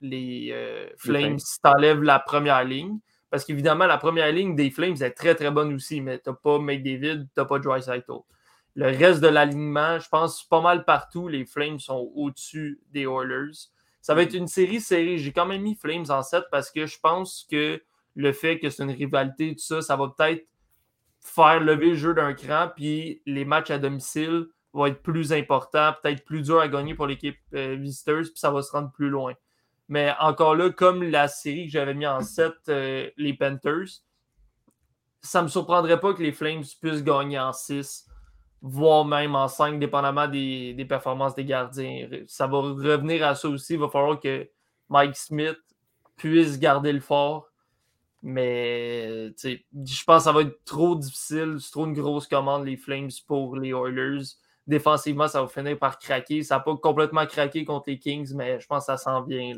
les 0.00 0.50
euh, 0.52 0.88
Flames 0.98 1.38
si 1.38 1.60
t'enlèves 1.60 2.02
la 2.02 2.18
première 2.18 2.64
ligne. 2.64 2.98
Parce 3.30 3.46
qu'évidemment, 3.46 3.86
la 3.86 3.96
première 3.96 4.30
ligne 4.30 4.54
des 4.54 4.70
Flames 4.70 4.96
est 5.00 5.12
très, 5.12 5.34
très 5.34 5.50
bonne 5.50 5.72
aussi, 5.72 6.02
mais 6.02 6.18
t'as 6.18 6.34
pas 6.34 6.58
McDavid, 6.58 7.28
t'as 7.34 7.46
pas 7.46 7.58
Dreisaitl. 7.58 8.12
Le 8.74 8.86
reste 8.86 9.22
de 9.22 9.28
l'alignement, 9.28 9.98
je 9.98 10.08
pense 10.08 10.44
pas 10.44 10.60
mal 10.60 10.84
partout, 10.84 11.28
les 11.28 11.46
Flames 11.46 11.78
sont 11.78 12.10
au-dessus 12.14 12.80
des 12.90 13.04
Oilers. 13.04 13.70
Ça 14.02 14.14
va 14.14 14.22
être 14.22 14.34
une 14.34 14.48
série 14.48 14.80
serrée. 14.80 15.16
J'ai 15.16 15.32
quand 15.32 15.46
même 15.46 15.62
mis 15.62 15.76
Flames 15.76 16.04
en 16.10 16.22
7 16.22 16.44
parce 16.50 16.70
que 16.70 16.86
je 16.86 16.98
pense 17.00 17.46
que 17.50 17.80
le 18.14 18.32
fait 18.32 18.58
que 18.58 18.68
c'est 18.68 18.82
une 18.82 18.90
rivalité, 18.90 19.54
tout 19.54 19.62
ça, 19.62 19.80
ça 19.80 19.96
va 19.96 20.08
peut-être 20.08 20.46
faire 21.22 21.60
lever 21.60 21.90
le 21.90 21.96
jeu 21.96 22.14
d'un 22.14 22.34
cran, 22.34 22.70
puis 22.74 23.22
les 23.26 23.44
matchs 23.44 23.70
à 23.70 23.78
domicile 23.78 24.46
vont 24.72 24.86
être 24.86 25.02
plus 25.02 25.32
importants, 25.32 25.94
peut-être 26.02 26.24
plus 26.24 26.42
dur 26.42 26.60
à 26.60 26.68
gagner 26.68 26.94
pour 26.94 27.06
l'équipe 27.06 27.38
euh, 27.54 27.76
visiteuse, 27.76 28.30
puis 28.30 28.40
ça 28.40 28.50
va 28.50 28.62
se 28.62 28.72
rendre 28.72 28.90
plus 28.90 29.10
loin. 29.10 29.34
Mais 29.88 30.14
encore 30.20 30.54
là, 30.54 30.70
comme 30.70 31.02
la 31.02 31.28
série 31.28 31.66
que 31.66 31.72
j'avais 31.72 31.94
mis 31.94 32.06
en 32.06 32.20
7, 32.20 32.52
euh, 32.68 33.10
les 33.16 33.34
Panthers, 33.34 34.00
ça 35.20 35.40
ne 35.40 35.44
me 35.44 35.48
surprendrait 35.48 36.00
pas 36.00 36.14
que 36.14 36.22
les 36.22 36.32
Flames 36.32 36.64
puissent 36.80 37.04
gagner 37.04 37.38
en 37.38 37.52
6, 37.52 38.08
voire 38.62 39.04
même 39.04 39.34
en 39.34 39.48
5, 39.48 39.78
dépendamment 39.78 40.26
des, 40.26 40.72
des, 40.74 40.84
performances 40.84 41.34
des 41.34 41.44
gardiens. 41.44 42.08
Ça 42.26 42.46
va 42.46 42.58
revenir 42.58 43.24
à 43.26 43.34
ça 43.34 43.48
aussi. 43.48 43.74
Il 43.74 43.80
va 43.80 43.88
falloir 43.88 44.18
que 44.18 44.48
Mike 44.88 45.16
Smith 45.16 45.58
puisse 46.16 46.58
garder 46.58 46.92
le 46.92 47.00
fort 47.00 47.51
mais 48.22 49.32
je 49.40 50.04
pense 50.04 50.18
que 50.18 50.24
ça 50.24 50.32
va 50.32 50.42
être 50.42 50.64
trop 50.64 50.94
difficile. 50.94 51.56
C'est 51.58 51.72
trop 51.72 51.86
une 51.86 51.92
grosse 51.92 52.28
commande, 52.28 52.64
les 52.64 52.76
Flames, 52.76 53.10
pour 53.26 53.56
les 53.56 53.70
Oilers. 53.70 54.22
Défensivement, 54.66 55.26
ça 55.26 55.42
va 55.42 55.48
finir 55.48 55.76
par 55.78 55.98
craquer. 55.98 56.44
Ça 56.44 56.56
n'a 56.56 56.60
pas 56.60 56.76
complètement 56.76 57.26
craqué 57.26 57.64
contre 57.64 57.88
les 57.88 57.98
Kings, 57.98 58.32
mais 58.34 58.60
je 58.60 58.66
pense 58.66 58.86
que 58.86 58.92
ça 58.92 58.96
s'en 58.96 59.22
vient. 59.22 59.52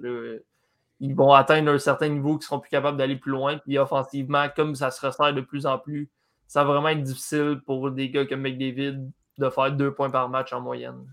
Ils 1.01 1.15
vont 1.15 1.33
atteindre 1.33 1.73
un 1.73 1.79
certain 1.79 2.09
niveau 2.09 2.39
qui 2.39 2.47
seront 2.47 2.61
plus 2.61 2.71
capables 2.71 2.97
d'aller 2.97 3.17
plus 3.17 3.33
loin. 3.33 3.59
Puis 3.59 3.77
offensivement, 3.77 4.47
comme 4.57 4.75
ça 4.75 4.91
se 4.91 5.05
resserre 5.05 5.35
de 5.35 5.43
plus 5.43 5.67
en 5.67 5.79
plus, 5.79 6.09
ça 6.47 6.65
va 6.65 6.73
vraiment 6.73 6.89
être 6.89 7.03
difficile 7.03 7.61
pour 7.67 7.91
des 7.91 8.09
gars 8.11 8.25
comme 8.25 8.41
McDavid 8.41 9.11
de 9.37 9.51
faire 9.51 9.73
deux 9.73 9.93
points 9.93 10.11
par 10.11 10.29
match 10.31 10.53
en 10.55 10.61
moyenne. 10.63 11.05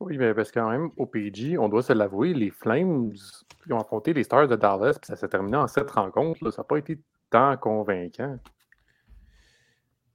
Oui, 0.00 0.18
mais 0.18 0.34
parce 0.34 0.50
que 0.50 0.60
quand 0.60 0.70
même, 0.70 0.90
au 0.96 1.06
PG, 1.06 1.56
on 1.56 1.68
doit 1.68 1.82
se 1.82 1.92
l'avouer, 1.92 2.34
les 2.34 2.50
Flames 2.50 3.12
ils 3.66 3.72
ont 3.72 3.80
affronté 3.80 4.12
les 4.12 4.24
Stars 4.24 4.48
de 4.48 4.56
Dallas, 4.56 4.98
puis 5.00 5.06
ça 5.06 5.16
s'est 5.16 5.28
terminé 5.28 5.56
en 5.56 5.66
sept 5.66 5.90
rencontres. 5.90 6.44
Là. 6.44 6.50
Ça 6.50 6.62
n'a 6.62 6.66
pas 6.66 6.76
été 6.76 7.00
tant 7.30 7.56
convaincant. 7.56 8.38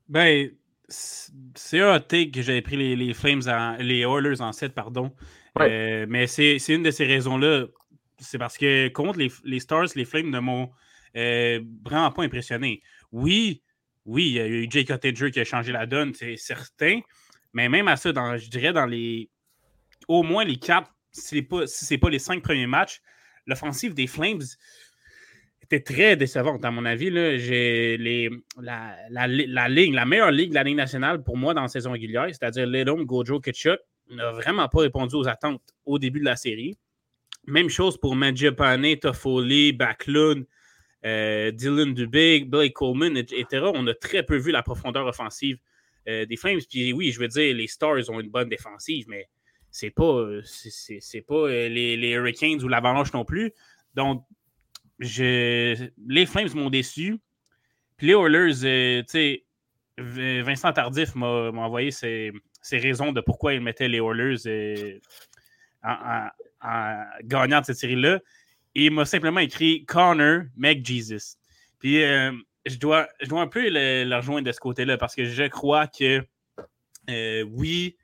Ben, 0.08 0.52
c'est 0.88 1.80
un 1.80 2.00
take 2.00 2.32
que 2.32 2.42
j'avais 2.42 2.62
pris 2.62 2.78
les, 2.78 2.96
les, 2.96 3.14
Flames 3.14 3.42
en, 3.48 3.78
les 3.78 4.02
Oilers 4.02 4.42
en 4.42 4.52
7, 4.52 4.74
pardon. 4.74 5.12
Ouais. 5.58 5.70
Euh, 5.70 6.06
mais 6.08 6.28
c'est 6.28 6.58
une 6.70 6.84
de 6.84 6.92
ces 6.92 7.06
raisons-là. 7.06 7.66
C'est 8.20 8.38
parce 8.38 8.58
que 8.58 8.88
contre 8.90 9.20
les, 9.20 9.32
les, 9.44 9.60
Stars, 9.60 9.88
les 9.96 10.06
Flames 10.06 10.30
ne 10.30 10.40
m'ont 10.40 10.70
euh, 11.18 11.62
vraiment 11.84 12.12
pas 12.12 12.24
impressionné. 12.24 12.84
Oui, 13.12 13.64
oui, 14.06 14.28
il 14.28 14.34
y 14.34 14.40
a 14.40 14.48
eu 14.48 14.68
Jake 14.70 14.88
Cottinger 14.88 15.32
qui 15.32 15.40
a 15.40 15.44
changé 15.44 15.72
la 15.72 15.86
donne, 15.86 16.14
c'est 16.14 16.38
certain. 16.38 17.00
Mais 17.54 17.68
même 17.68 17.88
à 17.88 17.98
ça, 17.98 18.14
dans, 18.14 18.38
je 18.38 18.50
dirais 18.50 18.74
dans 18.74 18.86
les 18.86 19.30
au 20.08 20.24
moins 20.24 20.44
les 20.44 20.58
quatre, 20.58 20.92
si 21.12 21.46
ce 21.46 21.94
n'est 21.94 21.98
pas 21.98 22.10
les 22.10 22.20
cinq 22.20 22.42
premiers 22.42 22.68
matchs, 22.68 23.02
l'offensive 23.46 23.94
des 23.94 24.08
Flames 24.08 24.42
était 25.64 25.82
très 25.82 26.16
décevante, 26.16 26.64
à 26.66 26.72
mon 26.72 26.86
avis. 26.86 27.10
Là, 27.10 27.38
la, 28.58 28.96
la, 29.10 29.28
la, 29.28 30.06
meilleure 30.06 30.32
ligue 30.32 30.50
de 30.50 30.56
la 30.56 30.64
Ligue 30.64 30.76
nationale 30.76 31.24
pour 31.24 31.38
moi 31.38 31.54
dans 31.54 31.62
la 31.62 31.68
saison 31.68 31.92
régulière, 31.92 32.28
c'est-à-dire 32.28 32.66
Lidom, 32.66 33.04
Gojo, 33.04 33.40
Ketchuk, 33.40 33.80
n'a 34.10 34.32
vraiment 34.32 34.68
pas 34.68 34.82
répondu 34.82 35.16
aux 35.16 35.28
attentes 35.28 35.62
au 35.86 35.98
début 35.98 36.20
de 36.20 36.26
la 36.26 36.36
série. 36.36 36.78
Même 37.48 37.70
chose 37.70 37.98
pour 37.98 38.16
Mangiapane, 38.16 38.98
Toffoli, 38.98 39.72
Backlund, 39.72 40.46
euh, 41.06 41.52
Dylan 41.52 41.94
Dubig, 41.94 42.50
Blake 42.50 42.74
Coleman, 42.74 43.18
etc. 43.18 43.46
On 43.74 43.88
a 43.88 43.94
très 43.94 44.24
peu 44.24 44.38
vu 44.38 44.52
la 44.52 44.62
profondeur 44.62 45.08
offensive 45.08 45.58
euh, 46.08 46.26
des 46.26 46.36
Flames. 46.36 46.60
Puis 46.70 46.94
oui, 46.94 47.12
je 47.12 47.20
veux 47.20 47.28
dire, 47.28 47.56
les 47.56 47.68
Stars 47.68 48.10
ont 48.10 48.20
une 48.20 48.30
bonne 48.30 48.50
défensive, 48.50 49.06
mais 49.08 49.28
c'est 49.72 49.90
pas, 49.90 50.28
c'est, 50.44 51.22
pas 51.22 51.34
euh, 51.34 51.70
les, 51.70 52.12
Hurricanes 52.12 52.62
ou 52.64 52.68
l'Avalanche 52.68 53.14
non 53.14 53.26
plus. 53.26 53.54
Donc, 53.96 54.26
je, 55.00 55.90
les 56.08 56.26
Flames 56.26 56.50
m'ont 56.54 56.70
déçu. 56.70 57.18
Puis 57.98 58.08
les 58.08 58.14
Oilers, 58.14 58.66
euh, 58.66 59.02
tu 59.04 59.08
sais, 59.08 59.44
Vincent 59.98 60.74
Tardif 60.74 61.16
m'a, 61.16 61.52
envoyé 61.52 61.92
ses, 61.92 62.32
ses, 62.62 62.78
raisons 62.78 63.12
de 63.12 63.22
pourquoi 63.22 63.54
il 63.54 63.62
mettait 63.62 63.88
les 63.88 64.00
Oilers 64.00 64.48
euh, 64.48 65.00
en, 65.84 66.28
gagnant 67.24 67.62
de 67.62 67.66
cette 67.66 67.78
série-là. 67.78 68.20
Il 68.76 68.92
m'a 68.92 69.06
simplement 69.06 69.40
écrit 69.40 69.86
Connor, 69.86 70.44
make 70.56 70.86
Jesus. 70.86 71.38
Puis 71.80 72.02
je 72.66 72.78
dois, 72.78 73.08
je 73.22 73.28
dois 73.28 73.42
un 73.42 73.48
peu 73.48 73.68
le, 73.70 74.16
rejoindre 74.16 74.48
de 74.48 74.52
ce 74.52 74.60
côté-là 74.60 74.98
parce 74.98 75.16
que 75.16 75.26
je 75.26 75.44
crois 75.44 75.88
que 75.88 76.24
euh, 77.10 77.44
oui, 77.44 77.98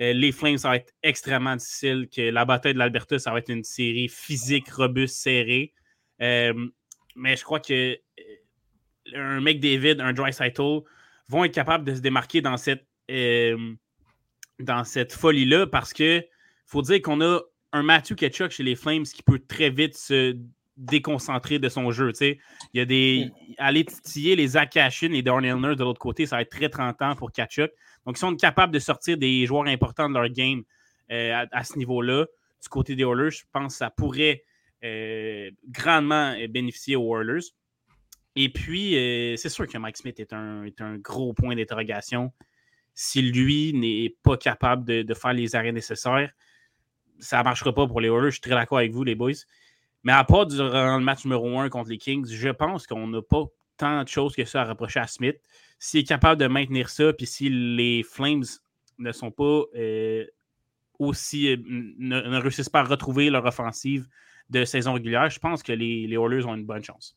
euh, 0.00 0.12
les 0.12 0.32
Flames, 0.32 0.58
ça 0.58 0.70
va 0.70 0.76
être 0.76 0.92
extrêmement 1.02 1.56
difficile, 1.56 2.08
que 2.14 2.22
la 2.22 2.44
bataille 2.44 2.74
de 2.74 2.78
l'Alberta, 2.78 3.18
ça 3.18 3.32
va 3.32 3.38
être 3.38 3.50
une 3.50 3.64
série 3.64 4.08
physique, 4.08 4.70
robuste, 4.70 5.16
serrée. 5.16 5.72
Euh, 6.20 6.52
mais 7.14 7.36
je 7.36 7.44
crois 7.44 7.60
que 7.60 7.98
un 9.14 9.40
McDavid, 9.40 10.00
un 10.00 10.12
Dry 10.12 10.32
vont 11.28 11.44
être 11.44 11.54
capables 11.54 11.84
de 11.84 11.94
se 11.94 12.00
démarquer 12.00 12.40
dans 12.40 12.56
cette, 12.56 12.86
dans 13.08 14.84
cette 14.84 15.12
folie-là 15.12 15.66
parce 15.66 15.92
que 15.92 16.24
faut 16.66 16.82
dire 16.82 17.00
qu'on 17.00 17.20
a 17.20 17.40
un 17.72 17.82
Matthew 17.82 18.14
Ketchuk 18.16 18.50
chez 18.50 18.62
les 18.62 18.74
Flames 18.74 19.04
qui 19.04 19.22
peut 19.22 19.38
très 19.38 19.70
vite 19.70 19.96
se 19.96 20.36
déconcentrer 20.76 21.58
de 21.58 21.68
son 21.68 21.90
jeu. 21.90 22.12
Il 22.20 22.38
y 22.74 22.80
a 22.80 22.84
des. 22.84 23.26
Mm. 23.26 23.54
Aller 23.58 23.84
titiller 23.84 24.36
les 24.36 24.48
Zach 24.48 24.70
Cashin 24.70 25.12
et 25.12 25.22
Darnell 25.22 25.76
de 25.76 25.84
l'autre 25.84 26.00
côté, 26.00 26.26
ça 26.26 26.36
va 26.36 26.42
être 26.42 26.50
très 26.50 26.68
tentant 26.68 27.14
pour 27.14 27.32
Ketchuk. 27.32 27.70
Donc, 28.06 28.16
ils 28.16 28.20
sont 28.20 28.36
capables 28.36 28.72
de 28.72 28.78
sortir 28.78 29.18
des 29.18 29.46
joueurs 29.46 29.66
importants 29.66 30.08
de 30.08 30.14
leur 30.14 30.28
game 30.28 30.62
euh, 31.10 31.44
à, 31.50 31.64
ce 31.64 31.76
niveau-là. 31.76 32.26
Du 32.62 32.68
côté 32.68 32.94
des 32.94 33.02
Oilers, 33.02 33.30
je 33.30 33.44
pense 33.52 33.74
que 33.74 33.78
ça 33.78 33.90
pourrait 33.90 34.44
euh, 34.84 35.50
grandement 35.68 36.34
bénéficier 36.48 36.96
aux 36.96 37.16
Oilers. 37.16 37.44
Et 38.36 38.48
puis, 38.48 38.96
euh, 38.96 39.36
c'est 39.36 39.48
sûr 39.48 39.66
que 39.66 39.76
Mike 39.76 39.96
Smith 39.96 40.20
est 40.20 40.32
un, 40.32 40.64
est 40.64 40.80
un 40.80 40.96
gros 40.98 41.32
point 41.32 41.56
d'interrogation. 41.56 42.32
Si 42.94 43.20
lui 43.22 43.72
n'est 43.74 44.14
pas 44.22 44.36
capable 44.36 44.84
de, 44.84 45.02
de, 45.02 45.14
faire 45.14 45.32
les 45.32 45.54
arrêts 45.54 45.72
nécessaires, 45.72 46.30
ça 47.18 47.38
ne 47.38 47.44
marchera 47.44 47.74
pas 47.74 47.86
pour 47.86 48.00
les 48.00 48.08
Oilers. 48.08 48.30
Je 48.30 48.36
suis 48.36 48.40
très 48.40 48.54
d'accord 48.54 48.78
avec 48.78 48.92
vous, 48.92 49.04
les 49.04 49.14
boys. 49.14 49.32
Mais 50.04 50.12
à 50.12 50.22
part 50.22 50.46
durant 50.46 50.98
le 50.98 51.04
match 51.04 51.24
numéro 51.24 51.58
1 51.58 51.68
contre 51.68 51.90
les 51.90 51.98
Kings, 51.98 52.26
je 52.28 52.48
pense 52.50 52.86
qu'on 52.86 53.08
n'a 53.08 53.22
pas 53.22 53.46
tant 53.76 54.02
de 54.02 54.08
choses 54.08 54.34
que 54.34 54.44
ça 54.44 54.62
à 54.62 54.64
reprocher 54.64 55.00
à 55.00 55.06
Smith. 55.06 55.36
S'il 55.78 56.00
est 56.00 56.04
capable 56.04 56.40
de 56.40 56.46
maintenir 56.46 56.88
ça, 56.88 57.12
puis 57.12 57.26
si 57.26 57.48
les 57.48 58.02
Flames 58.02 58.44
ne 58.98 59.12
sont 59.12 59.30
pas 59.30 59.62
euh, 59.76 60.24
aussi. 60.98 61.52
Euh, 61.52 61.56
ne, 61.98 62.38
réussissent 62.38 62.68
pas 62.68 62.80
à 62.80 62.84
retrouver 62.84 63.30
leur 63.30 63.44
offensive 63.44 64.06
de 64.50 64.64
saison 64.64 64.94
régulière, 64.94 65.28
je 65.28 65.40
pense 65.40 65.62
que 65.62 65.72
les, 65.72 66.06
les 66.06 66.16
Oilers 66.16 66.46
ont 66.46 66.54
une 66.54 66.66
bonne 66.66 66.84
chance. 66.84 67.16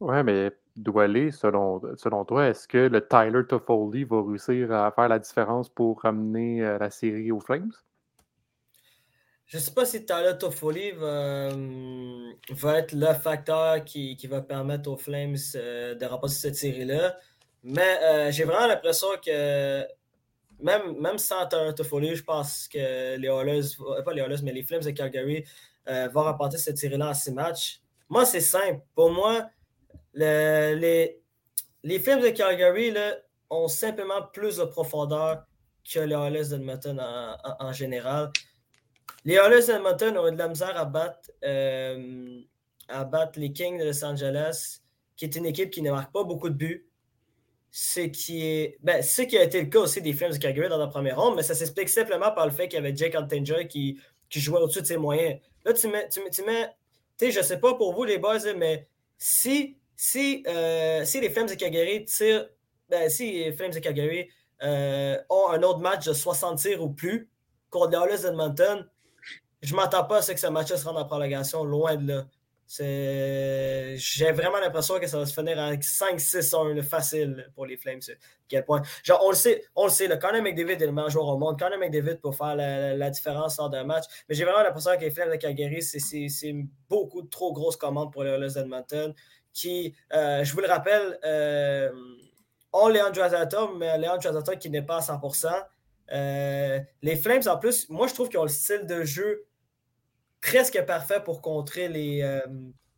Ouais, 0.00 0.22
mais 0.22 0.52
aller 0.96 1.30
selon, 1.30 1.80
selon 1.96 2.24
toi, 2.24 2.46
est-ce 2.48 2.68
que 2.68 2.78
le 2.78 3.06
Tyler 3.06 3.44
Toffoli 3.46 4.04
va 4.04 4.22
réussir 4.22 4.72
à 4.72 4.90
faire 4.92 5.08
la 5.08 5.18
différence 5.18 5.68
pour 5.68 6.02
ramener 6.02 6.62
euh, 6.62 6.78
la 6.78 6.90
série 6.90 7.32
aux 7.32 7.40
Flames? 7.40 7.72
Je 9.48 9.56
ne 9.56 9.62
sais 9.62 9.70
pas 9.72 9.86
si 9.86 10.04
Tyler 10.04 10.34
Toffoli 10.38 10.90
va, 10.90 11.48
va, 12.50 12.78
être 12.78 12.92
le 12.92 13.14
facteur 13.14 13.82
qui, 13.82 14.14
qui 14.14 14.26
va 14.26 14.42
permettre 14.42 14.90
aux 14.90 14.98
Flames 14.98 15.36
euh, 15.54 15.94
de 15.94 16.04
remporter 16.04 16.34
cette 16.34 16.56
série-là. 16.56 17.16
Mais 17.64 17.98
euh, 18.02 18.30
j'ai 18.30 18.44
vraiment 18.44 18.66
l'impression 18.66 19.08
que 19.24 19.86
même, 20.60 21.00
même 21.00 21.16
sans 21.16 21.46
Tyler 21.46 21.74
Toffoli, 21.74 22.14
je 22.14 22.22
pense 22.22 22.68
que 22.68 23.16
les 23.16 23.28
Oilers, 23.28 23.62
euh, 23.80 24.02
pas 24.02 24.12
les 24.12 24.20
Oilers, 24.20 24.42
mais 24.42 24.52
les 24.52 24.62
Flames 24.62 24.82
de 24.82 24.90
Calgary 24.90 25.44
vont 26.12 26.24
remporter 26.24 26.58
cette 26.58 26.76
série-là 26.76 27.08
en 27.08 27.14
six 27.14 27.32
matchs. 27.32 27.80
Moi, 28.10 28.26
c'est 28.26 28.42
simple. 28.42 28.82
Pour 28.94 29.10
moi, 29.10 29.48
les, 30.12 31.18
les 31.82 31.98
Flames 32.00 32.20
de 32.20 32.28
Calgary 32.28 32.90
là, 32.90 33.16
ont 33.48 33.68
simplement 33.68 34.20
plus 34.32 34.58
de 34.58 34.64
profondeur 34.64 35.44
que 35.90 36.00
les 36.00 36.14
Oilers 36.14 36.50
d'Edmonton 36.50 37.00
en, 37.00 37.66
en, 37.66 37.72
général. 37.72 38.30
Les 39.28 39.34
Oilers 39.34 39.66
d'Edmonton 39.66 40.16
ont 40.16 40.26
eu 40.26 40.32
de 40.32 40.38
la 40.38 40.48
misère 40.48 40.74
à 40.74 40.86
battre, 40.86 41.30
euh, 41.44 42.40
à 42.88 43.04
battre 43.04 43.38
les 43.38 43.52
Kings 43.52 43.78
de 43.78 43.84
Los 43.84 44.02
Angeles, 44.02 44.78
qui 45.18 45.26
est 45.26 45.36
une 45.36 45.44
équipe 45.44 45.68
qui 45.68 45.82
ne 45.82 45.90
marque 45.90 46.10
pas 46.14 46.24
beaucoup 46.24 46.48
de 46.48 46.54
buts. 46.54 46.88
Ce 47.70 48.00
qui, 48.00 48.42
est, 48.42 48.78
ben, 48.80 49.02
qui 49.02 49.36
a 49.36 49.42
été 49.42 49.60
le 49.60 49.66
cas 49.66 49.80
aussi 49.80 50.00
des 50.00 50.14
Flames 50.14 50.32
de 50.32 50.38
Calgary 50.38 50.70
dans 50.70 50.78
la 50.78 50.86
première 50.86 51.20
ronde, 51.20 51.36
mais 51.36 51.42
ça 51.42 51.54
s'explique 51.54 51.90
simplement 51.90 52.32
par 52.32 52.46
le 52.46 52.52
fait 52.52 52.68
qu'il 52.68 52.76
y 52.76 52.80
avait 52.80 52.96
Jake 52.96 53.14
Altinger 53.14 53.68
qui, 53.68 54.00
qui 54.30 54.40
jouait 54.40 54.60
au-dessus 54.60 54.80
de 54.80 54.86
ses 54.86 54.96
moyens. 54.96 55.38
Là, 55.66 55.74
tu 55.74 55.88
mets, 55.88 56.08
tu, 56.08 56.20
mets 56.20 56.68
tu 57.18 57.26
sais, 57.26 57.30
je 57.30 57.42
sais 57.42 57.60
pas 57.60 57.74
pour 57.74 57.92
vous 57.92 58.04
les 58.04 58.16
boys, 58.16 58.54
mais 58.56 58.88
si, 59.18 59.76
si, 59.94 60.42
euh, 60.48 61.04
si 61.04 61.20
les 61.20 61.28
Flames 61.28 61.48
de 61.48 61.54
Calgary 61.54 62.06
tirent, 62.06 62.48
ben, 62.88 63.10
si 63.10 63.44
les 63.44 63.52
Flames 63.52 63.72
de 63.72 63.78
Calgary 63.78 64.30
euh, 64.62 65.18
ont 65.28 65.50
un 65.50 65.62
autre 65.64 65.80
match 65.80 66.06
de 66.06 66.14
60 66.14 66.60
tirs 66.60 66.82
ou 66.82 66.88
plus 66.88 67.28
contre 67.68 67.90
les 67.90 67.98
Oilers 67.98 68.22
d'Edmonton, 68.22 68.88
je 69.62 69.74
m'attends 69.74 70.04
pas 70.04 70.18
à 70.18 70.22
ce 70.22 70.32
que 70.32 70.40
ce 70.40 70.46
match 70.46 70.68
se 70.68 70.84
rende 70.84 70.98
en 70.98 71.04
prolongation, 71.04 71.64
loin 71.64 71.96
de 71.96 72.08
là. 72.08 72.24
J'ai 72.68 74.32
vraiment 74.32 74.58
l'impression 74.58 74.98
que 74.98 75.06
ça 75.06 75.18
va 75.18 75.26
se 75.26 75.32
finir 75.32 75.58
avec 75.58 75.82
5-6-1 75.82 76.82
facile 76.82 77.50
pour 77.54 77.64
les 77.64 77.78
Flames. 77.78 78.00
Quel 78.46 78.64
point. 78.64 78.82
Genre, 79.02 79.20
on 79.24 79.30
le 79.30 79.36
sait, 79.36 79.64
on 79.74 79.84
le 79.84 79.90
sait, 79.90 80.06
le 80.06 80.16
Conor 80.16 80.42
McDavid 80.42 80.82
est 80.82 80.86
le 80.86 80.92
meilleur 80.92 81.10
joueur 81.10 81.28
au 81.28 81.38
monde. 81.38 81.58
Conor 81.58 81.78
McDavid 81.78 82.16
pour 82.16 82.36
faire 82.36 82.54
la, 82.56 83.10
différence 83.10 83.56
lors 83.56 83.70
d'un 83.70 83.84
match. 83.84 84.04
Mais 84.28 84.34
j'ai 84.34 84.44
vraiment 84.44 84.62
l'impression 84.62 84.94
que 84.96 85.00
les 85.00 85.10
Flames 85.10 85.30
de 85.30 85.36
Calgary, 85.36 85.82
c'est 85.82 86.54
beaucoup 86.90 87.22
trop 87.22 87.52
grosses 87.52 87.76
commandes 87.76 88.12
pour 88.12 88.24
les 88.24 88.58
Edmonton. 88.58 89.14
Qui, 89.54 89.94
euh, 90.12 90.44
je 90.44 90.52
vous 90.52 90.60
le 90.60 90.68
rappelle, 90.68 91.18
euh, 91.24 91.90
ont 92.72 92.88
Leandro 92.88 93.22
Azatom, 93.22 93.78
mais 93.78 93.96
Leandro 93.98 94.28
Azatom 94.28 94.56
qui 94.56 94.68
n'est 94.68 94.82
pas 94.82 94.98
à 94.98 95.00
100%. 95.00 95.48
Euh, 96.12 96.80
les 97.02 97.16
Flames, 97.16 97.42
en 97.46 97.56
plus, 97.56 97.88
moi, 97.88 98.06
je 98.06 98.14
trouve 98.14 98.28
qu'ils 98.28 98.38
ont 98.38 98.44
le 98.44 98.48
style 98.48 98.86
de 98.86 99.04
jeu 99.04 99.47
presque 100.40 100.80
parfait 100.84 101.20
pour 101.24 101.42
contrer 101.42 101.88
les, 101.88 102.22
euh, 102.22 102.40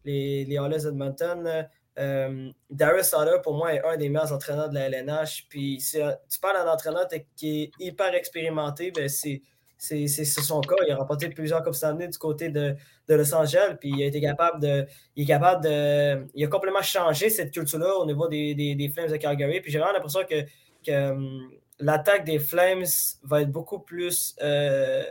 les, 0.05 0.47
Oilers 0.55 0.87
Edmonton. 0.87 1.67
Euh, 1.99 2.51
Darius 2.71 3.07
Sutter, 3.07 3.37
pour 3.43 3.55
moi, 3.55 3.75
est 3.75 3.85
un 3.85 3.97
des 3.97 4.09
meilleurs 4.09 4.33
entraîneurs 4.33 4.69
de 4.69 4.75
la 4.75 4.89
LNH. 4.89 5.47
Puis, 5.49 5.81
si 5.81 5.99
tu 6.29 6.39
parles 6.41 6.65
d'un 6.65 6.73
entraîneur 6.73 7.07
qui 7.37 7.63
est 7.63 7.71
hyper 7.79 8.15
expérimenté, 8.15 8.91
ben 8.91 9.09
c'est, 9.09 9.43
son 9.79 10.61
cas. 10.61 10.77
Il 10.87 10.93
a 10.93 10.97
remporté 10.97 11.29
plusieurs 11.31 11.63
Coupes 11.63 11.75
Stanley 11.75 12.09
du 12.09 12.19
côté 12.19 12.49
de, 12.49 12.75
de, 13.09 13.15
Los 13.15 13.35
Angeles. 13.35 13.77
Puis, 13.81 13.91
il 13.91 14.03
a 14.03 14.07
été 14.07 14.21
capable 14.21 14.61
de. 14.61 14.87
Il 15.17 15.25
est 15.25 15.27
capable 15.27 15.65
de. 15.65 16.27
Il 16.35 16.45
a 16.45 16.49
complètement 16.49 16.83
changé 16.83 17.29
cette 17.29 17.53
culture-là 17.53 17.97
au 17.97 18.07
niveau 18.07 18.29
des, 18.29 18.55
des, 18.55 18.75
des 18.75 18.89
Flames 18.89 19.11
de 19.11 19.17
Calgary. 19.17 19.61
Puis, 19.61 19.73
j'ai 19.73 19.79
vraiment 19.79 19.95
l'impression 19.95 20.21
que, 20.29 20.43
que 20.87 21.11
hum, 21.11 21.51
l'attaque 21.81 22.25
des 22.25 22.39
Flames 22.39 22.85
va 23.25 23.43
être 23.43 23.51
beaucoup 23.51 23.81
plus. 23.81 24.37
Euh, 24.43 25.03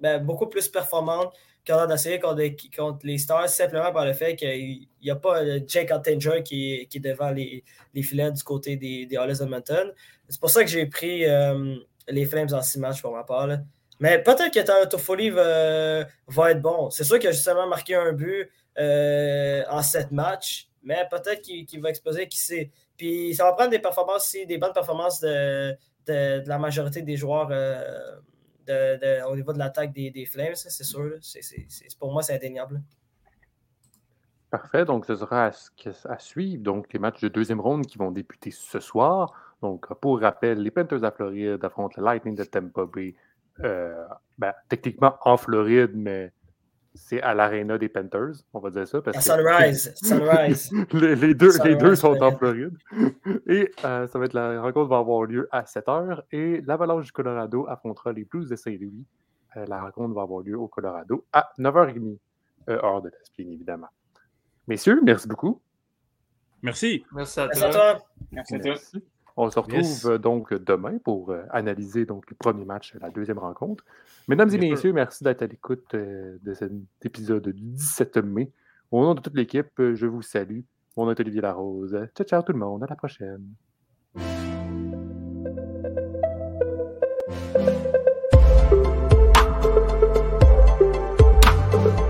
ben, 0.00 0.18
beaucoup 0.18 0.46
plus 0.46 0.68
performante 0.68 1.32
qu'en 1.66 1.86
d'essayer 1.86 2.18
contre, 2.18 2.42
contre, 2.74 3.06
les 3.06 3.18
Stars, 3.18 3.48
simplement 3.48 3.92
par 3.92 4.06
le 4.06 4.12
fait 4.12 4.34
qu'il 4.34 4.88
n'y 5.02 5.10
a 5.10 5.16
pas 5.16 5.42
Jake 5.66 5.90
Ottinger 5.90 6.42
qui, 6.42 6.86
qui, 6.88 6.98
est 6.98 7.00
devant 7.00 7.30
les, 7.30 7.62
les, 7.94 8.02
filets 8.02 8.32
du 8.32 8.42
côté 8.42 8.76
des, 8.76 9.06
des 9.06 9.18
Hollis 9.18 9.42
Edmonton. 9.42 9.92
C'est 10.28 10.40
pour 10.40 10.50
ça 10.50 10.64
que 10.64 10.70
j'ai 10.70 10.86
pris 10.86 11.26
euh, 11.26 11.76
les 12.08 12.24
Flames 12.24 12.48
en 12.52 12.62
six 12.62 12.78
matchs 12.78 13.02
pour 13.02 13.12
ma 13.12 13.24
part. 13.24 13.48
Mais 13.98 14.22
peut-être 14.22 14.52
que 14.52 14.86
Toffoli 14.86 15.28
va, 15.28 16.06
va 16.26 16.50
être 16.50 16.62
bon. 16.62 16.88
C'est 16.90 17.04
sûr 17.04 17.18
qu'il 17.18 17.28
a 17.28 17.32
justement 17.32 17.66
marqué 17.66 17.94
un 17.94 18.12
but 18.12 18.50
euh, 18.78 19.62
en 19.68 19.82
sept 19.82 20.10
matchs, 20.10 20.68
mais 20.82 21.06
peut-être 21.10 21.42
qu'il 21.42 21.80
va 21.82 21.90
exploser, 21.90 22.26
qui 22.26 22.38
sait. 22.38 22.70
Puis 22.96 23.34
ça 23.34 23.44
va 23.44 23.52
prendre 23.52 23.70
des 23.70 23.78
performances 23.78 24.34
des 24.46 24.56
bonnes 24.56 24.72
performances 24.72 25.20
de, 25.20 25.76
de, 26.06 26.42
la 26.46 26.58
majorité 26.58 27.02
des 27.02 27.16
joueurs. 27.16 27.48
Euh, 27.50 28.16
au 29.28 29.36
niveau 29.36 29.52
de 29.52 29.58
l'attaque 29.58 29.92
des, 29.92 30.26
Flames, 30.26 30.54
c'est 30.54 30.84
sûr. 30.84 31.18
pour 31.98 32.12
moi, 32.12 32.22
c'est 32.22 32.34
indéniable. 32.34 32.82
Parfait. 34.50 34.84
Donc, 34.84 35.06
ce 35.06 35.14
sera 35.14 35.50
à, 36.04 36.18
suivre. 36.18 36.62
Donc, 36.62 36.92
les 36.92 36.98
matchs 36.98 37.20
de 37.20 37.28
deuxième 37.28 37.60
ronde 37.60 37.86
qui 37.86 37.98
vont 37.98 38.10
débuter 38.10 38.50
ce 38.50 38.80
soir. 38.80 39.32
Donc, 39.62 39.92
pour 40.00 40.20
rappel, 40.20 40.62
les 40.62 40.70
Panthers 40.70 41.04
à 41.04 41.12
Floride 41.12 41.64
affrontent 41.64 41.94
le 41.98 42.04
Lightning 42.04 42.34
de 42.34 42.44
Tampa 42.44 42.84
Bay. 42.84 43.14
Euh, 43.60 44.06
ben, 44.38 44.54
techniquement 44.68 45.16
en 45.22 45.36
Floride, 45.36 45.92
mais 45.94 46.32
c'est 46.94 47.22
à 47.22 47.34
l'aréna 47.34 47.78
des 47.78 47.88
Panthers, 47.88 48.32
on 48.52 48.58
va 48.58 48.70
dire 48.70 48.86
ça. 48.86 49.00
Parce 49.00 49.24
Sunrise, 49.24 49.92
Sunrise. 50.02 50.70
les, 50.92 51.34
deux, 51.34 51.52
les 51.64 51.76
deux 51.76 51.94
sont 51.94 52.20
en 52.20 52.36
Floride. 52.36 52.76
Et 53.46 53.70
euh, 53.84 54.06
ça 54.08 54.18
va 54.18 54.24
être 54.24 54.34
la 54.34 54.60
rencontre 54.60 54.88
va 54.88 54.98
avoir 54.98 55.22
lieu 55.24 55.48
à 55.52 55.64
7 55.64 55.86
h. 55.86 56.22
Et 56.32 56.60
l'Avalanche 56.62 57.06
du 57.06 57.12
Colorado 57.12 57.66
affrontera 57.68 58.12
les 58.12 58.24
Blues 58.24 58.48
de 58.48 58.56
Saint-Louis. 58.56 59.06
Euh, 59.56 59.66
la 59.66 59.80
rencontre 59.80 60.14
va 60.14 60.22
avoir 60.22 60.42
lieu 60.42 60.58
au 60.58 60.68
Colorado 60.68 61.24
à 61.32 61.50
9h30, 61.58 62.18
euh, 62.68 62.78
hors 62.82 63.02
de 63.02 63.12
bien 63.38 63.46
évidemment. 63.48 63.88
Messieurs, 64.66 65.00
merci 65.02 65.28
beaucoup. 65.28 65.60
Merci. 66.62 67.04
Merci 67.12 67.40
à 67.40 67.48
toi. 67.48 67.98
Merci 68.32 68.54
à 68.56 68.58
toi. 68.58 68.74
On 69.42 69.50
se 69.50 69.58
retrouve 69.58 70.18
donc 70.18 70.52
demain 70.52 70.98
pour 70.98 71.34
analyser 71.50 72.04
donc, 72.04 72.28
le 72.28 72.36
premier 72.36 72.64
match, 72.64 72.94
la 73.00 73.10
deuxième 73.10 73.38
rencontre. 73.38 73.84
Mesdames 74.28 74.50
et 74.50 74.58
messieurs, 74.58 74.92
merci 74.92 75.24
d'être 75.24 75.42
à 75.42 75.46
l'écoute 75.46 75.94
euh, 75.94 76.36
de 76.42 76.52
cet 76.52 76.72
épisode 77.02 77.48
du 77.48 77.62
17 77.62 78.18
mai. 78.18 78.52
Au 78.90 79.02
nom 79.02 79.14
de 79.14 79.20
toute 79.20 79.34
l'équipe, 79.34 79.72
je 79.78 80.06
vous 80.06 80.22
salue. 80.22 80.60
Mon 80.96 81.06
nom 81.06 81.12
est 81.12 81.20
Olivier 81.20 81.40
Larose. 81.40 81.98
Ciao, 82.14 82.26
ciao 82.26 82.42
tout 82.42 82.52
le 82.52 82.58
monde. 82.58 82.82
À 82.82 82.86
la 82.86 82.96
prochaine. 82.96 83.46